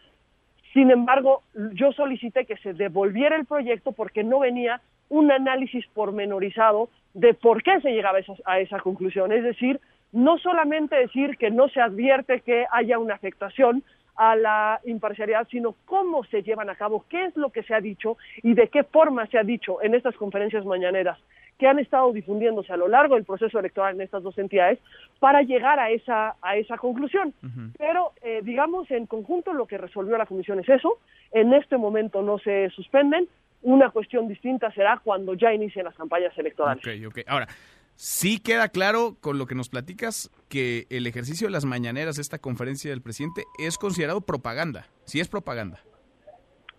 [0.76, 1.42] sin embargo,
[1.72, 7.64] yo solicité que se devolviera el proyecto porque no venía un análisis pormenorizado de por
[7.64, 9.32] qué se llegaba a esa, conclusión.
[9.32, 9.80] Es decir,
[10.12, 13.84] no solamente decir que no se advierte que haya una afectación
[14.16, 17.82] a la imparcialidad, sino cómo se llevan a cabo, qué es lo que se ha
[17.82, 21.18] dicho y de qué forma se ha dicho en estas conferencias mañaneras
[21.58, 24.80] que han estado difundiéndose a lo largo del proceso electoral en estas dos entidades
[25.20, 27.34] para llegar a esa, a esa conclusión.
[27.78, 31.00] Pero, eh, digamos, en conjunto lo que resolvió la comisión es eso.
[31.32, 33.28] En este momento no se suspenden.
[33.62, 36.84] Una cuestión distinta será cuando ya inicien las campañas electorales.
[36.86, 37.20] Ok, ok.
[37.26, 37.48] Ahora,
[37.96, 42.40] sí queda claro con lo que nos platicas que el ejercicio de las mañaneras, esta
[42.40, 44.88] conferencia del presidente, es considerado propaganda.
[45.06, 45.80] Sí es propaganda.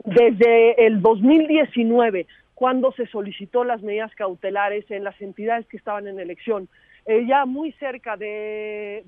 [0.04, 2.26] Desde el 2019
[2.56, 6.70] cuando se solicitó las medidas cautelares en las entidades que estaban en elección.
[7.04, 9.04] Eh, ya muy cerca de,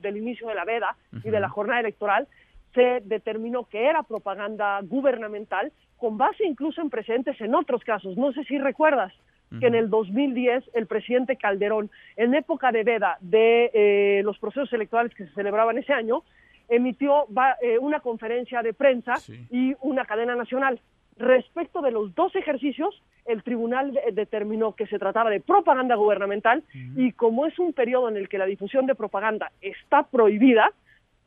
[0.00, 2.26] del inicio de la veda y de la jornada electoral,
[2.74, 8.16] se determinó que era propaganda gubernamental, con base incluso en precedentes en otros casos.
[8.16, 9.12] No sé si recuerdas
[9.60, 14.72] que en el 2010 el presidente Calderón, en época de veda de eh, los procesos
[14.72, 16.22] electorales que se celebraban ese año,
[16.68, 17.26] emitió
[17.60, 19.14] eh, una conferencia de prensa
[19.50, 20.80] y una cadena nacional.
[21.18, 26.64] Respecto de los dos ejercicios, el tribunal determinó que se trataba de propaganda gubernamental
[26.96, 30.72] y como es un periodo en el que la difusión de propaganda está prohibida,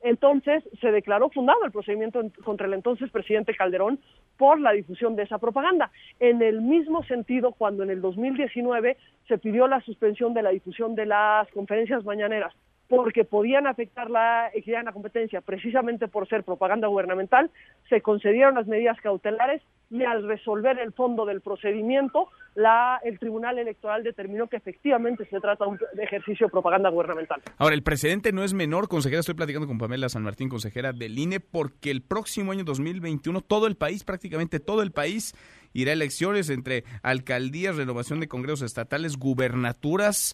[0.06, 4.00] entonces se declaró fundado el procedimiento contra el entonces presidente Calderón
[4.38, 5.90] por la difusión de esa propaganda.
[6.20, 10.94] En el mismo sentido, cuando en el 2019 se pidió la suspensión de la difusión
[10.94, 12.54] de las conferencias mañaneras
[12.88, 17.50] porque podían afectar la equidad en la competencia precisamente por ser propaganda gubernamental,
[17.90, 23.60] se concedieron las medidas cautelares y al resolver el fondo del procedimiento, la, el Tribunal
[23.60, 27.42] Electoral determinó que efectivamente se trata de ejercicio de propaganda gubernamental.
[27.58, 31.18] Ahora, el presidente no es menor, consejera, estoy platicando con Pamela San Martín, consejera del
[31.20, 35.36] INE, porque el próximo año 2021 todo el país, prácticamente todo el país,
[35.74, 40.34] irá a elecciones entre alcaldías, renovación de congresos estatales, gubernaturas,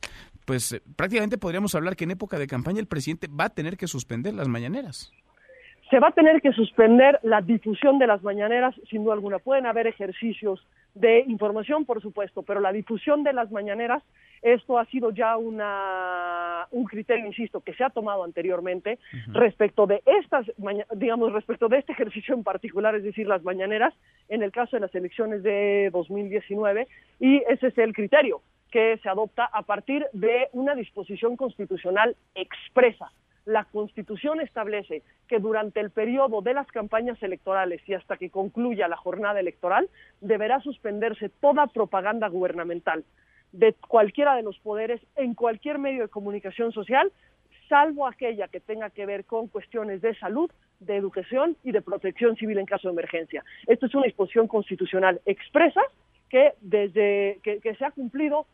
[0.51, 3.77] pues eh, prácticamente podríamos hablar que en época de campaña el presidente va a tener
[3.77, 5.09] que suspender las mañaneras.
[5.89, 9.39] Se va a tener que suspender la difusión de las mañaneras, sin duda alguna.
[9.39, 10.59] Pueden haber ejercicios
[10.93, 14.03] de información, por supuesto, pero la difusión de las mañaneras,
[14.41, 20.03] esto ha sido ya una, un criterio, insisto, que se ha tomado anteriormente respecto de
[20.05, 20.51] estas,
[20.95, 23.93] digamos, respecto de este ejercicio en particular, es decir, las mañaneras,
[24.27, 26.89] en el caso de las elecciones de 2019,
[27.21, 28.41] y ese es el criterio
[28.71, 33.11] que se adopta a partir de una disposición constitucional expresa
[33.45, 38.87] La Constitución establece que durante el periodo de las campañas electorales y hasta que concluya
[38.87, 39.89] la jornada electoral
[40.21, 43.03] deberá suspenderse toda propaganda gubernamental
[43.51, 47.11] de cualquiera de los poderes en cualquier medio de comunicación social,
[47.67, 50.49] salvo aquella que tenga que ver con cuestiones de salud,
[50.79, 53.43] de educación y de protección civil en caso de emergencia.
[53.67, 55.81] Esto es una disposición constitucional expresa
[56.29, 58.45] que desde que, que se ha cumplido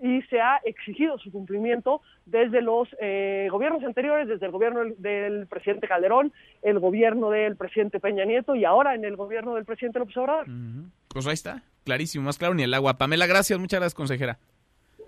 [0.00, 4.94] y se ha exigido su cumplimiento desde los eh, gobiernos anteriores, desde el gobierno del,
[5.00, 6.32] del, presidente Calderón,
[6.62, 10.48] el gobierno del presidente Peña Nieto y ahora en el gobierno del presidente López Obrador.
[10.48, 10.90] Uh -huh.
[11.08, 12.98] Pues ahí está, clarísimo, más claro ni el agua.
[12.98, 14.38] Pamela, gracias, muchas gracias, consejera.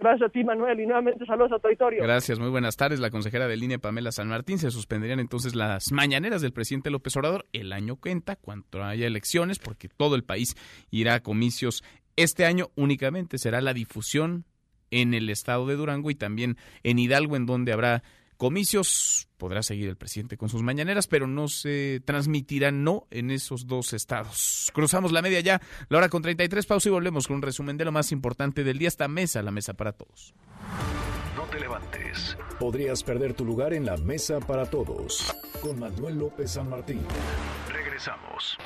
[0.00, 2.02] Gracias a ti, Manuel, y nuevamente saludos a tu auditorio.
[2.02, 3.00] Gracias, muy buenas tardes.
[3.00, 7.16] La consejera de línea, Pamela San Martín, se suspenderían entonces las mañaneras del presidente López
[7.16, 10.56] Obrador el año cuenta, cuando haya elecciones, porque todo el país
[10.90, 11.82] irá a comicios.
[12.16, 14.44] Este año únicamente será la difusión
[14.94, 18.02] en el estado de Durango y también en Hidalgo, en donde habrá
[18.36, 19.28] comicios.
[19.36, 23.92] Podrá seguir el presidente con sus mañaneras, pero no se transmitirá no en esos dos
[23.92, 24.70] estados.
[24.72, 27.84] Cruzamos la media ya, la hora con 33, pausa y volvemos con un resumen de
[27.84, 28.88] lo más importante del día.
[28.88, 30.34] Esta mesa, la mesa para todos.
[31.36, 32.38] No te levantes.
[32.58, 35.34] Podrías perder tu lugar en la mesa para todos.
[35.60, 37.00] Con Manuel López San Martín.
[37.70, 38.56] Regresamos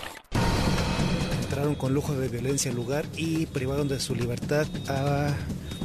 [1.48, 5.34] entraron con lujo de violencia al lugar y privaron de su libertad a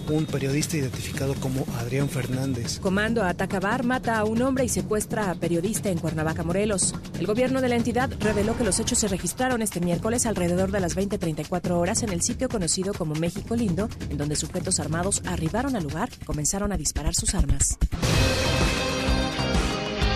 [0.10, 2.80] un periodista identificado como Adrián Fernández.
[2.80, 6.94] Comando ataca bar, mata a un hombre y secuestra a periodista en Cuernavaca, Morelos.
[7.18, 10.82] El gobierno de la entidad reveló que los hechos se registraron este miércoles alrededor de
[10.82, 15.78] las 20:34 horas en el sitio conocido como México Lindo, en donde sujetos armados arribaron
[15.78, 17.78] al lugar y comenzaron a disparar sus armas.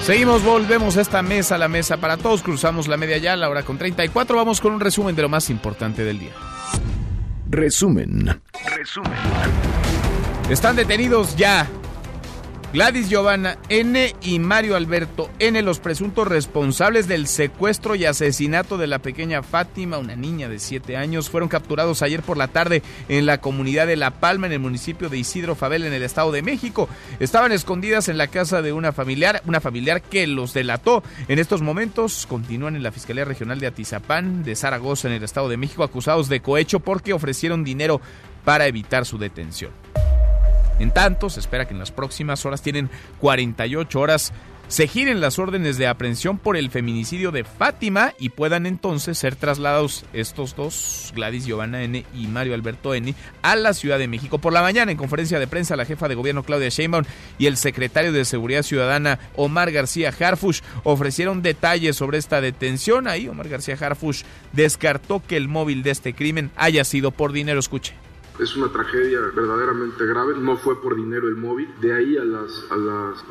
[0.07, 3.63] Seguimos, volvemos a esta mesa, la mesa para todos, cruzamos la media ya, la hora
[3.63, 6.31] con 34, vamos con un resumen de lo más importante del día.
[7.49, 8.39] Resumen.
[8.73, 9.11] Resumen.
[10.49, 11.67] Están detenidos ya
[12.73, 14.14] Gladys Giovanna N.
[14.22, 19.98] y Mario Alberto N., los presuntos responsables del secuestro y asesinato de la pequeña Fátima,
[19.98, 23.95] una niña de 7 años, fueron capturados ayer por la tarde en la comunidad de
[23.95, 26.89] La Palma, en el municipio de Isidro Fabel, en el Estado de México.
[27.22, 31.03] Estaban escondidas en la casa de una familiar, una familiar que los delató.
[31.30, 35.48] En estos momentos continúan en la Fiscalía Regional de Atizapán, de Zaragoza, en el Estado
[35.48, 38.02] de México, acusados de cohecho porque ofrecieron dinero
[38.44, 39.72] para evitar su detención.
[40.79, 42.89] En tanto, se espera que en las próximas horas tienen
[43.19, 44.33] 48 horas
[44.67, 49.37] se giren las órdenes de aprehensión por el feminicidio de Fátima y puedan entonces ser
[49.37, 52.05] trasladados estos dos, Gladys Giovanna N.
[52.13, 54.39] y Mario Alberto N., a la Ciudad de México.
[54.39, 57.05] Por la mañana, en conferencia de prensa, la jefa de gobierno Claudia Sheinbaum
[57.37, 63.07] y el secretario de Seguridad Ciudadana Omar García Harfush ofrecieron detalles sobre esta detención.
[63.07, 67.59] Ahí Omar García Harfush descartó que el móvil de este crimen haya sido por dinero.
[67.61, 68.06] Escuche.
[68.39, 72.68] Es una tragedia verdaderamente grave, no fue por dinero el móvil, de ahí a las,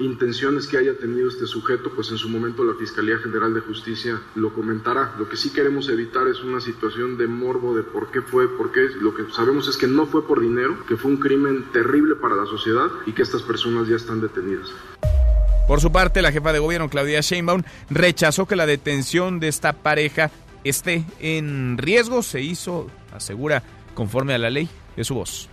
[0.00, 4.20] intenciones que haya tenido este sujeto, pues en su momento la Fiscalía General de Justicia
[4.34, 5.14] lo comentará.
[5.16, 8.72] Lo que sí queremos evitar es una situación de morbo de por qué fue, por
[8.72, 12.16] qué, lo que sabemos es que no fue por dinero, que fue un crimen terrible
[12.16, 14.72] para la sociedad y que estas personas ya están detenidas.
[15.68, 19.72] Por su parte, la jefa de gobierno Claudia Sheinbaum rechazó que la detención de esta
[19.72, 20.32] pareja
[20.64, 23.62] esté en riesgo, se hizo, asegura,
[23.94, 25.48] conforme a la ley es su voz.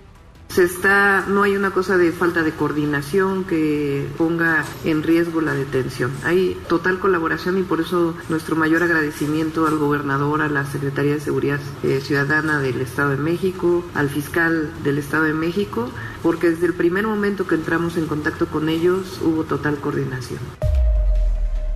[0.49, 5.55] Se está, no hay una cosa de falta de coordinación que ponga en riesgo la
[5.55, 6.11] detención.
[6.23, 11.21] Hay total colaboración y por eso nuestro mayor agradecimiento al gobernador, a la Secretaría de
[11.21, 15.89] Seguridad eh, Ciudadana del Estado de México, al fiscal del Estado de México,
[16.21, 20.39] porque desde el primer momento que entramos en contacto con ellos hubo total coordinación.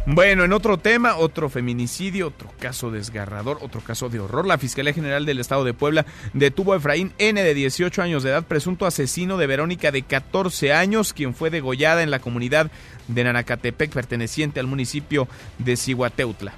[0.10, 4.48] Bueno, en otro tema, otro feminicidio, otro caso desgarrador, otro caso de horror.
[4.48, 7.44] La Fiscalía General del Estado de Puebla detuvo a Efraín N.
[7.44, 12.04] de 18 años de edad, presunto asesino de Verónica de 14 años, quien fue degollada
[12.04, 12.72] en la comunidad
[13.10, 15.28] de Nanacatepec, perteneciente al municipio
[15.58, 16.54] de Cihuateutla.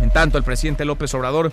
[0.00, 1.52] En tanto, el presidente López Obrador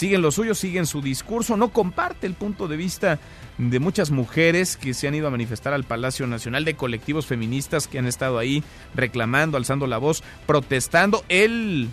[0.00, 3.18] sigue en lo suyo, sigue en su discurso, no comparte el punto de vista
[3.58, 7.86] de muchas mujeres que se han ido a manifestar al Palacio Nacional, de colectivos feministas
[7.86, 8.64] que han estado ahí
[8.94, 11.22] reclamando, alzando la voz, protestando.
[11.28, 11.90] Él,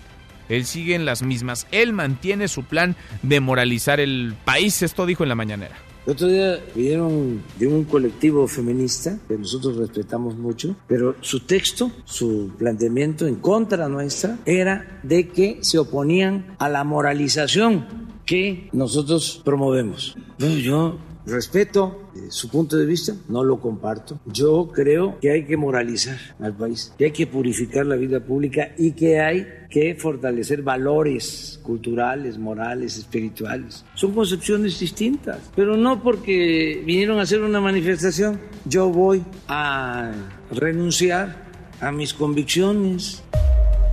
[0.48, 1.68] él sigue en las mismas.
[1.72, 4.82] Él mantiene su plan de moralizar el país.
[4.84, 5.76] Esto dijo en la mañanera.
[6.08, 11.92] El otro día vinieron de un colectivo feminista que nosotros respetamos mucho, pero su texto,
[12.06, 17.86] su planteamiento en contra nuestra era de que se oponían a la moralización
[18.26, 20.16] que nosotros promovemos.
[20.40, 20.98] Bueno, yo
[21.28, 24.20] respeto eh, su punto de vista, no lo comparto.
[24.26, 28.70] Yo creo que hay que moralizar al país, que hay que purificar la vida pública
[28.78, 33.86] y que hay que fortalecer valores culturales, morales, espirituales.
[33.95, 40.14] Son concepciones distintas, pero no porque vinieron a hacer una manifestación, yo voy a
[40.52, 41.45] renunciar
[41.82, 43.24] a mis convicciones.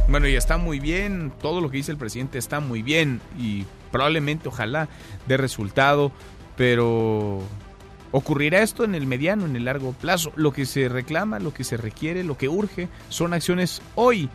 [0.09, 3.65] Bueno, y está muy bien, todo lo que dice el presidente está muy bien y
[3.91, 4.89] probablemente, ojalá,
[5.27, 6.13] dé resultado,
[6.57, 7.41] pero
[8.13, 10.33] ocurrirá esto en el mediano, en el largo plazo.
[10.37, 14.29] Lo que se reclama, lo que se requiere, lo que urge son acciones hoy,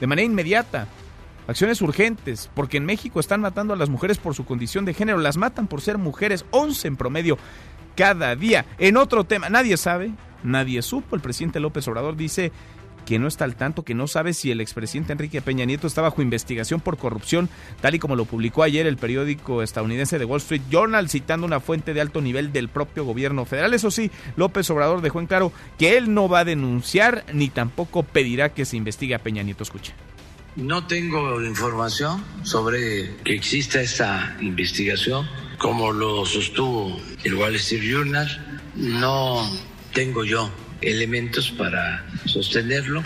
[0.00, 0.86] de manera inmediata.
[1.48, 5.18] Acciones urgentes, porque en México están matando a las mujeres por su condición de género,
[5.18, 7.36] las matan por ser mujeres, 11 en promedio
[7.96, 8.64] cada día.
[8.78, 10.12] En otro tema, nadie sabe,
[10.44, 12.52] nadie supo, el presidente López Obrador dice
[13.04, 16.02] que no está al tanto, que no sabe si el expresidente Enrique Peña Nieto está
[16.02, 17.48] bajo investigación por corrupción,
[17.80, 21.60] tal y como lo publicó ayer el periódico estadounidense The Wall Street Journal, citando una
[21.60, 23.74] fuente de alto nivel del propio gobierno federal.
[23.74, 28.02] Eso sí, López Obrador dejó en claro que él no va a denunciar ni tampoco
[28.02, 29.62] pedirá que se investigue a Peña Nieto.
[29.62, 29.94] Escuche.
[30.56, 35.26] No tengo información sobre que exista esta investigación,
[35.56, 38.62] como lo sostuvo el Wall Street Journal.
[38.74, 39.50] No
[39.94, 40.50] tengo yo
[40.82, 43.02] elementos para sostenerlo.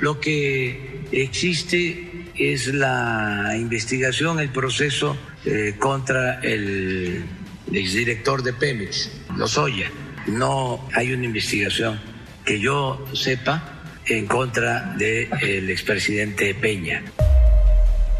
[0.00, 7.24] Lo que existe es la investigación, el proceso eh, contra el
[7.72, 9.90] exdirector de Pemex, Lozoya.
[10.26, 12.00] No hay una investigación
[12.44, 17.02] que yo sepa en contra del expresidente Peña.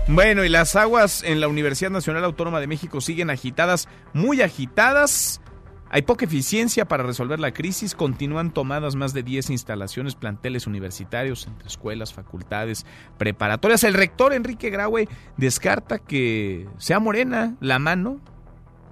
[0.07, 5.41] Bueno, y las aguas en la Universidad Nacional Autónoma de México siguen agitadas, muy agitadas.
[5.93, 7.97] Hay poca eficiencia para resolver la crisis.
[7.97, 12.87] Continúan tomadas más de 10 instalaciones, planteles universitarios, entre escuelas, facultades,
[13.19, 13.83] preparatorias.
[13.83, 18.21] El rector Enrique Graue descarta que sea morena la mano,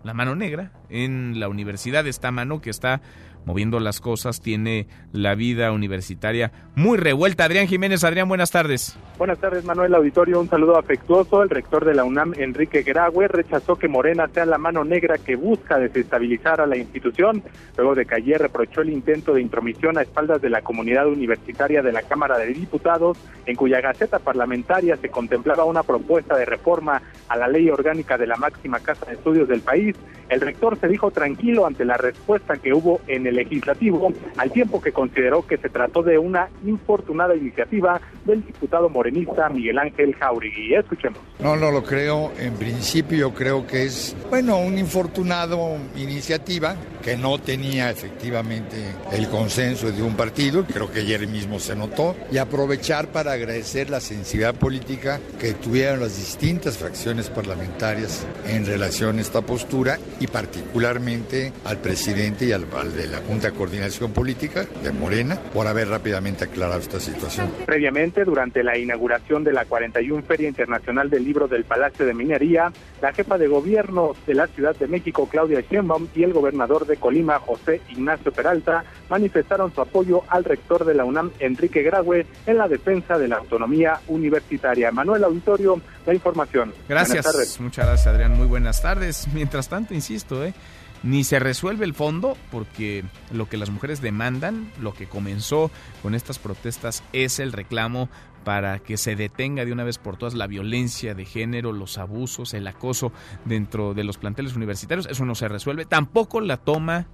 [0.02, 2.04] la mano negra, en la universidad.
[2.04, 3.00] Esta mano que está
[3.44, 7.44] moviendo las cosas, tiene la vida universitaria muy revuelta.
[7.44, 8.98] Adrián Jiménez, Adrián, buenas tardes.
[9.18, 10.38] Buenas tardes, Manuel Auditorio.
[10.40, 11.42] Un saludo afectuoso.
[11.42, 15.34] El rector de la UNAM, Enrique Graue, rechazó que Morena sea la mano negra que
[15.34, 17.42] busca desestabilizar a la institución,
[17.76, 21.82] luego de que ayer reprochó el intento de intromisión a espaldas de la comunidad universitaria
[21.82, 27.02] de la Cámara de Diputados, en cuya gaceta parlamentaria se contemplaba una propuesta de reforma
[27.28, 29.96] a la ley orgánica de la máxima casa de estudios del país.
[30.28, 34.80] El rector se dijo tranquilo ante la respuesta que hubo en el legislativo, al tiempo
[34.80, 40.74] que consideró que se trató de una infortunada iniciativa del diputado morenista Miguel Ángel Jauregui.
[40.74, 41.18] Escuchemos.
[41.40, 42.32] No, no lo creo.
[42.38, 48.76] En principio creo que es, bueno, una infortunado iniciativa que no tenía efectivamente
[49.12, 53.90] el consenso de un partido, creo que ayer mismo se notó, y aprovechar para agradecer
[53.90, 60.26] la sensibilidad política que tuvieron las distintas fracciones parlamentarias en relación a esta postura y
[60.26, 65.66] particularmente al presidente y al, al de la Junta de Coordinación Política de Morena por
[65.66, 67.50] haber rápidamente aclarado esta situación.
[67.66, 72.72] Previamente, durante la inauguración de la 41 Feria Internacional del Libro del Palacio de Minería,
[73.00, 76.96] la jefa de gobierno de la Ciudad de México, Claudia Sheinbaum, y el gobernador de
[76.96, 82.58] Colima, José Ignacio Peralta, manifestaron su apoyo al rector de la UNAM, Enrique Graue, en
[82.58, 84.90] la defensa de la autonomía universitaria.
[84.90, 86.72] Manuel Auditorio, la información.
[86.88, 87.60] Gracias.
[87.60, 88.36] Muchas gracias, Adrián.
[88.36, 89.26] Muy buenas tardes.
[89.32, 90.54] Mientras tanto, insisto, ¿eh?
[91.02, 95.70] Ni se resuelve el fondo porque lo que las mujeres demandan, lo que comenzó
[96.02, 98.08] con estas protestas es el reclamo
[98.44, 102.54] para que se detenga de una vez por todas la violencia de género, los abusos,
[102.54, 103.12] el acoso
[103.44, 105.06] dentro de los planteles universitarios.
[105.06, 105.84] Eso no se resuelve.
[105.84, 107.06] Tampoco la toma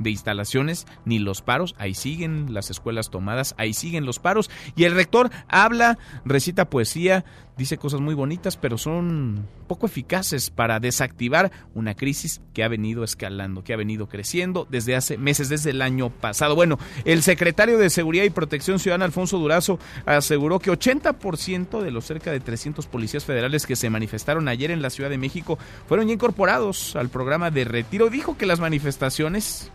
[0.00, 1.76] de instalaciones ni los paros.
[1.78, 4.50] Ahí siguen las escuelas tomadas, ahí siguen los paros.
[4.74, 7.24] Y el rector habla, recita poesía,
[7.60, 13.04] dice cosas muy bonitas, pero son poco eficaces para desactivar una crisis que ha venido
[13.04, 16.54] escalando, que ha venido creciendo desde hace meses, desde el año pasado.
[16.56, 22.06] Bueno, el secretario de Seguridad y Protección Ciudadana, Alfonso Durazo, aseguró que 80% de los
[22.06, 26.08] cerca de 300 policías federales que se manifestaron ayer en la Ciudad de México fueron
[26.08, 28.08] incorporados al programa de retiro.
[28.08, 29.70] Dijo que las manifestaciones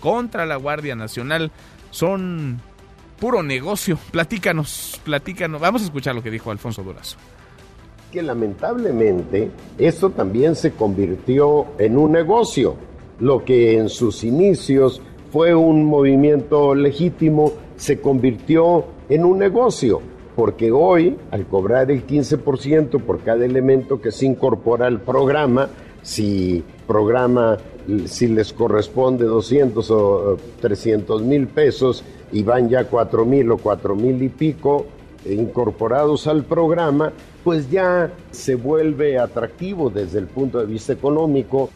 [0.00, 1.52] contra la Guardia Nacional
[1.92, 2.60] son
[3.18, 3.98] puro negocio.
[4.10, 5.60] Platícanos, platícanos.
[5.60, 7.16] Vamos a escuchar lo que dijo Alfonso Durazo.
[8.12, 12.76] Que lamentablemente esto también se convirtió en un negocio.
[13.20, 20.00] Lo que en sus inicios fue un movimiento legítimo se convirtió en un negocio.
[20.34, 25.68] Porque hoy, al cobrar el 15% por cada elemento que se incorpora al programa,
[26.02, 27.56] si programa
[28.06, 33.94] si les corresponde 200 o 300 mil pesos y van ya 4 mil o 4
[33.94, 34.86] mil y pico
[35.24, 37.12] incorporados al programa,
[37.44, 41.70] pues ya se vuelve atractivo desde el punto de vista económico.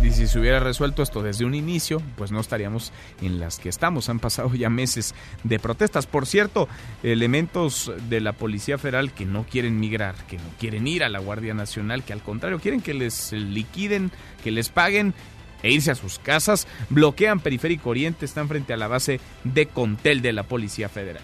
[0.00, 3.68] Y si se hubiera resuelto esto desde un inicio, pues no estaríamos en las que
[3.68, 4.08] estamos.
[4.08, 5.12] Han pasado ya meses
[5.42, 6.06] de protestas.
[6.06, 6.68] Por cierto,
[7.02, 11.18] elementos de la Policía Federal que no quieren migrar, que no quieren ir a la
[11.18, 14.12] Guardia Nacional, que al contrario quieren que les liquiden,
[14.44, 15.14] que les paguen
[15.62, 20.22] e irse a sus casas, bloquean Periférico Oriente, están frente a la base de Contel
[20.22, 21.22] de la Policía Federal.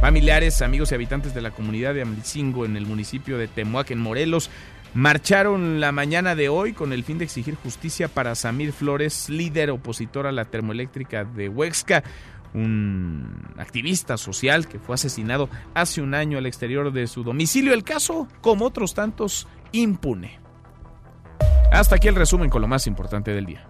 [0.00, 4.00] Familiares, amigos y habitantes de la comunidad de Amlicingo en el municipio de Temuac, en
[4.00, 4.50] Morelos,
[4.92, 9.70] marcharon la mañana de hoy con el fin de exigir justicia para Samir Flores, líder
[9.70, 12.04] opositor a la termoeléctrica de Huexca,
[12.52, 17.74] un activista social que fue asesinado hace un año al exterior de su domicilio.
[17.74, 20.43] El caso, como otros tantos, impune.
[21.74, 23.66] Hasta aquí el resumen con lo más importante del día.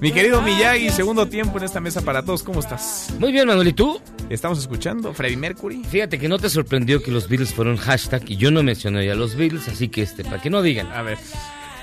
[0.00, 2.42] Mi querido Miyagi, segundo tiempo en esta mesa para todos.
[2.42, 3.12] ¿Cómo estás?
[3.18, 3.68] Muy bien, Manuel.
[3.68, 4.00] ¿Y tú?
[4.30, 5.84] Estamos escuchando Freddie Mercury.
[5.84, 9.14] Fíjate que no te sorprendió que los Beatles fueron hashtag y yo no mencioné a
[9.14, 10.86] los Beatles, así que este, para que no digan.
[10.86, 11.18] A ver.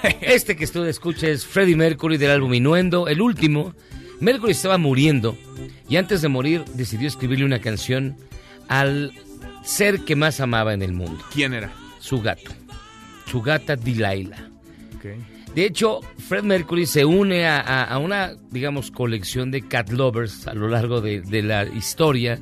[0.21, 3.75] este que tú escuchas es Freddie Mercury del álbum Innuendo, el último.
[4.19, 5.37] Mercury estaba muriendo
[5.87, 8.17] y antes de morir decidió escribirle una canción
[8.67, 9.13] al
[9.63, 11.23] ser que más amaba en el mundo.
[11.31, 11.71] ¿Quién era?
[11.99, 12.51] Su gato.
[13.29, 14.49] Su gata Delilah.
[14.97, 15.36] Okay.
[15.57, 20.67] De hecho, Fred Mercury se une a, una, digamos, colección de cat lovers a lo
[20.67, 22.39] largo de, la historia,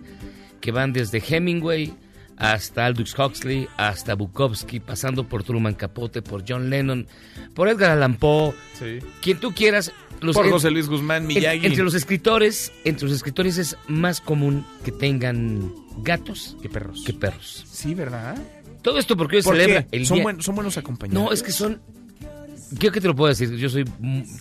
[0.59, 1.93] que van desde Hemingway
[2.35, 7.07] hasta Aldous Huxley, hasta Bukowski, pasando por Truman Capote, por John Lennon,
[7.53, 8.53] por Edgar Allan Poe,
[9.21, 9.93] quien tú quieras.
[10.19, 11.67] Los, por José Luis Guzmán, Miyagi.
[11.67, 17.01] entre los escritores, entre los escritores es más común que tengan gatos que perros.
[17.05, 17.63] Que perros.
[17.71, 18.35] Sí, ¿verdad?
[18.81, 20.35] Todo esto porque hoy celebra el son, día...
[20.39, 21.23] son buenos acompañantes.
[21.23, 21.79] No, es que son
[22.79, 23.51] ¿Qué que te lo puedo decir?
[23.55, 23.85] Yo soy,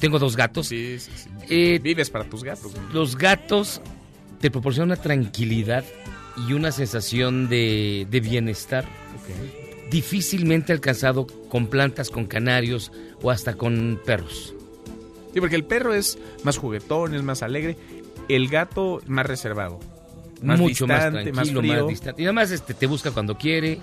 [0.01, 0.69] tengo dos gatos.
[0.69, 1.31] Sí, sí, sí.
[1.49, 2.73] Eh, Vives para tus gatos.
[2.93, 3.81] Los gatos
[4.41, 5.85] te proporcionan una tranquilidad
[6.49, 8.85] y una sensación de, bienestar
[9.91, 12.91] difícilmente alcanzado con plantas, con canarios
[13.23, 14.55] o hasta con perros.
[15.33, 17.77] Sí, porque el perro es más juguetón, es más alegre.
[18.29, 19.79] El gato más reservado
[20.43, 22.23] mucho más tranquilo, más, distante.
[22.23, 23.81] Y además este, te busca cuando quiere.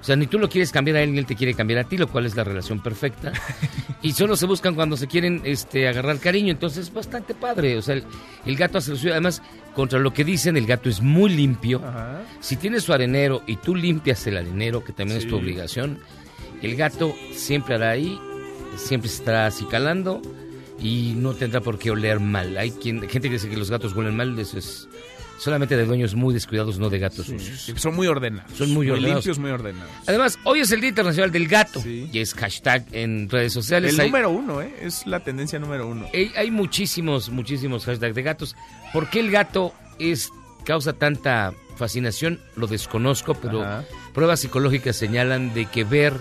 [0.00, 1.84] O sea, ni tú lo quieres cambiar a él, ni él te quiere cambiar a
[1.84, 3.32] ti, lo cual es la relación perfecta.
[4.02, 7.76] y solo se buscan cuando se quieren este, agarrar cariño, entonces es bastante padre.
[7.76, 8.00] O sea,
[8.44, 9.12] el, gato hace lo suyo.
[9.12, 9.42] Además,
[9.74, 11.82] contra lo que dicen, el gato es muy limpio.
[12.40, 15.98] Si tienes su arenero y tú limpias el arenero, que también es tu obligación,
[16.62, 18.18] el gato siempre hará ahí,
[18.76, 20.20] siempre estará acicalando
[20.82, 22.56] y no tendrá por qué oler mal.
[22.56, 24.88] Hay quien, gente que dice que los gatos huelen mal, eso es
[25.40, 27.72] solamente de dueños muy descuidados, no de gatos sucios.
[27.80, 28.52] Son muy ordenados.
[28.56, 29.24] Son muy, ordenados.
[29.24, 29.90] limpios, muy ordenados.
[30.06, 33.98] Además, hoy es el Día Internacional del Gato y es hashtag en redes sociales.
[33.98, 34.72] El número uno, ¿eh?
[34.82, 36.06] Es la tendencia número uno.
[36.36, 38.54] Hay, muchísimos, muchísimos hashtags de gatos.
[38.92, 40.30] ¿Por qué el gato es
[40.64, 42.38] causa tanta fascinación?
[42.56, 43.64] Lo desconozco, pero
[44.12, 46.12] pruebas psicológicas señalan de que ver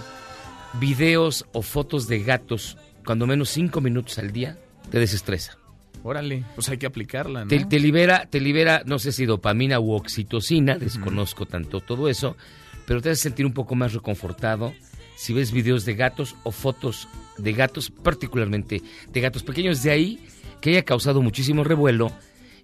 [0.80, 4.58] videos o fotos de gatos cuando menos cinco minutos al día
[4.90, 5.59] te desestresa.
[6.04, 7.48] Órale, pues hay que aplicarla, ¿no?
[7.48, 12.38] Te, libera, te libera, no sé si dopamina u oxitocina, desconozco tanto todo eso,
[12.86, 14.74] pero te hace sentir un poco más reconfortado
[15.18, 18.82] si ves videos de gatos o fotos de gatos, particularmente
[19.12, 19.84] de gatos pequeños.
[19.84, 20.20] De ahí
[20.62, 22.12] que haya causado muchísimo revuelo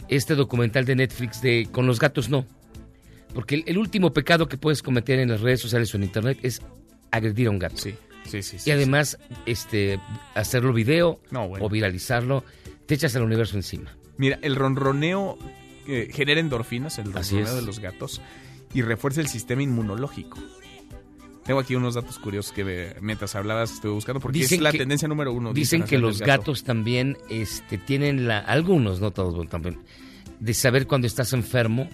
[0.07, 2.45] este documental de Netflix de Con los gatos no.
[3.33, 6.61] Porque el, último pecado que puedes cometer en las redes sociales o en internet es
[7.11, 7.75] agredir a un gato.
[7.75, 8.57] Sí, sí, sí.
[8.65, 9.99] y además, este,
[10.33, 12.45] hacerlo video o viralizarlo
[12.85, 13.95] te echas el universo encima.
[14.17, 15.37] Mira, el ronroneo
[15.87, 18.21] eh, genera endorfinas, el ronroneo de los gatos,
[18.73, 20.37] y refuerza el sistema inmunológico.
[21.43, 25.31] Tengo aquí unos datos curiosos que mientras hablabas estuve buscando porque es la tendencia número
[25.31, 25.53] uno.
[25.53, 29.77] Dicen que los gatos también este, tienen la, algunos, no todos también,
[30.39, 31.87] de saber cuando estás enfermo.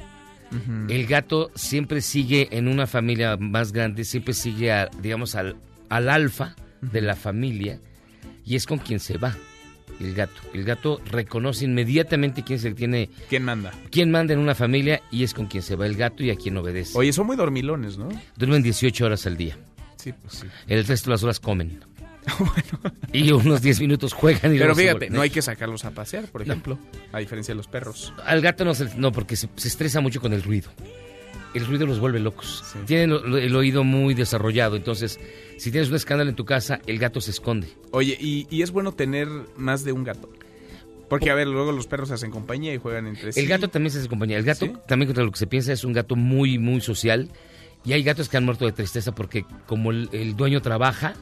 [0.90, 5.56] El gato siempre sigue en una familia más grande, siempre sigue, digamos, al,
[5.88, 7.80] al alfa de la familia
[8.44, 9.34] y es con quien se va
[10.02, 10.42] el gato.
[10.54, 13.10] El gato reconoce inmediatamente quién se tiene.
[13.30, 13.72] ¿Quién manda?
[13.90, 16.36] Quién manda en una familia y es con quien se va el gato y a
[16.36, 16.98] quien obedece.
[16.98, 18.10] Oye, son muy dormilones, ¿no?
[18.36, 19.58] Duermen 18 horas al día.
[19.98, 20.48] Sí, pues sí.
[20.68, 21.80] El resto de las horas comen.
[22.40, 22.96] bueno.
[23.14, 26.42] Y unos 10 minutos juegan y Pero fíjate, no hay que sacarlos a pasear, por
[26.42, 26.78] ejemplo,
[27.12, 28.14] a diferencia de los perros.
[28.26, 30.72] Al gato no, se, no porque se, estresa mucho con el ruido.
[31.54, 32.64] El ruido los vuelve locos.
[32.86, 35.20] Tienen el oído muy desarrollado, entonces
[35.62, 37.68] si tienes un escándalo en tu casa, el gato se esconde.
[37.92, 40.28] Oye, y, es bueno tener más de un gato.
[41.08, 43.42] Porque, a ver, luego los perros se hacen compañía y juegan entre sí.
[43.42, 44.40] El gato también se hace compañía.
[44.40, 47.30] El gato, también contra lo que se piensa, es un gato muy, muy social.
[47.86, 51.14] Y hay gatos que han muerto de tristeza porque como el, dueño trabaja,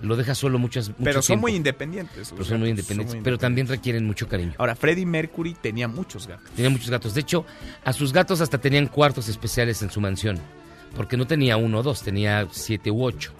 [0.00, 2.30] lo deja solo muchas mucho Pero son muy independientes.
[2.30, 4.54] Pero son muy independientes, pero también requieren mucho cariño.
[4.58, 6.50] Ahora, Freddie Mercury tenía muchos gatos.
[6.54, 7.14] Tenía muchos gatos.
[7.14, 7.44] De hecho,
[7.84, 10.40] a sus gatos hasta tenían cuartos especiales en su mansión
[10.96, 13.32] porque no tenía uno o dos, tenía siete u ocho.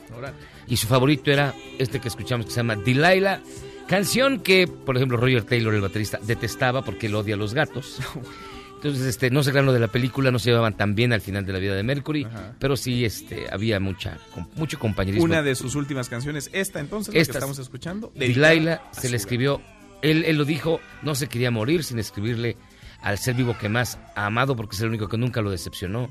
[0.66, 3.40] Y su favorito era este que escuchamos que se llama Delilah,
[3.86, 7.98] Canción que, por ejemplo, Roger Taylor, el baterista, detestaba porque él odia a los gatos.
[8.82, 11.46] Entonces, este, no sé lo de la película, no se llevaban tan bien al final
[11.46, 12.26] de la vida de Mercury,
[12.59, 14.18] pero sí este, había mucha,
[14.56, 15.24] mucho compañerismo.
[15.24, 18.12] Una de sus últimas canciones, esta entonces, esta, que estamos escuchando.
[18.16, 19.62] Laila se le escribió,
[20.02, 22.56] él, él lo dijo, no se quería morir sin escribirle
[23.02, 26.10] al ser vivo que más ha amado, porque es el único que nunca lo decepcionó,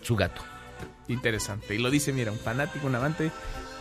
[0.00, 0.40] su gato.
[1.08, 1.74] Interesante.
[1.74, 3.30] Y lo dice, mira, un fanático, un amante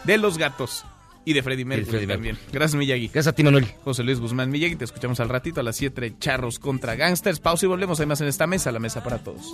[0.03, 0.83] de los gatos.
[1.25, 2.37] Y de Freddy Mercury también.
[2.51, 3.07] Gracias, Miyagi.
[3.07, 3.65] Gracias a ti, Manuel.
[3.83, 7.39] José Luis Guzmán Miyagi, te escuchamos al ratito a las 7, Charros contra Gangsters.
[7.39, 7.99] Pausa y volvemos.
[7.99, 9.53] Hay más en esta mesa, la mesa para todos.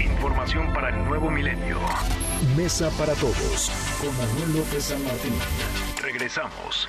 [0.00, 1.78] Información para el nuevo milenio.
[2.56, 3.70] Mesa para todos
[4.00, 5.32] con Manuel López San Martín.
[6.02, 6.88] Regresamos.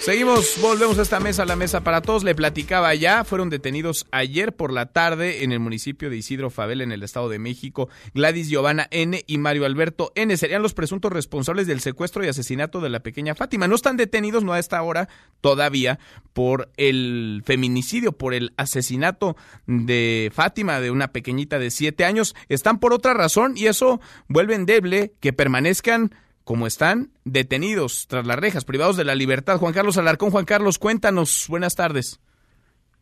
[0.00, 2.22] Seguimos, volvemos a esta mesa, la mesa para todos.
[2.22, 6.80] Le platicaba ya, fueron detenidos ayer por la tarde en el municipio de Isidro Fabel,
[6.80, 7.88] en el Estado de México.
[8.14, 9.22] Gladys Giovanna N.
[9.26, 10.34] y Mario Alberto N.
[10.36, 13.68] serían los presuntos responsables del secuestro y asesinato de la pequeña Fátima.
[13.68, 15.08] No están detenidos, no a esta hora
[15.40, 15.98] todavía,
[16.32, 22.34] por el feminicidio, por el asesinato de Fátima, de una pequeñita de siete años.
[22.48, 26.12] Están por otra razón y eso vuelve endeble que permanezcan
[26.48, 29.58] como están detenidos tras las rejas, privados de la libertad.
[29.58, 32.22] Juan Carlos Alarcón, Juan Carlos, cuéntanos, buenas tardes.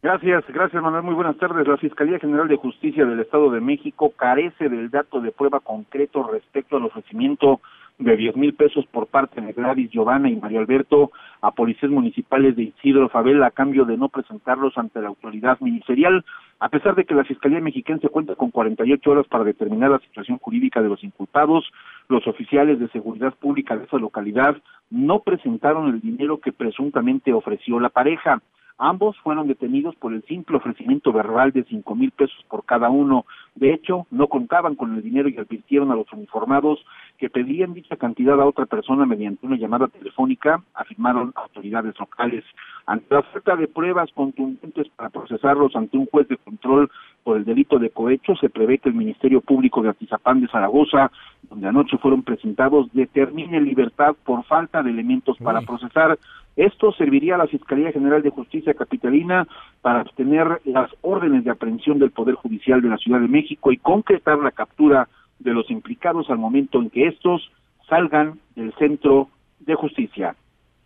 [0.02, 1.64] Gracias, gracias Manuel, muy buenas tardes.
[1.64, 6.28] La Fiscalía General de Justicia del Estado de México carece del dato de prueba concreto
[6.28, 7.60] respecto al ofrecimiento
[7.98, 12.54] de 10 mil pesos por parte de Gladys Giovanna y Mario Alberto a policías municipales
[12.54, 16.24] de Isidro Favela a cambio de no presentarlos ante la autoridad ministerial,
[16.58, 19.98] a pesar de que la Fiscalía Mexicana se cuenta con 48 horas para determinar la
[20.00, 21.72] situación jurídica de los inculpados,
[22.08, 24.56] los oficiales de seguridad pública de esa localidad
[24.90, 28.42] no presentaron el dinero que presuntamente ofreció la pareja.
[28.78, 33.24] Ambos fueron detenidos por el simple ofrecimiento verbal de cinco mil pesos por cada uno.
[33.54, 36.84] De hecho, no contaban con el dinero y advirtieron a los uniformados
[37.18, 42.44] que pedían dicha cantidad a otra persona mediante una llamada telefónica, afirmaron autoridades locales.
[42.86, 46.90] Ante la falta de pruebas contundentes para procesarlos ante un juez de control
[47.24, 51.10] por el delito de cohecho, se prevé que el Ministerio Público de Atizapán de Zaragoza,
[51.50, 56.18] donde anoche fueron presentados, determine libertad por falta de elementos para procesar.
[56.54, 59.46] Esto serviría a la Fiscalía General de Justicia Capitalina
[59.82, 63.76] para obtener las órdenes de aprehensión del Poder Judicial de la Ciudad de México y
[63.76, 67.50] concretar la captura de los implicados al momento en que estos
[67.88, 69.28] salgan del centro
[69.60, 70.34] de justicia.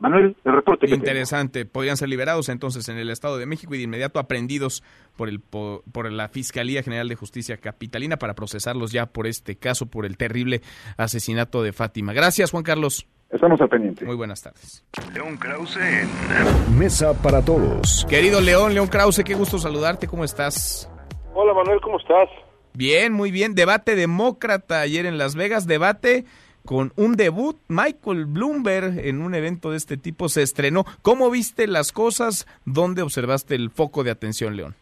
[0.00, 0.88] Manuel, el reporte.
[0.88, 1.66] Interesante.
[1.66, 4.82] Podrían ser liberados entonces en el Estado de México y de inmediato aprendidos
[5.16, 9.86] por, el, por, la Fiscalía General de Justicia Capitalina para procesarlos ya por este caso,
[9.86, 10.62] por el terrible
[10.96, 12.14] asesinato de Fátima.
[12.14, 13.06] Gracias, Juan Carlos.
[13.28, 14.06] Estamos al pendiente.
[14.06, 14.84] Muy buenas tardes.
[15.14, 18.06] León Krause en Mesa para Todos.
[18.08, 20.08] Querido León, León Krause, qué gusto saludarte.
[20.08, 20.90] ¿Cómo estás?
[21.34, 22.28] Hola, Manuel, ¿cómo estás?
[22.74, 23.54] Bien, muy bien.
[23.54, 25.66] Debate demócrata ayer en Las Vegas.
[25.66, 26.24] Debate
[26.64, 27.56] con un debut.
[27.68, 30.84] Michael Bloomberg en un evento de este tipo se estrenó.
[31.02, 32.46] ¿Cómo viste las cosas?
[32.64, 34.74] ¿Dónde observaste el foco de atención, León?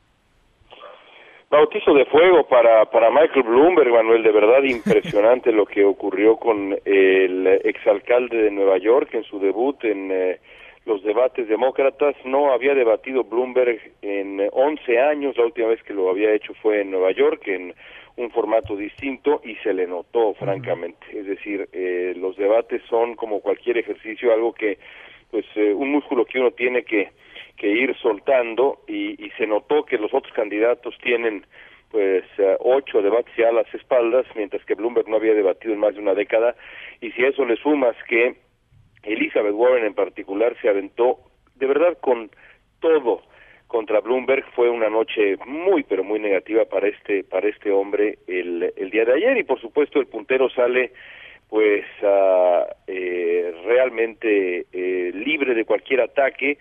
[1.50, 6.76] Bautizo de fuego para, para Michael Bloomberg, Manuel, de verdad impresionante lo que ocurrió con
[6.84, 10.40] el exalcalde de Nueva York en su debut en eh,
[10.88, 12.16] los debates demócratas.
[12.24, 16.80] No había debatido Bloomberg en 11 años, la última vez que lo había hecho fue
[16.80, 17.74] en Nueva York, en
[18.16, 21.06] un formato distinto y se le notó, francamente.
[21.12, 24.78] Es decir, eh, los debates son como cualquier ejercicio, algo que,
[25.30, 27.10] pues, eh, un músculo que uno tiene que,
[27.56, 31.44] que ir soltando y, y se notó que los otros candidatos tienen
[31.90, 35.80] pues eh, ocho debates ya a las espaldas, mientras que Bloomberg no había debatido en
[35.80, 36.54] más de una década,
[37.00, 38.36] y si a eso le sumas que
[39.02, 41.18] Elizabeth Warren en particular se aventó
[41.56, 42.30] de verdad con
[42.80, 43.22] todo
[43.66, 44.44] contra Bloomberg.
[44.54, 49.04] Fue una noche muy pero muy negativa para este para este hombre el, el día
[49.04, 49.36] de ayer.
[49.38, 50.92] Y por supuesto el puntero sale
[51.48, 51.84] pues
[52.86, 56.58] eh, realmente eh, libre de cualquier ataque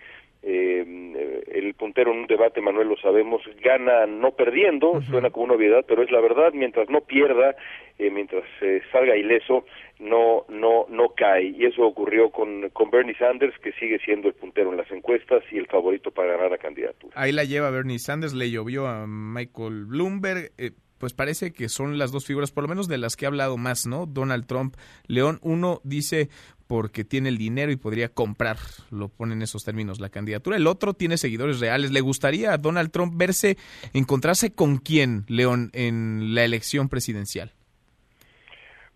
[0.50, 5.54] eh, el puntero en un debate, Manuel, lo sabemos, gana no perdiendo, suena como una
[5.54, 7.54] obviedad, pero es la verdad, mientras no pierda,
[7.98, 9.66] eh, mientras eh, salga ileso,
[9.98, 11.48] no, no, no cae.
[11.48, 15.42] Y eso ocurrió con, con Bernie Sanders, que sigue siendo el puntero en las encuestas
[15.52, 17.12] y el favorito para ganar la candidatura.
[17.14, 20.50] Ahí la lleva Bernie Sanders, le llovió a Michael Bloomberg.
[20.98, 23.56] Pues parece que son las dos figuras, por lo menos de las que ha hablado
[23.56, 24.06] más, ¿no?
[24.06, 24.76] Donald Trump,
[25.06, 26.28] León, uno dice
[26.68, 28.56] porque tiene el dinero y podría comprar,
[28.90, 30.56] lo pone en esos términos, la candidatura.
[30.56, 31.92] El otro tiene seguidores reales.
[31.92, 33.56] ¿Le gustaría a Donald Trump verse,
[33.94, 37.52] encontrarse con quién, León, en la elección presidencial?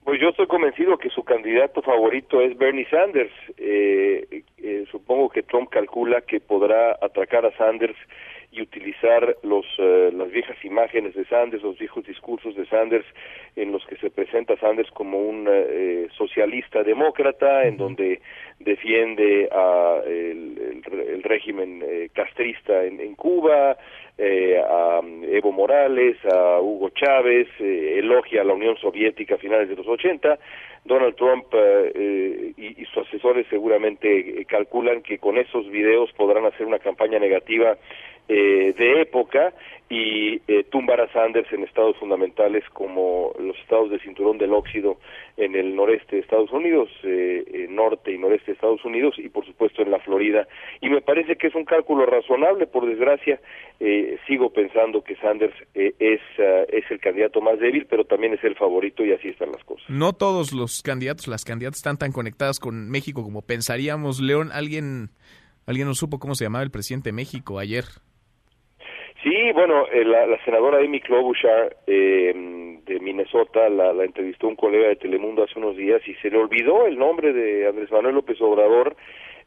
[0.05, 3.33] Pues yo estoy convencido que su candidato favorito es Bernie Sanders.
[3.57, 7.97] Eh, eh, supongo que Trump calcula que podrá atracar a Sanders
[8.53, 13.07] y utilizar los, eh, las viejas imágenes de Sanders, los viejos discursos de Sanders,
[13.57, 15.49] en los que se presenta Sanders como un
[16.17, 18.21] socialista demócrata, en donde
[18.61, 23.77] defiende a el, régimen castrista en, en Cuba,
[24.19, 29.71] eh, a Evo Morales, a Hugo Chávez, eh, elogia a la Unión Soviética a finales
[29.71, 30.39] de los 80.
[30.85, 36.79] Donald Trump eh, y, sus asesores seguramente calculan que con esos videos podrán hacer una
[36.79, 37.77] campaña negativa
[38.33, 39.53] de época
[39.93, 44.97] y eh, tumbar a Sanders en estados fundamentales como los estados del cinturón del óxido
[45.37, 49.45] en el noreste de Estados Unidos, eh, norte y noreste de Estados Unidos y por
[49.45, 50.49] supuesto en la Florida.
[50.81, 53.39] Y me parece que es un cálculo razonable, por desgracia,
[53.81, 58.33] eh, sigo pensando que Sanders eh, es, uh, es el candidato más débil, pero también
[58.33, 59.85] es el favorito y así están las cosas.
[59.91, 64.21] No todos los candidatos, las candidatas están tan conectadas con México como pensaríamos.
[64.21, 65.11] León, alguien,
[65.67, 67.85] alguien no supo cómo se llamaba el presidente de México ayer.
[69.23, 72.33] Sí, bueno, eh, la, senadora Amy Klobuchar eh,
[72.85, 76.39] de Minnesota la, la, entrevistó un colega de Telemundo hace unos días y se le
[76.39, 78.97] olvidó el nombre de Andrés Manuel López Obrador.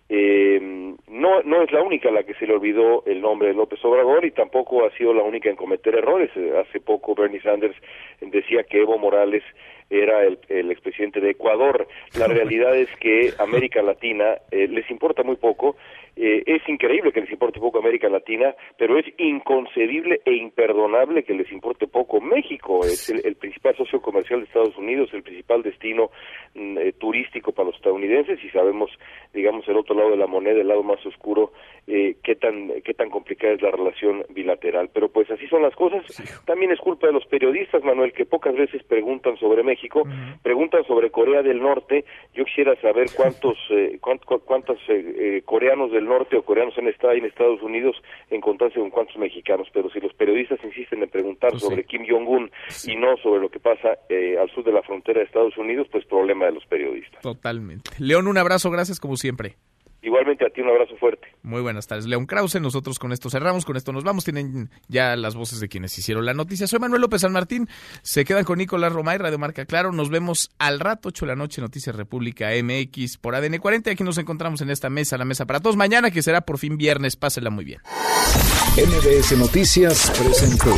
[0.07, 0.59] Eh,
[1.07, 3.83] no, no es la única a la que se le olvidó el nombre de López
[3.83, 6.29] Obrador y tampoco ha sido la única en cometer errores.
[6.35, 7.75] Eh, hace poco Bernie Sanders
[8.21, 9.43] decía que Evo Morales
[9.89, 11.87] era el, el expresidente de Ecuador.
[12.17, 15.75] La realidad es que América Latina eh, les importa muy poco
[16.17, 21.33] eh, es increíble que les importe poco América Latina, pero es inconcebible e imperdonable que
[21.33, 22.81] les importe poco México.
[22.85, 26.11] Es el, principal socio comercial de Estados Unidos, el principal destino
[26.53, 28.89] mm, eh, turístico para los estadounidenses y sabemos,
[29.33, 31.51] digamos, el otro lado de la moneda, el lado más oscuro,
[31.87, 34.89] eh, qué tan qué tan complicada es la relación bilateral.
[34.93, 36.05] Pero pues así son las cosas.
[36.45, 40.03] También es culpa de los periodistas, Manuel, que pocas veces preguntan sobre México,
[40.41, 42.05] preguntan sobre Corea del Norte.
[42.33, 43.57] Yo quisiera saber cuántos
[43.99, 44.79] cuántos
[45.43, 47.95] coreanos del norte o coreanos han estado en Estados Unidos
[48.29, 52.51] encontrarse con cuántos mexicanos, pero si los periodistas insisten en preguntar pues sobre Kim Jong-un
[52.85, 55.87] y no sobre lo que pasa eh, al sur de la frontera de Estados Unidos,
[55.91, 57.21] pues problema de los periodistas.
[57.21, 57.91] Totalmente.
[57.99, 59.55] León, un abrazo, gracias como siempre.
[60.05, 61.27] Igualmente a ti un abrazo fuerte.
[61.41, 62.61] Muy buenas tardes, León Krause.
[62.61, 64.23] Nosotros con esto cerramos, con esto nos vamos.
[64.23, 66.67] Tienen ya las voces de quienes hicieron la noticia.
[66.67, 67.67] Soy Manuel López San Martín.
[68.03, 69.91] Se quedan con Nicolás Romay, Radio Marca Claro.
[69.91, 73.89] Nos vemos al rato, 8 de la noche, Noticias República MX por ADN 40.
[73.89, 75.75] Aquí nos encontramos en esta mesa, la mesa para todos.
[75.75, 77.15] Mañana, que será por fin viernes.
[77.15, 77.81] Pásela muy bien.
[78.77, 80.75] MBS Noticias presentó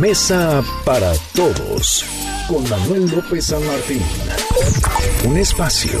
[0.00, 2.04] Mesa para Todos
[2.48, 4.02] con Manuel López San Martín.
[5.24, 6.00] Un espacio